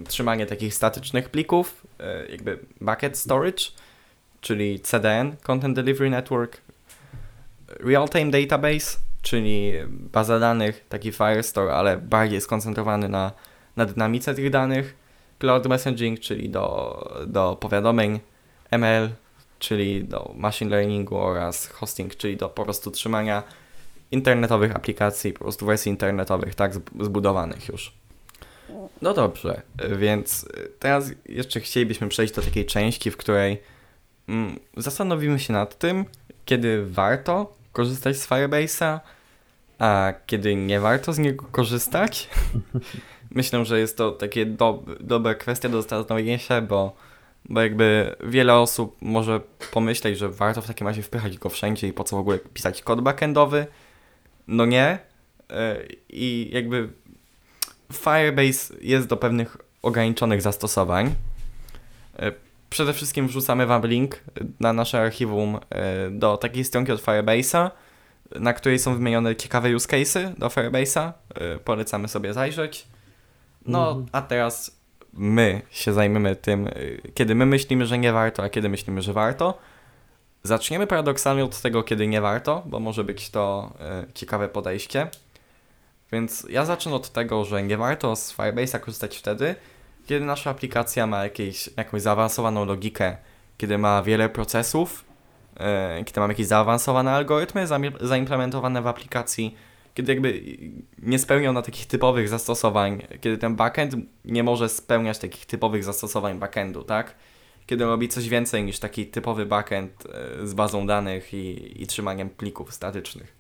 trzymanie 0.08 0.46
takich 0.46 0.74
statycznych 0.74 1.28
plików, 1.28 1.86
e, 2.00 2.26
jakby 2.26 2.58
bucket 2.80 3.18
storage, 3.18 3.64
czyli 4.40 4.80
CDN, 4.80 5.36
Content 5.42 5.76
Delivery 5.76 6.10
Network, 6.10 6.60
Real-Time 7.80 8.30
Database, 8.30 8.98
czyli 9.22 9.72
baza 9.88 10.38
danych, 10.38 10.84
taki 10.88 11.12
Firestore, 11.12 11.72
ale 11.72 11.96
bardziej 11.96 12.40
skoncentrowany 12.40 13.08
na, 13.08 13.32
na 13.76 13.84
dynamice 13.84 14.34
tych 14.34 14.50
danych, 14.50 14.94
Cloud 15.38 15.66
Messaging, 15.66 16.20
czyli 16.20 16.50
do, 16.50 17.18
do 17.26 17.56
powiadomień, 17.60 18.20
ML, 18.70 19.10
czyli 19.58 20.04
do 20.04 20.32
machine 20.36 20.70
learningu 20.70 21.16
oraz 21.16 21.66
hosting, 21.66 22.16
czyli 22.16 22.36
do 22.36 22.48
po 22.48 22.64
prostu 22.64 22.90
trzymania 22.90 23.42
internetowych 24.10 24.76
aplikacji, 24.76 25.32
po 25.32 25.38
prostu 25.38 25.66
wersji 25.66 25.90
internetowych, 25.90 26.54
tak 26.54 26.74
zbudowanych 27.00 27.68
już. 27.68 27.92
No 29.02 29.14
dobrze, 29.14 29.62
więc 29.98 30.48
teraz 30.78 31.10
jeszcze 31.28 31.60
chcielibyśmy 31.60 32.08
przejść 32.08 32.34
do 32.34 32.42
takiej 32.42 32.66
części, 32.66 33.10
w 33.10 33.16
której 33.16 33.62
mm, 34.28 34.58
zastanowimy 34.76 35.38
się 35.38 35.52
nad 35.52 35.78
tym, 35.78 36.04
kiedy 36.44 36.86
warto 36.86 37.52
korzystać 37.72 38.16
z 38.16 38.28
Firebase'a, 38.28 39.00
a 39.78 40.12
kiedy 40.26 40.56
nie 40.56 40.80
warto 40.80 41.12
z 41.12 41.18
niego 41.18 41.44
korzystać. 41.52 42.28
Myślę, 43.30 43.64
że 43.64 43.80
jest 43.80 43.96
to 43.96 44.12
takie 44.12 44.46
do, 44.46 44.82
dobra 45.00 45.34
kwestia 45.34 45.68
do 45.68 45.82
zastanowienia 45.82 46.38
się, 46.38 46.62
bo, 46.62 46.96
bo 47.48 47.60
jakby 47.60 48.16
wiele 48.24 48.54
osób 48.54 48.96
może 49.00 49.40
pomyśleć, 49.72 50.18
że 50.18 50.28
warto 50.28 50.62
w 50.62 50.66
takim 50.66 50.86
razie 50.86 51.02
wpychać 51.02 51.38
go 51.38 51.48
wszędzie 51.48 51.88
i 51.88 51.92
po 51.92 52.04
co 52.04 52.16
w 52.16 52.18
ogóle 52.18 52.38
pisać 52.38 52.82
kod 52.82 53.00
backendowy. 53.00 53.66
No 54.48 54.66
nie. 54.66 54.98
E, 55.50 55.76
I 56.08 56.50
jakby 56.52 56.88
Firebase 57.92 58.74
jest 58.80 59.06
do 59.06 59.16
pewnych 59.16 59.56
ograniczonych 59.82 60.42
zastosowań. 60.42 61.14
E, 62.18 62.32
przede 62.70 62.92
wszystkim 62.92 63.28
wrzucamy 63.28 63.66
Wam 63.66 63.86
link 63.86 64.20
na 64.60 64.72
nasze 64.72 65.00
archiwum 65.00 65.58
e, 65.70 66.10
do 66.10 66.36
takiej 66.36 66.64
stronki 66.64 66.92
od 66.92 67.02
Firebase'a, 67.02 67.70
na 68.40 68.52
której 68.52 68.78
są 68.78 68.94
wymienione 68.94 69.36
ciekawe 69.36 69.76
use 69.76 69.88
cases 69.88 70.38
do 70.38 70.48
Firebase'a. 70.48 71.12
Polecamy 71.64 72.08
sobie 72.08 72.32
zajrzeć. 72.32 72.86
No, 73.68 73.90
mhm. 73.90 74.06
a 74.12 74.22
teraz 74.22 74.78
my 75.12 75.62
się 75.70 75.92
zajmiemy 75.92 76.36
tym, 76.36 76.68
kiedy 77.14 77.34
my 77.34 77.46
myślimy, 77.46 77.86
że 77.86 77.98
nie 77.98 78.12
warto, 78.12 78.42
a 78.42 78.48
kiedy 78.48 78.68
myślimy, 78.68 79.02
że 79.02 79.12
warto. 79.12 79.58
Zaczniemy 80.42 80.86
paradoksalnie 80.86 81.44
od 81.44 81.60
tego, 81.60 81.82
kiedy 81.82 82.06
nie 82.06 82.20
warto, 82.20 82.62
bo 82.66 82.80
może 82.80 83.04
być 83.04 83.30
to 83.30 83.72
y, 84.08 84.12
ciekawe 84.12 84.48
podejście. 84.48 85.08
Więc 86.12 86.46
ja 86.50 86.64
zacznę 86.64 86.94
od 86.94 87.10
tego, 87.10 87.44
że 87.44 87.62
nie 87.62 87.76
warto 87.76 88.16
z 88.16 88.36
Firebase'a 88.36 88.80
korzystać 88.80 89.16
wtedy, 89.16 89.54
kiedy 90.06 90.24
nasza 90.24 90.50
aplikacja 90.50 91.06
ma 91.06 91.22
jakieś, 91.24 91.70
jakąś 91.76 92.02
zaawansowaną 92.02 92.64
logikę, 92.64 93.16
kiedy 93.58 93.78
ma 93.78 94.02
wiele 94.02 94.28
procesów, 94.28 95.04
y, 96.00 96.04
kiedy 96.04 96.20
mamy 96.20 96.32
jakieś 96.32 96.46
zaawansowane 96.46 97.12
algorytmy 97.12 97.66
zaimplementowane 98.00 98.82
w 98.82 98.86
aplikacji, 98.86 99.56
kiedy 99.98 100.12
jakby 100.12 100.42
nie 100.98 101.18
spełnia 101.18 101.50
ona 101.50 101.62
takich 101.62 101.86
typowych 101.86 102.28
zastosowań, 102.28 103.02
kiedy 103.20 103.38
ten 103.38 103.56
backend 103.56 103.94
nie 104.24 104.42
może 104.42 104.68
spełniać 104.68 105.18
takich 105.18 105.46
typowych 105.46 105.84
zastosowań 105.84 106.38
backendu, 106.38 106.82
tak? 106.82 107.14
Kiedy 107.66 107.84
robi 107.84 108.08
coś 108.08 108.28
więcej 108.28 108.64
niż 108.64 108.78
taki 108.78 109.06
typowy 109.06 109.46
backend 109.46 110.06
e, 110.06 110.46
z 110.46 110.54
bazą 110.54 110.86
danych 110.86 111.34
i, 111.34 111.72
i 111.82 111.86
trzymaniem 111.86 112.30
plików 112.30 112.74
statycznych. 112.74 113.36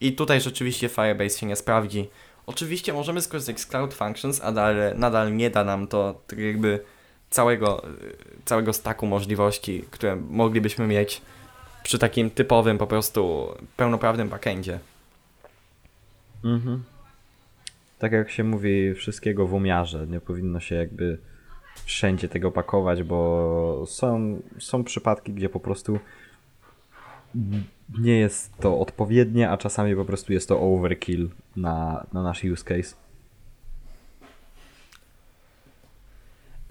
I 0.00 0.12
tutaj 0.12 0.40
rzeczywiście 0.40 0.88
Firebase 0.88 1.38
się 1.38 1.46
nie 1.46 1.56
sprawdzi. 1.56 2.08
Oczywiście 2.46 2.92
możemy 2.92 3.22
skorzystać 3.22 3.60
z 3.60 3.66
Cloud 3.66 3.94
Functions, 3.94 4.40
a 4.40 4.44
nadal, 4.44 4.74
nadal 4.96 5.36
nie 5.36 5.50
da 5.50 5.64
nam 5.64 5.86
to 5.86 6.20
tak 6.26 6.38
jakby 6.38 6.80
całego, 7.30 7.84
e, 7.84 7.88
całego 8.44 8.72
staku 8.72 9.06
możliwości, 9.06 9.84
które 9.90 10.16
moglibyśmy 10.16 10.86
mieć 10.86 11.22
przy 11.82 11.98
takim 11.98 12.30
typowym 12.30 12.78
po 12.78 12.86
prostu 12.86 13.48
pełnoprawnym 13.76 14.28
backendzie. 14.28 14.78
Mhm. 16.44 16.82
Tak 17.98 18.12
jak 18.12 18.30
się 18.30 18.44
mówi, 18.44 18.94
wszystkiego 18.94 19.46
w 19.46 19.54
umiarze. 19.54 20.06
Nie 20.06 20.20
powinno 20.20 20.60
się 20.60 20.74
jakby 20.74 21.18
wszędzie 21.84 22.28
tego 22.28 22.50
pakować, 22.50 23.02
bo 23.02 23.84
są, 23.86 24.40
są 24.58 24.84
przypadki, 24.84 25.32
gdzie 25.32 25.48
po 25.48 25.60
prostu 25.60 25.98
nie 27.98 28.18
jest 28.18 28.56
to 28.60 28.80
odpowiednie, 28.80 29.50
a 29.50 29.56
czasami 29.56 29.96
po 29.96 30.04
prostu 30.04 30.32
jest 30.32 30.48
to 30.48 30.60
overkill 30.60 31.30
na, 31.56 32.06
na 32.12 32.22
nasz 32.22 32.44
use 32.44 32.64
case. 32.64 32.94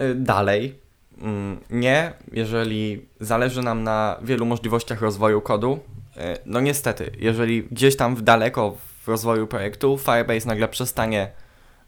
Y, 0.02 0.16
dalej, 0.16 0.76
mm, 1.22 1.60
nie, 1.70 2.14
jeżeli 2.32 3.06
zależy 3.20 3.62
nam 3.62 3.84
na 3.84 4.18
wielu 4.22 4.46
możliwościach 4.46 5.02
rozwoju 5.02 5.42
kodu. 5.42 5.80
Y, 6.18 6.20
no 6.46 6.60
niestety, 6.60 7.12
jeżeli 7.20 7.64
gdzieś 7.64 7.98
tam 7.98 8.16
w 8.16 8.22
daleko 8.22 8.78
w 9.02 9.08
rozwoju 9.08 9.48
projektu 9.48 9.98
Firebase 9.98 10.48
nagle 10.48 10.68
przestanie 10.68 11.32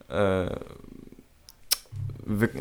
y, 0.10 0.14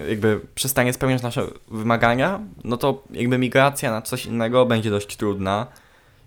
jakby 0.09 0.41
przestanie 0.55 0.93
spełniać 0.93 1.23
nasze 1.23 1.47
wymagania, 1.69 2.41
no 2.65 2.77
to 2.77 3.03
jakby 3.11 3.39
migracja 3.39 3.91
na 3.91 4.03
coś 4.03 4.27
innego 4.27 4.67
będzie 4.67 4.91
dość 4.91 5.17
trudna 5.17 5.67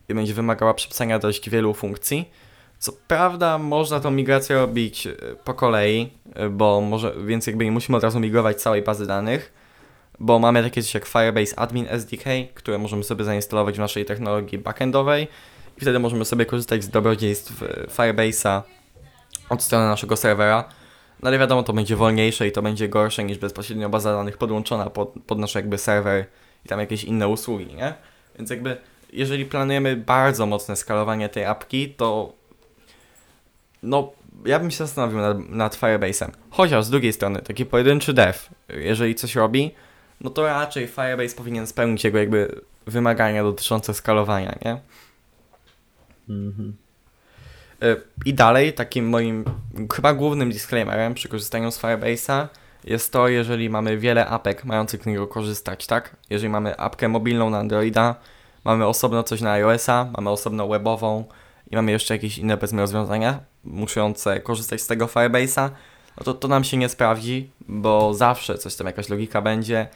i 0.09 0.13
będzie 0.13 0.33
wymagała 0.33 0.73
przepisania 0.73 1.19
dość 1.19 1.49
wielu 1.49 1.73
funkcji. 1.73 2.31
Co 2.79 2.91
prawda 3.07 3.57
można 3.57 3.99
tą 3.99 4.11
migrację 4.11 4.55
robić 4.55 5.07
y, 5.07 5.17
po 5.43 5.53
kolei, 5.53 6.11
y, 6.45 6.49
bo 6.49 6.81
może, 6.81 7.13
więc 7.25 7.47
jakby 7.47 7.65
nie 7.65 7.71
musimy 7.71 7.97
od 7.97 8.03
razu 8.03 8.19
migrować 8.19 8.61
całej 8.61 8.81
bazy 8.81 9.07
danych, 9.07 9.53
bo 10.19 10.39
mamy 10.39 10.63
takie 10.63 10.81
coś 10.81 10.93
jak 10.93 11.05
Firebase 11.05 11.59
Admin 11.59 11.85
SDK, 11.89 12.29
które 12.53 12.77
możemy 12.77 13.03
sobie 13.03 13.25
zainstalować 13.25 13.75
w 13.75 13.79
naszej 13.79 14.05
technologii 14.05 14.57
backendowej 14.57 15.27
i 15.77 15.81
wtedy 15.81 15.99
możemy 15.99 16.25
sobie 16.25 16.45
korzystać 16.45 16.83
z 16.83 16.89
dobrodziejstw 16.89 17.63
e, 17.63 17.65
Firebase'a 17.87 18.61
od 19.49 19.63
strony 19.63 19.85
naszego 19.85 20.17
serwera. 20.17 20.69
No 21.23 21.27
ale 21.27 21.39
wiadomo, 21.39 21.63
to 21.63 21.73
będzie 21.73 21.95
wolniejsze 21.95 22.47
i 22.47 22.51
to 22.51 22.61
będzie 22.61 22.89
gorsze 22.89 23.23
niż 23.23 23.37
bezpośrednio 23.37 23.89
baza 23.89 24.13
danych 24.13 24.37
podłączona 24.37 24.89
pod, 24.89 25.13
pod 25.27 25.39
nasz 25.39 25.55
jakby 25.55 25.77
serwer 25.77 26.25
i 26.65 26.69
tam 26.69 26.79
jakieś 26.79 27.03
inne 27.03 27.27
usługi, 27.27 27.75
nie? 27.75 27.93
Więc 28.37 28.49
jakby 28.49 28.77
jeżeli 29.13 29.45
planujemy 29.45 29.95
bardzo 29.95 30.45
mocne 30.45 30.75
skalowanie 30.75 31.29
tej 31.29 31.45
apki, 31.45 31.89
to 31.89 32.33
no 33.83 34.11
ja 34.45 34.59
bym 34.59 34.71
się 34.71 34.77
zastanowił 34.77 35.19
nad, 35.19 35.49
nad 35.49 35.75
Firebase'em. 35.75 36.31
Chociaż 36.49 36.85
z 36.85 36.89
drugiej 36.89 37.13
strony, 37.13 37.41
taki 37.41 37.65
pojedynczy 37.65 38.13
dev, 38.13 38.39
jeżeli 38.69 39.15
coś 39.15 39.35
robi, 39.35 39.71
no 40.21 40.29
to 40.29 40.45
raczej 40.45 40.87
Firebase 40.87 41.35
powinien 41.35 41.67
spełnić 41.67 42.03
jego 42.03 42.17
jakby 42.17 42.61
wymagania 42.87 43.43
dotyczące 43.43 43.93
skalowania, 43.93 44.55
nie? 44.65 44.77
Mhm. 46.29 46.75
E, 47.81 47.95
I 48.25 48.33
dalej, 48.33 48.73
takim 48.73 49.09
moim 49.09 49.45
chyba 49.93 50.13
głównym 50.13 50.51
disclaimerem 50.51 51.13
przy 51.13 51.29
korzystaniu 51.29 51.71
z 51.71 51.79
Firebase'a 51.81 52.47
jest 52.83 53.11
to, 53.13 53.27
jeżeli 53.27 53.69
mamy 53.69 53.97
wiele 53.97 54.27
apek 54.27 54.65
mających 54.65 55.03
z 55.03 55.05
niego 55.05 55.27
korzystać, 55.27 55.87
tak? 55.87 56.15
Jeżeli 56.29 56.49
mamy 56.49 56.77
apkę 56.77 57.07
mobilną 57.07 57.49
na 57.49 57.59
Androida, 57.59 58.15
mamy 58.63 58.85
osobno 58.85 59.23
coś 59.23 59.41
na 59.41 59.51
iOS-a, 59.51 60.11
mamy 60.17 60.29
osobno 60.29 60.67
webową 60.67 61.25
i 61.71 61.75
mamy 61.75 61.91
jeszcze 61.91 62.13
jakieś 62.13 62.37
inne 62.37 62.57
powiedzmy 62.57 62.81
rozwiązania 62.81 63.39
muszące 63.63 64.39
korzystać 64.39 64.81
z 64.81 64.87
tego 64.87 65.05
Firebase'a, 65.05 65.69
no 66.17 66.23
to 66.23 66.33
to 66.33 66.47
nam 66.47 66.63
się 66.63 66.77
nie 66.77 66.89
sprawdzi, 66.89 67.51
bo 67.67 68.13
zawsze 68.13 68.57
coś 68.57 68.75
tam, 68.75 68.87
jakaś 68.87 69.09
logika 69.09 69.41
będzie 69.41 69.87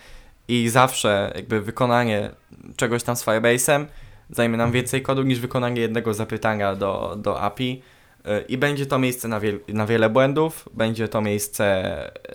i 0.47 0.69
zawsze 0.69 1.31
jakby 1.35 1.61
wykonanie 1.61 2.31
czegoś 2.75 3.03
tam 3.03 3.15
z 3.15 3.25
Firebase'em 3.25 3.85
zajmie 4.29 4.57
nam 4.57 4.71
więcej 4.71 5.01
kodu 5.01 5.23
niż 5.23 5.39
wykonanie 5.39 5.81
jednego 5.81 6.13
zapytania 6.13 6.75
do, 6.75 7.15
do 7.17 7.41
API. 7.41 7.81
Y, 8.25 8.41
I 8.47 8.57
będzie 8.57 8.85
to 8.85 8.99
miejsce 8.99 9.27
na, 9.27 9.39
wie, 9.39 9.53
na 9.67 9.85
wiele 9.85 10.09
błędów, 10.09 10.69
będzie 10.73 11.07
to 11.07 11.21
miejsce 11.21 11.83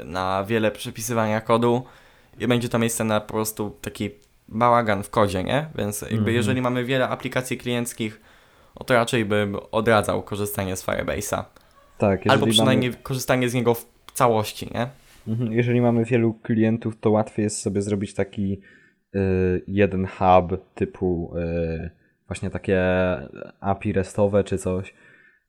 na 0.04 0.44
wiele 0.44 0.70
przepisywania 0.70 1.40
kodu 1.40 1.84
i 2.38 2.48
będzie 2.48 2.68
to 2.68 2.78
miejsce 2.78 3.04
na 3.04 3.20
po 3.20 3.32
prostu 3.32 3.76
taki 3.80 4.10
bałagan 4.48 5.02
w 5.02 5.10
kodzie, 5.10 5.44
nie? 5.44 5.66
Więc 5.74 6.02
jakby 6.02 6.16
mm 6.16 6.26
-hmm. 6.26 6.36
jeżeli 6.36 6.62
mamy 6.62 6.84
wiele 6.84 7.08
aplikacji 7.08 7.58
klienckich, 7.58 8.20
no 8.80 8.84
to 8.84 8.94
raczej 8.94 9.24
bym 9.24 9.56
odradzał 9.72 10.22
korzystanie 10.22 10.76
z 10.76 10.86
Firebase'a. 10.86 11.44
Tak, 11.98 12.26
Albo 12.26 12.46
przynajmniej 12.46 12.90
mamy... 12.90 13.02
korzystanie 13.02 13.48
z 13.48 13.54
niego 13.54 13.74
w 13.74 13.86
całości, 14.14 14.70
nie? 14.74 14.88
Mhm, 15.28 15.52
jeżeli 15.52 15.80
mamy 15.80 16.04
wielu 16.04 16.34
klientów, 16.34 16.94
to 17.00 17.10
łatwiej 17.10 17.44
jest 17.44 17.62
sobie 17.62 17.82
zrobić 17.82 18.14
taki 18.14 18.60
jeden 19.66 20.06
hub 20.06 20.74
typu 20.74 21.34
y, 21.38 21.90
właśnie 22.26 22.50
takie 22.50 22.82
API 23.60 23.92
restowe 23.92 24.44
czy 24.44 24.58
coś, 24.58 24.94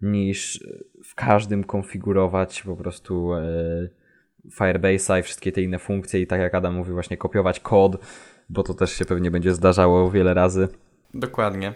niż 0.02 0.68
w 1.06 1.16
każdym 1.16 1.64
konfigurować 1.64 2.62
po 2.62 2.76
prostu 2.76 3.34
y, 3.34 3.90
Firebase'a 4.60 5.20
i 5.20 5.24
wszystkie 5.24 5.52
te 5.52 5.62
inne 5.62 5.80
funkcje 5.80 6.22
i 6.22 6.28
tak 6.28 6.40
jak 6.40 6.56
Adam 6.56 6.76
mówi 6.76 6.92
właśnie 6.92 7.18
kopiować 7.18 7.60
kod 7.60 7.98
bo 8.50 8.64
to 8.64 8.74
też 8.74 8.94
się 8.94 9.06
pewnie 9.06 9.32
będzie 9.32 9.54
zdarzało 9.54 10.12
wiele 10.12 10.34
razy. 10.34 10.68
Dokładnie. 11.14 11.74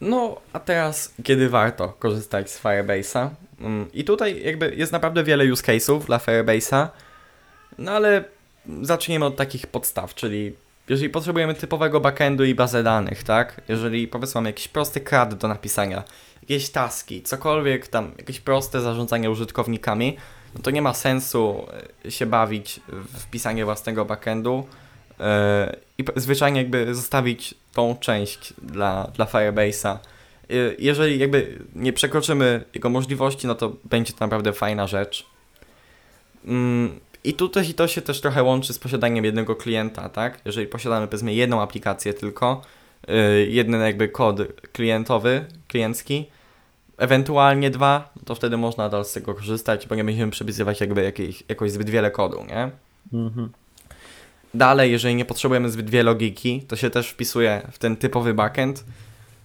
No, 0.00 0.40
a 0.52 0.60
teraz, 0.60 1.14
kiedy 1.22 1.48
warto 1.48 1.88
korzystać 1.88 2.50
z 2.50 2.62
Firebase'a? 2.62 3.28
Mm, 3.60 3.92
I 3.92 4.04
tutaj 4.04 4.42
jakby 4.42 4.74
jest 4.74 4.92
naprawdę 4.92 5.24
wiele 5.24 5.52
use 5.52 5.62
case'ów 5.62 6.06
dla 6.06 6.18
Firebase'a, 6.18 6.88
no 7.78 7.92
ale 7.92 8.24
zaczniemy 8.82 9.24
od 9.24 9.36
takich 9.36 9.66
podstaw, 9.66 10.14
czyli 10.14 10.56
jeżeli 10.88 11.10
potrzebujemy 11.10 11.54
typowego 11.54 12.00
backendu 12.00 12.44
i 12.44 12.54
bazę 12.54 12.82
danych, 12.82 13.22
tak? 13.22 13.60
Jeżeli 13.68 14.08
powiedzmy 14.08 14.38
mamy 14.38 14.48
jakiś 14.48 14.68
prosty 14.68 15.00
CRUD 15.00 15.34
do 15.34 15.48
napisania, 15.48 16.02
jakieś 16.42 16.70
taski, 16.70 17.22
cokolwiek 17.22 17.88
tam, 17.88 18.12
jakieś 18.18 18.40
proste 18.40 18.80
zarządzanie 18.80 19.30
użytkownikami, 19.30 20.16
no 20.54 20.62
to 20.62 20.70
nie 20.70 20.82
ma 20.82 20.94
sensu 20.94 21.66
e, 22.04 22.10
się 22.10 22.26
bawić 22.26 22.80
w 23.18 23.26
pisanie 23.30 23.64
własnego 23.64 24.04
backendu 24.04 24.66
yy, 25.18 25.26
i 25.98 26.04
zwyczajnie 26.16 26.60
jakby 26.60 26.94
zostawić 26.94 27.54
tą 27.72 27.96
część 28.00 28.54
dla, 28.62 29.10
dla 29.14 29.24
Firebase'a. 29.24 29.98
Yy, 30.48 30.76
jeżeli 30.78 31.18
jakby 31.18 31.58
nie 31.74 31.92
przekroczymy 31.92 32.64
jego 32.74 32.90
możliwości, 32.90 33.46
no 33.46 33.54
to 33.54 33.72
będzie 33.84 34.12
to 34.12 34.24
naprawdę 34.24 34.52
fajna 34.52 34.86
rzecz. 34.86 35.26
Yy, 36.44 36.52
i 37.26 37.34
tutaj 37.34 37.74
to 37.74 37.88
się 37.88 38.02
też 38.02 38.20
trochę 38.20 38.42
łączy 38.42 38.72
z 38.72 38.78
posiadaniem 38.78 39.24
jednego 39.24 39.56
klienta, 39.56 40.08
tak? 40.08 40.40
Jeżeli 40.44 40.66
posiadamy 40.66 41.06
powiedzmy 41.06 41.34
jedną 41.34 41.60
aplikację 41.62 42.14
tylko, 42.14 42.62
yy, 43.08 43.46
jeden 43.46 43.80
jakby 43.80 44.08
kod 44.08 44.40
klientowy, 44.72 45.44
kliencki, 45.68 46.26
ewentualnie 46.98 47.70
dwa, 47.70 48.12
to 48.24 48.34
wtedy 48.34 48.56
można 48.56 48.84
nadal 48.84 49.04
z 49.04 49.12
tego 49.12 49.34
korzystać, 49.34 49.86
bo 49.86 49.94
nie 49.94 50.04
będziemy 50.04 50.32
przepisywać 50.32 50.80
jakby 50.80 51.02
jakiej, 51.02 51.36
jakoś 51.48 51.70
zbyt 51.70 51.90
wiele 51.90 52.10
kodu, 52.10 52.44
nie? 52.48 52.70
Mhm. 53.12 53.50
Dalej, 54.54 54.92
jeżeli 54.92 55.14
nie 55.14 55.24
potrzebujemy 55.24 55.70
zbyt 55.70 55.90
wiele 55.90 56.10
logiki, 56.10 56.62
to 56.68 56.76
się 56.76 56.90
też 56.90 57.08
wpisuje 57.08 57.68
w 57.72 57.78
ten 57.78 57.96
typowy 57.96 58.34
backend. 58.34 58.84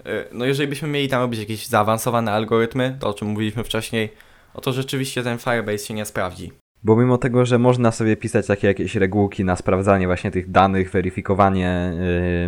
Y, 0.05 0.25
no 0.31 0.45
jeżeli 0.45 0.69
byśmy 0.69 0.87
mieli 0.87 1.09
tam 1.09 1.21
robić 1.21 1.39
jakieś 1.39 1.67
zaawansowane 1.67 2.31
algorytmy, 2.31 2.97
to 2.99 3.09
o 3.09 3.13
czym 3.13 3.27
mówiliśmy 3.27 3.63
wcześniej, 3.63 4.09
no 4.55 4.61
to 4.61 4.73
rzeczywiście 4.73 5.23
ten 5.23 5.37
Firebase 5.37 5.85
się 5.85 5.93
nie 5.93 6.05
sprawdzi. 6.05 6.51
Bo 6.83 6.95
mimo 6.95 7.17
tego, 7.17 7.45
że 7.45 7.59
można 7.59 7.91
sobie 7.91 8.17
pisać 8.17 8.47
takie 8.47 8.67
jakieś 8.67 8.95
regułki 8.95 9.45
na 9.45 9.55
sprawdzanie 9.55 10.07
właśnie 10.07 10.31
tych 10.31 10.51
danych, 10.51 10.91
weryfikowanie 10.91 11.93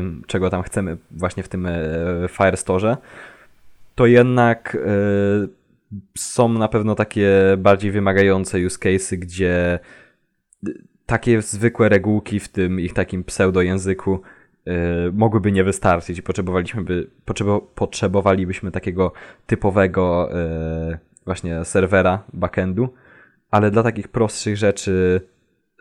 yy, 0.01 0.21
czego 0.27 0.49
tam 0.49 0.63
chcemy 0.63 0.97
właśnie 1.11 1.43
w 1.43 1.49
tym 1.49 1.63
yy, 1.63 2.27
Firestore, 2.29 2.97
to 3.95 4.05
jednak 4.05 4.77
yy, 4.85 5.49
są 6.17 6.49
na 6.49 6.67
pewno 6.67 6.95
takie 6.95 7.31
bardziej 7.57 7.91
wymagające 7.91 8.65
use 8.65 8.79
cases, 8.79 9.13
gdzie 9.19 9.79
takie 11.05 11.41
zwykłe 11.41 11.89
regułki 11.89 12.39
w 12.39 12.49
tym 12.49 12.79
ich 12.79 12.93
takim 12.93 13.23
pseudojęzyku 13.23 14.21
yy, 14.65 14.73
mogłyby 15.13 15.51
nie 15.51 15.63
wystarczyć. 15.63 16.17
I 16.17 16.23
potrzebowaliśmy 16.23 16.83
by, 16.83 17.07
potrzebo, 17.25 17.61
potrzebowalibyśmy 17.61 18.71
takiego 18.71 19.13
typowego 19.47 20.29
yy, 20.89 20.97
właśnie 21.25 21.65
serwera 21.65 22.23
backendu, 22.33 22.89
ale 23.53 23.71
dla 23.71 23.83
takich 23.83 24.07
prostszych 24.07 24.57
rzeczy, 24.57 25.21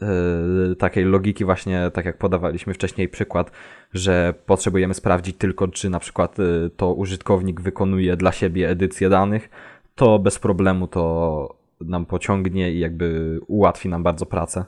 yy, 0.00 0.76
takiej 0.76 1.04
logiki 1.04 1.44
właśnie, 1.44 1.90
tak 1.92 2.04
jak 2.04 2.18
podawaliśmy 2.18 2.74
wcześniej 2.74 3.08
przykład, 3.08 3.50
że 3.92 4.34
potrzebujemy 4.46 4.94
sprawdzić 4.94 5.36
tylko, 5.36 5.68
czy 5.68 5.90
na 5.90 6.00
przykład 6.00 6.38
yy, 6.38 6.70
to 6.76 6.94
użytkownik 6.94 7.60
wykonuje 7.60 8.16
dla 8.16 8.32
siebie 8.32 8.68
edycję 8.68 9.08
danych, 9.08 9.50
to 9.94 10.18
bez 10.18 10.38
problemu 10.38 10.86
to 10.86 11.56
nam 11.80 12.06
pociągnie 12.06 12.72
i 12.72 12.78
jakby 12.78 13.40
ułatwi 13.46 13.88
nam 13.88 14.02
bardzo 14.02 14.26
pracę 14.26 14.64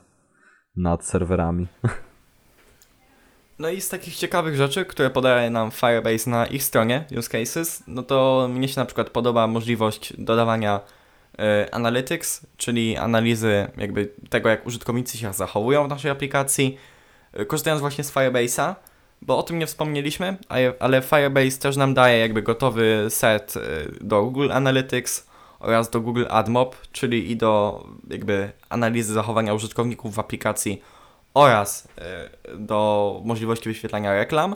nad 0.75 1.05
serwerami. 1.05 1.67
No 3.59 3.69
i 3.69 3.81
z 3.81 3.89
takich 3.89 4.15
ciekawych 4.15 4.55
rzeczy, 4.55 4.85
które 4.85 5.09
podaje 5.09 5.49
nam 5.49 5.71
Firebase 5.71 6.29
na 6.29 6.45
ich 6.45 6.63
stronie, 6.63 7.05
use 7.17 7.29
cases, 7.29 7.83
no 7.87 8.03
to 8.03 8.49
mnie 8.53 8.67
się 8.67 8.79
na 8.79 8.85
przykład 8.85 9.09
podoba 9.09 9.47
możliwość 9.47 10.13
dodawania 10.17 10.79
analytics, 11.71 12.45
czyli 12.57 12.97
analizy 12.97 13.67
jakby 13.77 14.11
tego, 14.29 14.49
jak 14.49 14.65
użytkownicy 14.65 15.17
się 15.17 15.33
zachowują 15.33 15.85
w 15.85 15.89
naszej 15.89 16.11
aplikacji, 16.11 16.77
y, 17.39 17.45
korzystając 17.45 17.81
właśnie 17.81 18.03
z 18.03 18.13
Firebase'a, 18.13 18.75
bo 19.21 19.37
o 19.37 19.43
tym 19.43 19.59
nie 19.59 19.67
wspomnieliśmy, 19.67 20.37
ale 20.79 21.01
Firebase 21.01 21.59
też 21.59 21.77
nam 21.77 21.93
daje 21.93 22.19
jakby 22.19 22.41
gotowy 22.41 23.05
set 23.09 23.53
y, 23.55 23.59
do 24.01 24.21
Google 24.21 24.51
Analytics 24.51 25.27
oraz 25.59 25.89
do 25.89 26.01
Google 26.01 26.25
AdMob, 26.29 26.75
czyli 26.91 27.31
i 27.31 27.37
do 27.37 27.83
jakby 28.09 28.51
analizy 28.69 29.13
zachowania 29.13 29.53
użytkowników 29.53 30.15
w 30.15 30.19
aplikacji 30.19 30.81
oraz 31.33 31.87
do 32.57 33.21
możliwości 33.25 33.69
wyświetlania 33.69 34.13
reklam. 34.13 34.55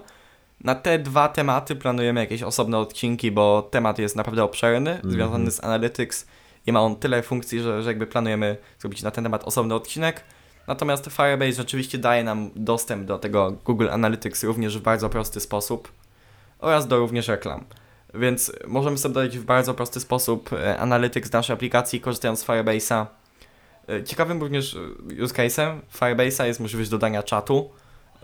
Na 0.63 0.75
te 0.75 0.99
dwa 0.99 1.27
tematy 1.27 1.75
planujemy 1.75 2.19
jakieś 2.19 2.43
osobne 2.43 2.77
odcinki, 2.77 3.31
bo 3.31 3.61
temat 3.61 3.99
jest 3.99 4.15
naprawdę 4.15 4.43
obszerny, 4.43 4.91
mm 4.91 5.01
-hmm. 5.01 5.11
związany 5.11 5.51
z 5.51 5.63
Analytics 5.63 6.25
i 6.67 6.71
ma 6.71 6.81
on 6.81 6.95
tyle 6.95 7.23
funkcji, 7.23 7.61
że, 7.61 7.83
że 7.83 7.89
jakby 7.89 8.07
planujemy 8.07 8.57
zrobić 8.79 9.01
na 9.01 9.11
ten 9.11 9.23
temat 9.23 9.43
osobny 9.43 9.75
odcinek. 9.75 10.23
Natomiast 10.67 11.05
Firebase 11.05 11.53
rzeczywiście 11.53 11.97
daje 11.97 12.23
nam 12.23 12.49
dostęp 12.55 13.05
do 13.05 13.19
tego 13.19 13.51
Google 13.65 13.89
Analytics 13.89 14.43
również 14.43 14.77
w 14.77 14.81
bardzo 14.81 15.09
prosty 15.09 15.39
sposób 15.39 15.91
oraz 16.59 16.87
do 16.87 16.97
również 16.97 17.27
reklam. 17.27 17.65
Więc 18.13 18.51
możemy 18.67 18.97
sobie 18.97 19.13
dodać 19.13 19.37
w 19.37 19.43
bardzo 19.43 19.73
prosty 19.73 19.99
sposób 19.99 20.53
e, 20.53 20.79
Analytics 20.79 21.31
naszej 21.31 21.53
aplikacji 21.53 22.01
korzystając 22.01 22.39
z 22.39 22.45
Firebase'a. 22.45 23.05
E, 23.89 24.03
ciekawym 24.03 24.41
również 24.41 24.75
e, 24.75 25.23
use 25.23 25.33
case'em 25.33 25.79
Firebase'a 25.99 26.45
jest 26.45 26.59
możliwość 26.59 26.89
dodania 26.89 27.23
czatu, 27.23 27.69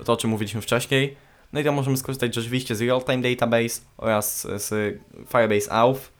to 0.06 0.14
o 0.14 0.18
czym 0.18 0.30
mówiliśmy 0.30 0.62
wcześniej. 0.62 1.18
No 1.54 1.60
i 1.60 1.64
tam 1.64 1.76
możemy 1.76 1.98
skorzystać 1.98 2.36
rzeczywiście 2.36 2.76
z 2.76 2.82
Real-Time 2.82 3.22
Database 3.22 3.82
oraz 3.98 4.42
z 4.42 4.98
Firebase 5.28 5.72
Auth 5.72 6.15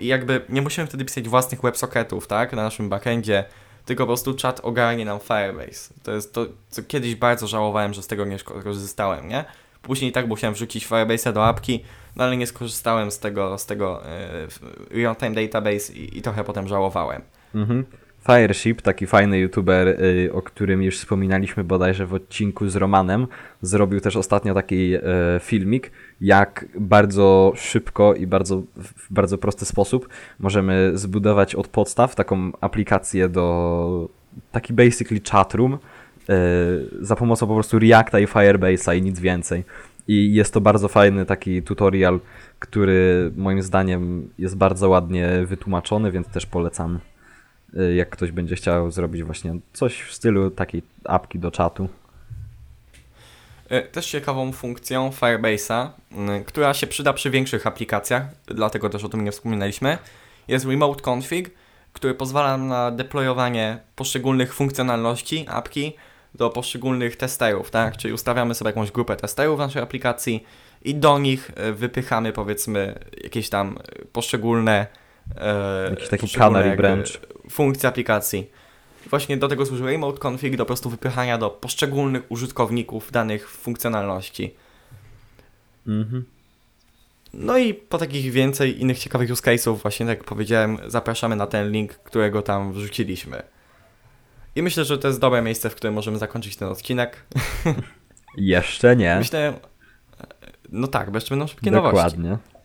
jakby 0.00 0.40
nie 0.48 0.62
musimy 0.62 0.86
wtedy 0.86 1.04
pisać 1.04 1.28
własnych 1.28 1.60
WebSocketów, 1.60 2.26
tak, 2.26 2.52
na 2.52 2.62
naszym 2.62 2.88
backendzie, 2.88 3.44
tylko 3.84 4.02
po 4.02 4.06
prostu 4.06 4.34
czat 4.34 4.60
ogarnie 4.60 5.04
nam 5.04 5.18
Firebase. 5.20 5.94
To 6.02 6.12
jest 6.12 6.34
to, 6.34 6.46
co 6.68 6.82
kiedyś 6.82 7.14
bardzo 7.14 7.46
żałowałem, 7.46 7.94
że 7.94 8.02
z 8.02 8.06
tego 8.06 8.24
nie 8.24 8.38
skorzystałem, 8.38 9.28
nie? 9.28 9.44
Później 9.82 10.12
tak 10.12 10.28
musiałem 10.28 10.54
wrzucić 10.54 10.86
Firebase'a 10.86 11.32
do 11.32 11.46
apki, 11.46 11.84
no 12.16 12.24
ale 12.24 12.36
nie 12.36 12.46
skorzystałem 12.46 13.10
z 13.10 13.18
tego, 13.18 13.58
z 13.58 13.66
tego 13.66 14.02
yy, 14.90 15.02
real-time 15.02 15.34
database 15.34 15.92
i, 15.92 16.18
i, 16.18 16.22
trochę 16.22 16.44
potem 16.44 16.68
żałowałem. 16.68 17.22
Mhm. 17.54 17.84
Fireship, 18.30 18.82
taki 18.82 19.06
fajny 19.06 19.38
youtuber, 19.38 19.88
y, 19.88 20.30
o 20.32 20.42
którym 20.42 20.82
już 20.82 20.98
wspominaliśmy 20.98 21.64
bodajże 21.64 22.06
w 22.06 22.14
odcinku 22.14 22.68
z 22.68 22.76
Romanem, 22.76 23.26
zrobił 23.62 24.00
też 24.00 24.16
ostatnio 24.16 24.54
taki 24.54 24.94
y, 24.94 25.00
filmik, 25.40 25.90
jak 26.20 26.64
bardzo 26.80 27.52
szybko 27.56 28.14
i 28.14 28.26
bardzo, 28.26 28.62
w 28.76 29.12
bardzo 29.12 29.38
prosty 29.38 29.64
sposób 29.64 30.08
możemy 30.38 30.90
zbudować 30.94 31.54
od 31.54 31.68
podstaw 31.68 32.14
taką 32.14 32.52
aplikację 32.60 33.28
do 33.28 34.08
taki 34.52 34.72
basically 34.72 35.20
chatroom 35.30 35.74
y, 35.74 35.78
za 37.00 37.16
pomocą 37.16 37.46
po 37.46 37.54
prostu 37.54 37.78
Reacta 37.78 38.20
i 38.20 38.26
Firebase'a 38.26 38.96
i 38.96 39.02
nic 39.02 39.20
więcej. 39.20 39.64
I 40.08 40.34
jest 40.34 40.54
to 40.54 40.60
bardzo 40.60 40.88
fajny 40.88 41.26
taki 41.26 41.62
tutorial, 41.62 42.20
który 42.58 43.30
moim 43.36 43.62
zdaniem 43.62 44.28
jest 44.38 44.56
bardzo 44.56 44.88
ładnie 44.88 45.28
wytłumaczony, 45.46 46.12
więc 46.12 46.26
też 46.28 46.46
polecam. 46.46 46.98
Y, 47.76 47.94
jak 47.94 48.10
ktoś 48.10 48.32
będzie 48.32 48.56
chciał 48.56 48.90
zrobić 48.90 49.22
właśnie 49.22 49.54
coś 49.72 50.02
w 50.02 50.14
stylu 50.14 50.50
takiej 50.50 50.82
apki 51.04 51.38
do 51.38 51.50
czatu. 51.50 51.88
Y, 53.72 53.82
też 53.92 54.06
ciekawą 54.06 54.52
funkcją 54.52 55.10
Firebase'a, 55.10 55.88
y, 56.40 56.44
która 56.44 56.74
się 56.74 56.86
przyda 56.86 57.12
przy 57.12 57.30
większych 57.30 57.66
aplikacjach, 57.66 58.22
dlatego 58.46 58.90
też 58.90 59.04
o 59.04 59.08
tym 59.08 59.24
nie 59.24 59.32
wspominaliśmy, 59.32 59.98
jest 60.48 60.66
Remote 60.66 61.10
Config, 61.10 61.50
który 61.92 62.14
pozwala 62.14 62.56
na 62.56 62.90
deployowanie 62.90 63.78
poszczególnych 63.96 64.54
funkcjonalności 64.54 65.46
apki 65.48 65.92
do 66.34 66.50
poszczególnych 66.50 67.16
testerów, 67.16 67.70
tak? 67.70 67.96
Czyli 67.96 68.14
ustawiamy 68.14 68.54
sobie 68.54 68.68
jakąś 68.68 68.90
grupę 68.90 69.16
testerów 69.16 69.56
w 69.56 69.58
naszej 69.58 69.82
aplikacji 69.82 70.44
i 70.82 70.94
do 70.94 71.18
nich 71.18 71.50
wypychamy 71.72 72.32
powiedzmy 72.32 72.98
jakieś 73.22 73.48
tam 73.48 73.78
poszczególne 74.12 74.86
Jakiś 75.90 76.08
taki 76.08 76.28
canary 76.28 76.76
branch 76.76 77.20
funkcji 77.50 77.86
aplikacji. 77.88 78.50
Właśnie 79.10 79.36
do 79.36 79.48
tego 79.48 79.66
służy 79.66 79.84
remote 79.84 80.28
config, 80.28 80.56
do 80.56 80.64
po 80.64 80.66
prostu 80.66 80.90
wypychania 80.90 81.38
do 81.38 81.50
poszczególnych 81.50 82.22
użytkowników 82.28 83.12
danych 83.12 83.50
funkcjonalności. 83.50 84.54
Mhm. 85.86 86.24
No 87.34 87.58
i 87.58 87.74
po 87.74 87.98
takich 87.98 88.32
więcej 88.32 88.80
innych 88.80 88.98
ciekawych 88.98 89.30
use 89.30 89.42
case'ów, 89.42 89.76
właśnie 89.76 90.06
tak 90.06 90.18
jak 90.18 90.26
powiedziałem, 90.26 90.78
zapraszamy 90.86 91.36
na 91.36 91.46
ten 91.46 91.70
link, 91.70 91.94
którego 91.94 92.42
tam 92.42 92.72
wrzuciliśmy. 92.72 93.42
I 94.56 94.62
myślę, 94.62 94.84
że 94.84 94.98
to 94.98 95.08
jest 95.08 95.20
dobre 95.20 95.42
miejsce, 95.42 95.70
w 95.70 95.74
którym 95.74 95.94
możemy 95.94 96.18
zakończyć 96.18 96.56
ten 96.56 96.68
odcinek. 96.68 97.24
Jeszcze 98.36 98.96
nie. 98.96 99.16
Myślę, 99.18 99.52
no 100.68 100.86
tak, 100.86 101.10
bo 101.10 101.16
jeszcze 101.16 101.30
będą 101.30 101.46
szybkie 101.46 101.70
Dokładnie. 101.70 101.98
nowości. 101.98 102.18
Dokładnie. 102.18 102.57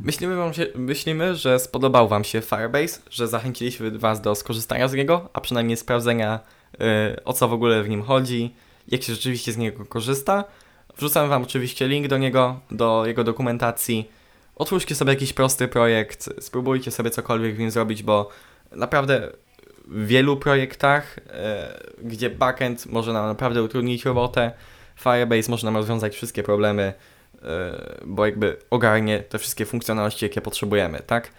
Myślimy, 0.00 0.36
wam 0.36 0.54
się, 0.54 0.66
myślimy, 0.74 1.36
że 1.36 1.58
spodobał 1.58 2.08
Wam 2.08 2.24
się 2.24 2.40
Firebase, 2.40 3.00
że 3.10 3.28
zachęciliśmy 3.28 3.98
Was 3.98 4.20
do 4.20 4.34
skorzystania 4.34 4.88
z 4.88 4.94
niego, 4.94 5.28
a 5.32 5.40
przynajmniej 5.40 5.76
sprawdzenia, 5.76 6.40
yy, 6.78 6.86
o 7.24 7.32
co 7.32 7.48
w 7.48 7.52
ogóle 7.52 7.82
w 7.82 7.88
nim 7.88 8.02
chodzi, 8.02 8.54
jak 8.88 9.02
się 9.02 9.14
rzeczywiście 9.14 9.52
z 9.52 9.56
niego 9.56 9.86
korzysta. 9.86 10.44
Wrzucam 10.96 11.28
Wam 11.28 11.42
oczywiście 11.42 11.88
link 11.88 12.08
do 12.08 12.18
niego, 12.18 12.60
do 12.70 13.06
jego 13.06 13.24
dokumentacji. 13.24 14.10
Otwórzcie 14.56 14.94
sobie 14.94 15.12
jakiś 15.12 15.32
prosty 15.32 15.68
projekt, 15.68 16.30
spróbujcie 16.40 16.90
sobie 16.90 17.10
cokolwiek 17.10 17.56
w 17.56 17.58
nim 17.58 17.70
zrobić, 17.70 18.02
bo 18.02 18.28
naprawdę 18.72 19.32
w 19.88 20.06
wielu 20.06 20.36
projektach, 20.36 21.18
e, 21.18 21.80
gdzie 22.02 22.30
backend 22.30 22.86
może 22.86 23.12
nam 23.12 23.26
naprawdę 23.26 23.62
utrudnić 23.62 24.04
robotę, 24.04 24.52
Firebase 24.96 25.50
może 25.50 25.66
nam 25.66 25.76
rozwiązać 25.76 26.14
wszystkie 26.14 26.42
problemy, 26.42 26.92
bo 28.04 28.26
jakby 28.26 28.56
ogarnie 28.70 29.20
te 29.20 29.38
wszystkie 29.38 29.66
funkcjonalności, 29.66 30.24
jakie 30.24 30.40
potrzebujemy, 30.40 31.00
tak? 31.06 31.30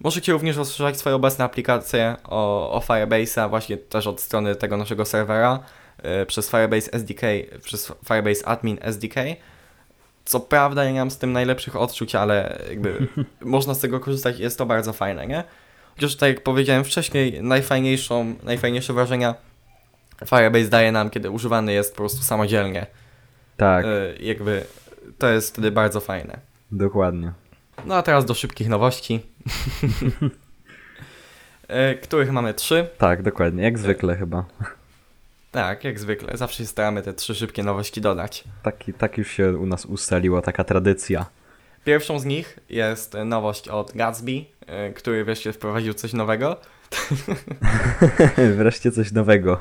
Możecie 0.00 0.32
również 0.32 0.56
rozszerzać 0.56 0.96
swoje 0.96 1.16
obecne 1.16 1.44
aplikacje 1.44 2.16
o, 2.24 2.72
o 2.72 2.80
Firebase'a 2.80 3.50
właśnie 3.50 3.76
też 3.76 4.06
od 4.06 4.20
strony 4.20 4.56
tego 4.56 4.76
naszego 4.76 5.04
serwera 5.04 5.58
e, 6.02 6.26
przez 6.26 6.50
Firebase 6.50 6.92
SDK, 6.92 7.22
przez 7.62 7.92
Firebase 8.08 8.48
Admin 8.48 8.78
SDK. 8.80 9.14
Co 10.24 10.40
prawda 10.40 10.84
ja 10.84 10.90
nie 10.90 10.98
mam 10.98 11.10
z 11.10 11.18
tym 11.18 11.32
najlepszych 11.32 11.76
odczuć, 11.76 12.14
ale 12.14 12.62
jakby 12.68 13.08
można 13.40 13.74
z 13.74 13.80
tego 13.80 14.00
korzystać 14.00 14.38
i 14.38 14.42
jest 14.42 14.58
to 14.58 14.66
bardzo 14.66 14.92
fajne, 14.92 15.26
nie? 15.26 15.44
Chociaż 15.94 16.16
tak 16.16 16.28
jak 16.28 16.42
powiedziałem 16.42 16.84
wcześniej, 16.84 17.42
najfajniejszą, 17.42 18.34
najfajniejsze 18.42 18.92
wrażenia 18.92 19.34
Firebase 20.26 20.68
daje 20.68 20.92
nam, 20.92 21.10
kiedy 21.10 21.30
używany 21.30 21.72
jest 21.72 21.92
po 21.92 21.96
prostu 21.96 22.22
samodzielnie. 22.22 22.86
Tak, 23.56 23.84
E, 23.84 23.88
jakby 24.20 24.64
to 25.18 25.28
jest 25.28 25.50
wtedy 25.52 25.70
bardzo 25.70 26.00
fajne. 26.00 26.38
dokładnie. 26.70 27.32
No 27.86 27.94
a 27.94 28.02
teraz 28.02 28.24
do 28.24 28.34
szybkich 28.34 28.68
nowości, 28.68 29.20
e, 31.68 31.94
których 31.94 32.32
mamy 32.32 32.54
trzy. 32.54 32.88
Tak, 32.98 33.22
dokładnie, 33.22 33.62
jak 33.62 33.78
zwykle 33.78 34.16
chyba. 34.16 34.44
Tak, 35.50 35.84
jak 35.84 35.98
zwykle, 35.98 36.36
zawsze 36.36 36.58
się 36.58 36.66
staramy 36.66 37.02
te 37.02 37.14
trzy 37.14 37.34
szybkie 37.34 37.62
nowości 37.62 38.00
dodać. 38.00 38.44
Taki, 38.62 38.92
tak 38.92 39.18
już 39.18 39.30
się 39.30 39.52
u 39.58 39.66
nas 39.66 39.86
ustaliła, 39.86 40.42
taka 40.42 40.64
tradycja. 40.64 41.26
Pierwszą 41.84 42.18
z 42.18 42.24
nich 42.24 42.58
jest 42.70 43.14
nowość 43.24 43.68
od 43.68 43.92
Gatsby, 43.92 44.44
e, 44.66 44.92
który 44.92 45.24
wreszcie 45.24 45.52
wprowadził 45.52 45.94
coś 45.94 46.12
nowego. 46.12 46.56
Wreszcie 48.56 48.92
coś 48.92 49.12
nowego. 49.12 49.60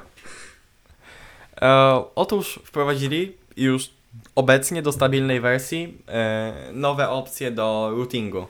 E, 1.62 1.68
otóż 2.16 2.60
wprowadzili 2.66 3.38
już 3.58 3.97
obecnie 4.36 4.82
do 4.82 4.91
stabilnej 4.91 5.41
wersji 5.41 5.97
e, 6.07 6.53
nowe 6.74 7.09
opcje 7.09 7.51
do 7.51 7.91
routingu. 7.91 8.47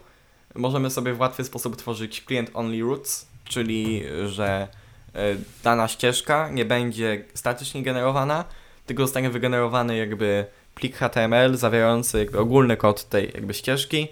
Możemy 0.55 0.89
sobie 0.89 1.13
w 1.13 1.19
łatwy 1.19 1.43
sposób 1.43 1.75
tworzyć 1.75 2.23
client-only 2.25 2.81
routes, 2.81 3.27
czyli 3.43 4.03
że 4.25 4.67
e, 5.15 5.35
dana 5.63 5.87
ścieżka 5.87 6.49
nie 6.49 6.65
będzie 6.65 7.25
statycznie 7.33 7.83
generowana, 7.83 8.45
tylko 8.85 9.03
zostanie 9.03 9.29
wygenerowany 9.29 9.97
jakby 9.97 10.45
plik 10.75 10.95
HTML 10.95 11.57
zawierający 11.57 12.19
jakby 12.19 12.39
ogólny 12.39 12.77
kod 12.77 13.03
tej 13.03 13.31
jakby 13.33 13.53
ścieżki, 13.53 14.07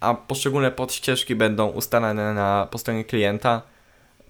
a 0.00 0.14
poszczególne 0.14 0.70
podścieżki 0.70 1.34
będą 1.34 1.68
ustalane 1.68 2.34
na, 2.34 2.68
po 2.70 2.78
stronie 2.78 3.04
klienta. 3.04 3.62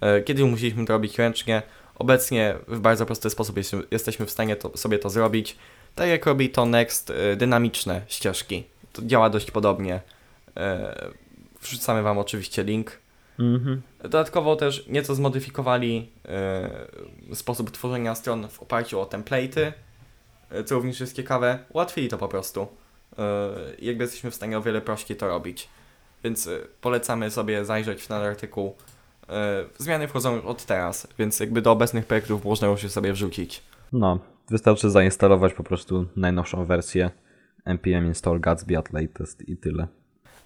E, 0.01 0.21
Kiedyś 0.21 0.45
musieliśmy 0.45 0.85
to 0.85 0.93
robić 0.93 1.17
ręcznie, 1.17 1.61
Obecnie 2.01 2.55
w 2.67 2.79
bardzo 2.79 3.05
prosty 3.05 3.29
sposób 3.29 3.57
jest, 3.57 3.75
jesteśmy 3.91 4.25
w 4.25 4.31
stanie 4.31 4.55
to, 4.55 4.77
sobie 4.77 4.99
to 4.99 5.09
zrobić. 5.09 5.57
Tak 5.95 6.09
jak 6.09 6.25
robi 6.25 6.49
to 6.49 6.65
Next 6.65 7.09
y, 7.09 7.35
dynamiczne 7.35 8.01
ścieżki. 8.07 8.63
To 8.93 9.01
działa 9.01 9.29
dość 9.29 9.51
podobnie. 9.51 10.01
E, 10.57 11.11
Wrzucamy 11.61 12.03
Wam 12.03 12.17
oczywiście 12.17 12.63
link. 12.63 12.99
Mhm. 13.39 13.81
Dodatkowo 14.03 14.55
też 14.55 14.87
nieco 14.87 15.15
zmodyfikowali 15.15 16.09
e, 16.25 17.35
sposób 17.35 17.71
tworzenia 17.71 18.15
stron 18.15 18.47
w 18.47 18.61
oparciu 18.61 18.99
o 18.99 19.05
template'y, 19.05 19.71
e, 20.51 20.63
co 20.63 20.75
również 20.75 20.99
jest 20.99 21.15
ciekawe. 21.15 21.59
Ułatwili 21.73 22.07
to 22.07 22.17
po 22.17 22.27
prostu. 22.27 22.67
Jakby 23.79 24.03
jesteśmy 24.03 24.31
w 24.31 24.35
stanie 24.35 24.57
o 24.57 24.61
wiele 24.61 24.81
prościej 24.81 25.17
to 25.17 25.27
robić. 25.27 25.69
Więc 26.23 26.49
polecamy 26.81 27.31
sobie 27.31 27.65
zajrzeć 27.65 28.01
w 28.01 28.07
ten 28.07 28.17
artykuł. 28.17 28.75
Zmiany 29.77 30.07
wchodzą 30.07 30.35
już 30.35 30.45
od 30.45 30.65
teraz, 30.65 31.07
więc 31.19 31.39
jakby 31.39 31.61
do 31.61 31.71
obecnych 31.71 32.05
projektów 32.05 32.45
można 32.45 32.67
już 32.67 32.83
je 32.83 32.89
sobie 32.89 33.13
wrzucić. 33.13 33.61
No, 33.91 34.19
wystarczy 34.51 34.89
zainstalować 34.89 35.53
po 35.53 35.63
prostu 35.63 36.05
najnowszą 36.15 36.65
wersję 36.65 37.11
npm 37.65 38.05
install 38.05 38.39
Gatsby 38.39 38.77
at 38.77 38.93
latest 38.93 39.49
i 39.49 39.57
tyle. 39.57 39.87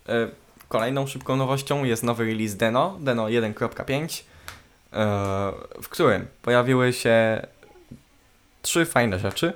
E, 0.09 0.27
Kolejną 0.67 1.07
szybką 1.07 1.35
nowością 1.35 1.83
jest 1.83 2.03
nowy 2.03 2.25
release 2.25 2.53
Deno, 2.53 2.97
Deno 3.01 3.25
1.5, 3.25 4.23
e, 4.93 5.01
w 5.81 5.89
którym 5.89 6.25
pojawiły 6.41 6.93
się 6.93 7.47
trzy 8.61 8.85
fajne 8.85 9.19
rzeczy. 9.19 9.53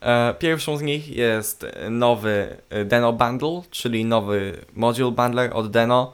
E, 0.00 0.34
Pierwszą 0.38 0.76
z 0.76 0.82
nich 0.82 1.08
jest 1.08 1.66
nowy 1.90 2.56
Deno 2.84 3.12
Bundle, 3.12 3.62
czyli 3.70 4.04
nowy 4.04 4.64
module 4.72 5.10
bundler 5.10 5.50
od 5.54 5.70
Deno, 5.70 6.12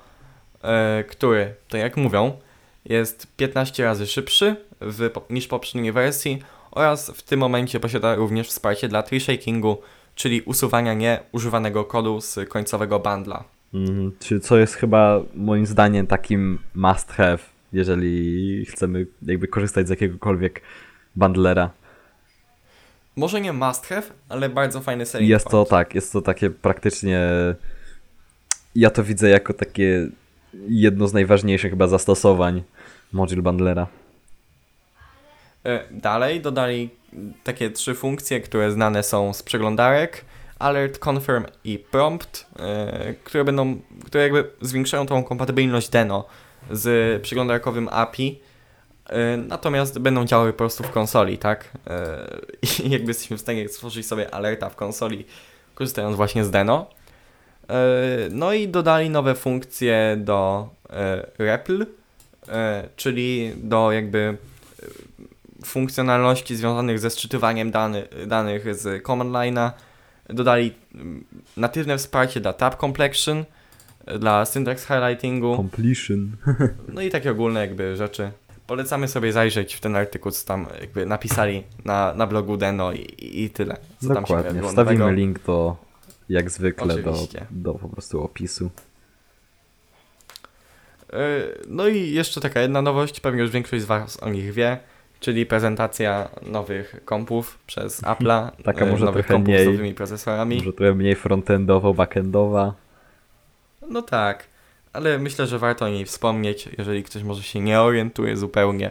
który, 1.08 1.54
tak 1.68 1.80
jak 1.80 1.96
mówią, 1.96 2.38
jest 2.84 3.26
15 3.36 3.84
razy 3.84 4.06
szybszy 4.06 4.56
w, 4.80 5.10
niż 5.30 5.46
poprzedniej 5.46 5.92
wersji 5.92 6.42
oraz 6.76 7.10
w 7.10 7.22
tym 7.22 7.40
momencie 7.40 7.80
posiada 7.80 8.14
również 8.14 8.48
wsparcie 8.48 8.88
dla 8.88 9.04
shakingu, 9.18 9.78
czyli 10.14 10.42
usuwania 10.42 10.94
nieużywanego 10.94 11.84
kodu 11.84 12.20
z 12.20 12.38
końcowego 12.48 12.98
bundla. 12.98 13.44
Czy 14.18 14.40
co 14.40 14.58
jest 14.58 14.74
chyba 14.74 15.20
moim 15.34 15.66
zdaniem 15.66 16.06
takim 16.06 16.58
must 16.74 17.12
have, 17.12 17.38
jeżeli 17.72 18.64
chcemy 18.66 19.06
jakby 19.22 19.48
korzystać 19.48 19.86
z 19.86 19.90
jakiegokolwiek 19.90 20.62
bundlera. 21.16 21.70
Może 23.16 23.40
nie 23.40 23.52
must 23.52 23.86
have, 23.86 24.06
ale 24.28 24.48
bardzo 24.48 24.80
fajny 24.80 25.06
selling 25.06 25.30
Jest 25.30 25.44
to 25.44 25.50
point. 25.50 25.68
tak, 25.68 25.94
jest 25.94 26.12
to 26.12 26.22
takie 26.22 26.50
praktycznie. 26.50 27.28
Ja 28.74 28.90
to 28.90 29.04
widzę 29.04 29.28
jako 29.28 29.54
takie 29.54 30.08
jedno 30.68 31.08
z 31.08 31.12
najważniejszych 31.12 31.70
chyba 31.70 31.86
zastosowań 31.86 32.62
module 33.12 33.42
bundlera. 33.42 33.86
E, 35.66 35.84
Dalej 35.90 36.40
dodali 36.40 36.90
takie 37.44 37.70
trzy 37.70 37.94
funkcje, 37.94 38.40
które 38.40 38.72
znane 38.72 39.02
są 39.02 39.32
z 39.32 39.42
przeglądarek. 39.42 40.24
Alert, 40.58 40.98
Confirm 40.98 41.44
i 41.64 41.78
Prompt, 41.78 42.46
e, 42.58 43.14
które 43.24 43.44
będą, 43.44 43.80
które 44.04 44.22
jakby 44.22 44.50
zwiększają 44.60 45.06
tą 45.06 45.24
kompatybilność 45.24 45.88
Deno 45.88 46.24
z 46.70 47.22
przeglądarkowym 47.22 47.88
API. 47.92 48.40
e, 49.06 49.36
Natomiast 49.36 49.98
będą 49.98 50.24
działały 50.24 50.52
po 50.52 50.58
prostu 50.58 50.84
w 50.84 50.90
konsoli, 50.90 51.38
tak? 51.38 51.70
I 52.84 52.90
jakby 52.90 53.08
jesteśmy 53.08 53.36
w 53.36 53.40
stanie 53.40 53.68
stworzyć 53.68 54.06
sobie 54.06 54.34
alerta 54.34 54.70
w 54.70 54.76
konsoli, 54.76 55.24
korzystając 55.74 56.16
właśnie 56.16 56.44
z 56.44 56.50
Deno. 56.50 56.86
No 58.30 58.52
i 58.52 58.68
dodali 58.68 59.10
nowe 59.10 59.34
funkcje 59.34 60.16
do 60.18 60.68
REPL, 61.38 61.86
czyli 62.96 63.52
do 63.56 63.92
jakby 63.92 64.36
funkcjonalności 65.66 66.56
związanych 66.56 66.98
ze 66.98 67.10
sczytywaniem 67.10 67.70
dany, 67.70 68.08
danych 68.26 68.76
z 68.76 69.06
command 69.06 69.30
line'a. 69.32 69.70
Dodali 70.28 70.72
mm, 70.94 71.24
natywne 71.56 71.98
wsparcie 71.98 72.40
dla 72.40 72.52
tab 72.52 72.80
complexion, 72.80 73.44
dla 74.18 74.44
syntax 74.44 74.86
highlightingu, 74.86 75.56
Completion. 75.56 76.36
no 76.94 77.02
i 77.02 77.10
takie 77.10 77.30
ogólne 77.30 77.60
jakby 77.60 77.96
rzeczy. 77.96 78.30
Polecamy 78.66 79.08
sobie 79.08 79.32
zajrzeć 79.32 79.74
w 79.74 79.80
ten 79.80 79.96
artykuł, 79.96 80.32
co 80.32 80.46
tam 80.46 80.66
jakby 80.80 81.06
napisali 81.06 81.62
na, 81.84 82.14
na 82.14 82.26
blogu 82.26 82.56
Deno 82.56 82.92
i, 82.92 83.14
i, 83.18 83.50
tyle. 83.50 83.76
Co 83.98 84.14
tam 84.14 84.26
się 84.26 84.36
Dokładnie. 84.36 84.62
Wstawimy 84.62 85.12
link 85.12 85.38
do, 85.42 85.76
jak 86.28 86.50
zwykle, 86.50 87.02
do, 87.02 87.10
Oczywiście. 87.10 87.46
do 87.50 87.74
po 87.74 87.88
prostu 87.88 88.22
opisu. 88.22 88.70
E, 91.12 91.18
No 91.68 91.88
i 91.88 92.10
jeszcze 92.10 92.40
taka 92.40 92.60
jedna 92.60 92.82
nowość, 92.82 93.20
pewnie 93.20 93.42
już 93.42 93.50
większość 93.50 93.82
z 93.82 93.86
Was 93.86 94.22
o 94.22 94.28
nich 94.28 94.52
wie, 94.52 94.78
czyli 95.20 95.46
prezentacja 95.46 96.28
nowych 96.42 96.96
kompów 97.04 97.58
przez 97.66 98.02
Apple'a, 98.12 98.50
Taka 98.64 98.84
e, 98.84 98.90
może 98.90 99.04
nowych 99.04 99.26
kompów 99.26 99.46
z 99.46 99.48
mniej. 99.48 99.66
nowymi 99.66 99.94
procesorami. 99.94 100.56
Może 100.56 100.72
trochę 100.72 100.94
mniej 100.94 101.14
frontendowo, 101.14 101.94
backendowa. 101.94 102.74
No 103.90 104.02
tak, 104.02 104.46
ale 104.92 105.18
myślę, 105.18 105.46
że 105.46 105.58
warto 105.58 105.84
o 105.84 105.88
niej 105.88 106.04
wspomnieć, 106.04 106.68
jeżeli 106.78 107.02
ktoś 107.02 107.22
może 107.22 107.42
się 107.42 107.60
nie 107.60 107.80
orientuje 107.80 108.36
zupełnie. 108.36 108.90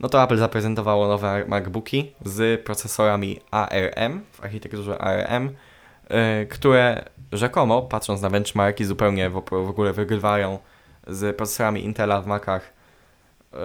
No 0.00 0.08
to 0.08 0.22
Apple 0.22 0.36
zaprezentowało 0.36 1.08
nowe 1.08 1.44
MacBooki 1.48 2.12
z 2.24 2.64
procesorami 2.64 3.40
ARM, 3.50 4.20
w 4.32 4.44
architekturze 4.44 4.98
ARM, 4.98 5.48
y, 5.50 6.46
które 6.46 7.04
rzekomo, 7.32 7.82
patrząc 7.82 8.22
na 8.22 8.30
benchmarki, 8.30 8.84
zupełnie 8.84 9.30
w, 9.30 9.42
w 9.50 9.52
ogóle 9.70 9.92
wygrywają 9.92 10.58
z 11.06 11.36
procesorami 11.36 11.84
Intela 11.84 12.20
w 12.22 12.26
Macach. 12.26 12.72
Y, 13.54 13.56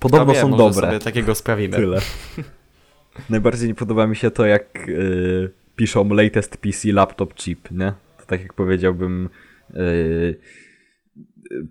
Podobno 0.00 0.34
wie, 0.34 0.40
są 0.40 0.50
dobre. 0.50 0.86
sobie 0.86 0.98
takiego 0.98 1.34
sprawimy. 1.34 1.76
Tyle. 1.76 2.00
Najbardziej 3.30 3.68
nie 3.68 3.74
podoba 3.74 4.06
mi 4.06 4.16
się 4.16 4.30
to, 4.30 4.46
jak 4.46 4.88
y, 4.88 5.50
piszą 5.76 6.08
latest 6.08 6.56
PC 6.56 6.92
laptop 6.92 7.34
chip, 7.34 7.70
nie? 7.70 7.92
To 8.18 8.26
tak 8.26 8.42
jak 8.42 8.54
powiedziałbym, 8.54 9.28
y, 9.74 10.40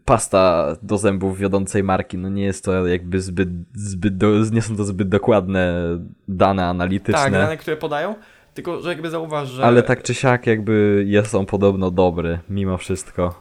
pasta 0.06 0.76
do 0.82 0.98
zębów 0.98 1.38
wiodącej 1.38 1.84
marki. 1.84 2.18
No 2.18 2.30
nie 2.30 2.44
jest 2.44 2.66
to 2.66 2.88
jakby 2.88 3.22
zbyt, 3.22 3.50
zbyt 3.74 4.18
do, 4.18 4.32
nie 4.52 4.62
są 4.62 4.78
to 4.78 4.84
zbyt 4.84 5.10
dokładne 5.10 5.84
dane 6.28 6.66
analityczne. 6.66 7.22
Tak, 7.22 7.34
dane, 7.34 7.58
które 7.58 7.78
podają, 7.78 8.16
tylko 8.54 8.82
że 8.82 8.90
jakby 8.90 9.10
zauważ, 9.10 9.50
że... 9.50 9.66
Ale 9.66 9.84
tak 9.84 10.04
czy 10.04 10.14
siak 10.14 10.48
jakby 10.48 11.04
jest 11.08 11.36
on 11.36 11.46
podobno 11.46 11.92
dobry, 11.92 12.40
mimo 12.50 12.78
wszystko. 12.78 13.40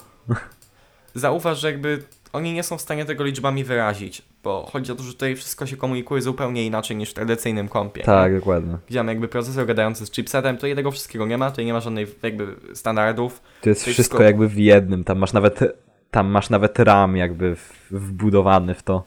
Zauważ, 1.14 1.60
że 1.60 1.70
jakby 1.70 2.02
oni 2.32 2.52
nie 2.52 2.62
są 2.62 2.78
w 2.78 2.80
stanie 2.80 3.04
tego 3.04 3.24
liczbami 3.24 3.64
wyrazić, 3.64 4.22
bo 4.42 4.68
chodzi 4.72 4.92
o 4.92 4.94
to, 4.94 5.02
że 5.02 5.12
tutaj 5.12 5.36
wszystko 5.36 5.66
się 5.66 5.76
komunikuje 5.76 6.22
zupełnie 6.22 6.66
inaczej 6.66 6.96
niż 6.96 7.10
w 7.10 7.14
tradycyjnym 7.14 7.68
kompie. 7.68 8.02
Tak, 8.02 8.32
nie? 8.32 8.38
dokładnie. 8.38 8.76
Gdzie 8.88 8.98
mamy 8.98 9.12
jakby 9.12 9.28
procesor 9.28 9.66
gadający 9.66 10.06
z 10.06 10.10
chipsetem, 10.10 10.58
to 10.58 10.66
jednego 10.66 10.90
wszystkiego 10.90 11.26
nie 11.26 11.38
ma, 11.38 11.50
tutaj 11.50 11.64
nie 11.64 11.72
ma 11.72 11.80
żadnej 11.80 12.06
jakby 12.22 12.46
standardów. 12.74 13.42
To 13.60 13.68
jest 13.68 13.82
wszystko 13.82 14.02
wszystko- 14.02 14.22
jakby 14.22 14.48
w 14.48 14.58
jednym, 14.58 15.04
tam 15.04 15.18
masz 15.18 15.32
nawet 15.32 15.60
tam 16.10 16.26
masz 16.26 16.50
nawet 16.50 16.78
RAM 16.78 17.16
jakby 17.16 17.56
wbudowany 17.90 18.74
w 18.74 18.82
to. 18.82 19.04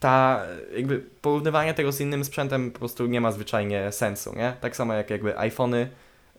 Ta 0.00 0.42
jakby 0.76 0.98
porównywanie 1.22 1.74
tego 1.74 1.92
z 1.92 2.00
innym 2.00 2.24
sprzętem 2.24 2.70
po 2.70 2.78
prostu 2.78 3.06
nie 3.06 3.20
ma 3.20 3.32
zwyczajnie 3.32 3.92
sensu, 3.92 4.34
nie? 4.36 4.52
Tak 4.60 4.76
samo 4.76 4.94
jak 4.94 5.10
jakby 5.10 5.38
iPhony 5.38 5.88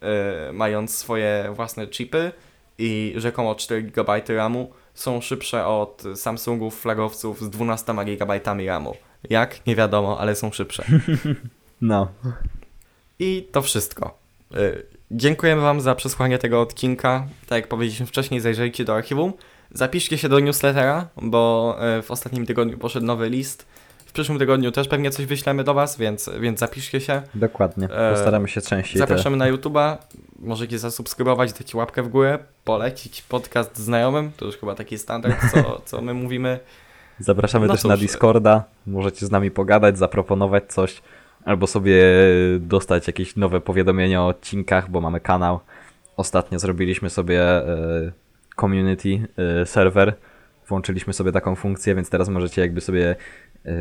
yy, 0.02 0.08
mając 0.54 0.98
swoje 0.98 1.52
własne 1.54 1.88
chipy 1.88 2.32
i 2.78 3.14
rzekomo 3.18 3.56
4 3.56 3.82
GB 3.84 4.22
RAMu 4.28 4.72
są 4.96 5.22
szybsze 5.22 5.66
od 5.66 6.04
Samsungów 6.16 6.82
flagowców 6.82 7.42
z 7.42 7.50
12 7.50 7.94
GB 8.06 8.40
RAMu. 8.66 8.96
Jak? 9.30 9.68
Nie 9.68 9.76
wiadomo, 9.76 10.20
ale 10.20 10.36
są 10.36 10.52
szybsze. 10.52 10.86
No. 11.82 12.08
I 13.20 13.48
to 13.52 13.62
wszystko. 13.62 14.18
Y, 14.58 14.86
Dziękujemy 15.12 15.62
Wam 15.62 15.82
za 15.82 15.96
przesłanie 15.96 16.38
tego 16.38 16.62
odcinka. 16.62 17.28
Tak 17.48 17.62
jak 17.62 17.68
powiedzieliśmy 17.68 18.06
wcześniej, 18.06 18.42
zajrzyjcie 18.42 18.86
do 18.86 18.96
archiwum. 18.96 19.34
Zapiszcie 19.72 20.18
się 20.18 20.30
do 20.30 20.40
newslettera, 20.40 21.08
bo 21.22 21.76
y, 22.00 22.02
w 22.02 22.12
ostatnim 22.12 22.46
tygodniu 22.46 22.78
poszedł 22.78 23.06
nowy 23.06 23.30
list. 23.30 23.66
W 24.06 24.12
przyszłym 24.12 24.40
tygodniu 24.40 24.72
też 24.72 24.88
pewnie 24.88 25.12
coś 25.12 25.26
wyślemy 25.26 25.64
do 25.64 25.74
Was, 25.74 25.98
więc, 25.98 26.30
więc 26.40 26.60
zapiszcie 26.60 27.02
się. 27.02 27.22
Dokładnie. 27.36 27.86
E, 27.86 28.12
Postaramy 28.14 28.48
się 28.48 28.62
częściej 28.62 28.94
te... 28.94 29.00
Zapraszamy 29.00 29.38
na 29.38 29.52
YouTube'a. 29.52 29.98
Możecie 30.40 30.80
zasubskrybować, 30.80 31.54
dać 31.54 31.76
łapkę 31.76 32.04
w 32.04 32.08
górę, 32.10 32.40
polecić 32.64 33.22
podcast 33.22 33.78
znajomym. 33.78 34.32
To 34.38 34.46
już 34.46 34.58
chyba 34.58 34.76
taki 34.76 34.98
standard, 34.98 35.36
co, 35.52 35.80
co 35.86 36.02
my 36.02 36.14
mówimy. 36.14 36.60
Zapraszamy 37.20 37.68
No 37.68 37.74
też 37.74 37.82
cóż. 37.82 37.90
na 37.90 37.98
Discorda. 37.98 38.64
Możecie 38.88 39.26
z 39.26 39.32
nami 39.32 39.52
pogadać, 39.52 39.98
zaproponować 39.98 40.64
coś, 40.68 41.02
albo 41.46 41.68
sobie 41.68 42.04
dostać 42.60 43.08
jakieś 43.08 43.36
nowe 43.36 43.62
powiadomienia 43.62 44.22
o 44.22 44.28
odcinkach, 44.28 44.90
bo 44.90 45.02
mamy 45.02 45.20
kanał. 45.20 45.60
Ostatnio 46.18 46.60
zrobiliśmy 46.60 47.10
sobie 47.10 47.42
e, 47.42 48.12
community 48.62 49.28
e, 49.62 49.66
serwer. 49.66 50.14
Włączyliśmy 50.68 51.14
sobie 51.14 51.32
taką 51.32 51.56
funkcję, 51.56 51.96
więc 51.96 52.10
teraz 52.10 52.30
możecie 52.30 52.62
jakby 52.62 52.82
sobie 52.82 53.16
e, 53.66 53.72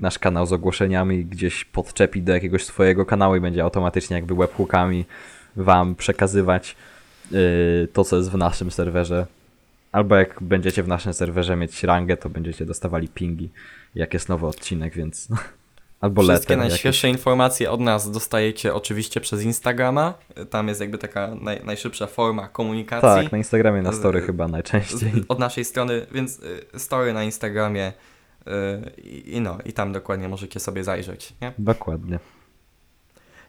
nasz 0.00 0.18
kanał 0.18 0.46
z 0.46 0.52
ogłoszeniami 0.52 1.24
gdzieś 1.24 1.64
podczepić 1.64 2.22
do 2.22 2.32
jakiegoś 2.32 2.64
swojego 2.64 3.06
kanału 3.06 3.36
i 3.36 3.40
będzie 3.40 3.62
automatycznie 3.62 4.16
jakby 4.16 4.34
webhookami 4.34 5.04
wam 5.56 5.94
przekazywać 5.94 6.76
e, 7.32 7.36
to, 7.92 8.04
co 8.04 8.16
jest 8.16 8.30
w 8.30 8.36
naszym 8.36 8.70
serwerze. 8.70 9.26
Albo 9.92 10.16
jak 10.16 10.42
będziecie 10.42 10.82
w 10.82 10.88
naszym 10.88 11.14
serwerze 11.14 11.56
mieć 11.56 11.82
rangę, 11.82 12.16
to 12.16 12.28
będziecie 12.30 12.66
dostawali 12.66 13.08
pingi, 13.08 13.50
jak 13.94 14.14
jest 14.14 14.28
nowy 14.28 14.46
odcinek, 14.46 14.94
więc... 14.94 15.28
Albo 16.00 16.22
Wszystkie 16.22 16.54
letter. 16.54 16.58
najświeższe 16.58 17.08
informacje 17.08 17.70
od 17.70 17.80
nas 17.80 18.10
dostajecie 18.10 18.74
oczywiście 18.74 19.20
przez 19.20 19.42
Instagrama. 19.42 20.14
Tam 20.50 20.68
jest 20.68 20.80
jakby 20.80 20.98
taka 20.98 21.34
naj, 21.34 21.60
najszybsza 21.64 22.06
forma 22.06 22.48
komunikacji. 22.48 23.22
Tak, 23.22 23.32
na 23.32 23.38
Instagramie, 23.38 23.82
na 23.82 23.92
story 23.92 24.20
Z- 24.20 24.26
chyba 24.26 24.48
najczęściej. 24.48 24.98
z, 24.98 25.24
od 25.28 25.38
naszej 25.38 25.64
strony, 25.64 26.06
więc 26.12 26.38
y, 26.74 26.78
story 26.78 27.12
na 27.12 27.24
Instagramie 27.24 27.92
y, 28.46 28.50
i, 29.00 29.36
i 29.36 29.40
no, 29.40 29.58
i 29.64 29.72
tam 29.72 29.92
dokładnie 29.92 30.28
możecie 30.28 30.60
sobie 30.60 30.84
zajrzeć, 30.84 31.34
nie? 31.42 31.52
Dokładnie. 31.58 32.18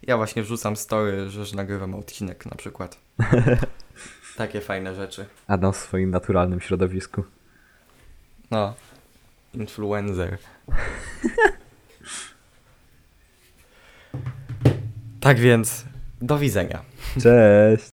Ja 0.08 0.18
właśnie 0.18 0.44
wrzucam 0.44 0.76
story, 0.76 1.30
że, 1.30 1.46
że 1.46 1.56
nagrywam 1.56 1.96
odcinek 1.96 2.46
na 2.46 2.56
przykład. 2.56 2.98
Takie 4.38 4.62
fajne 4.62 4.96
rzeczy. 4.96 5.26
Adam 5.48 5.74
w 5.74 5.78
swoim 5.78 6.10
naturalnym 6.10 6.62
środowisku. 6.62 7.24
No. 8.52 8.74
Influencer. 9.54 10.38
tak 15.20 15.40
więc, 15.40 15.86
do 16.22 16.38
widzenia. 16.38 16.82
Cześć! 17.22 17.92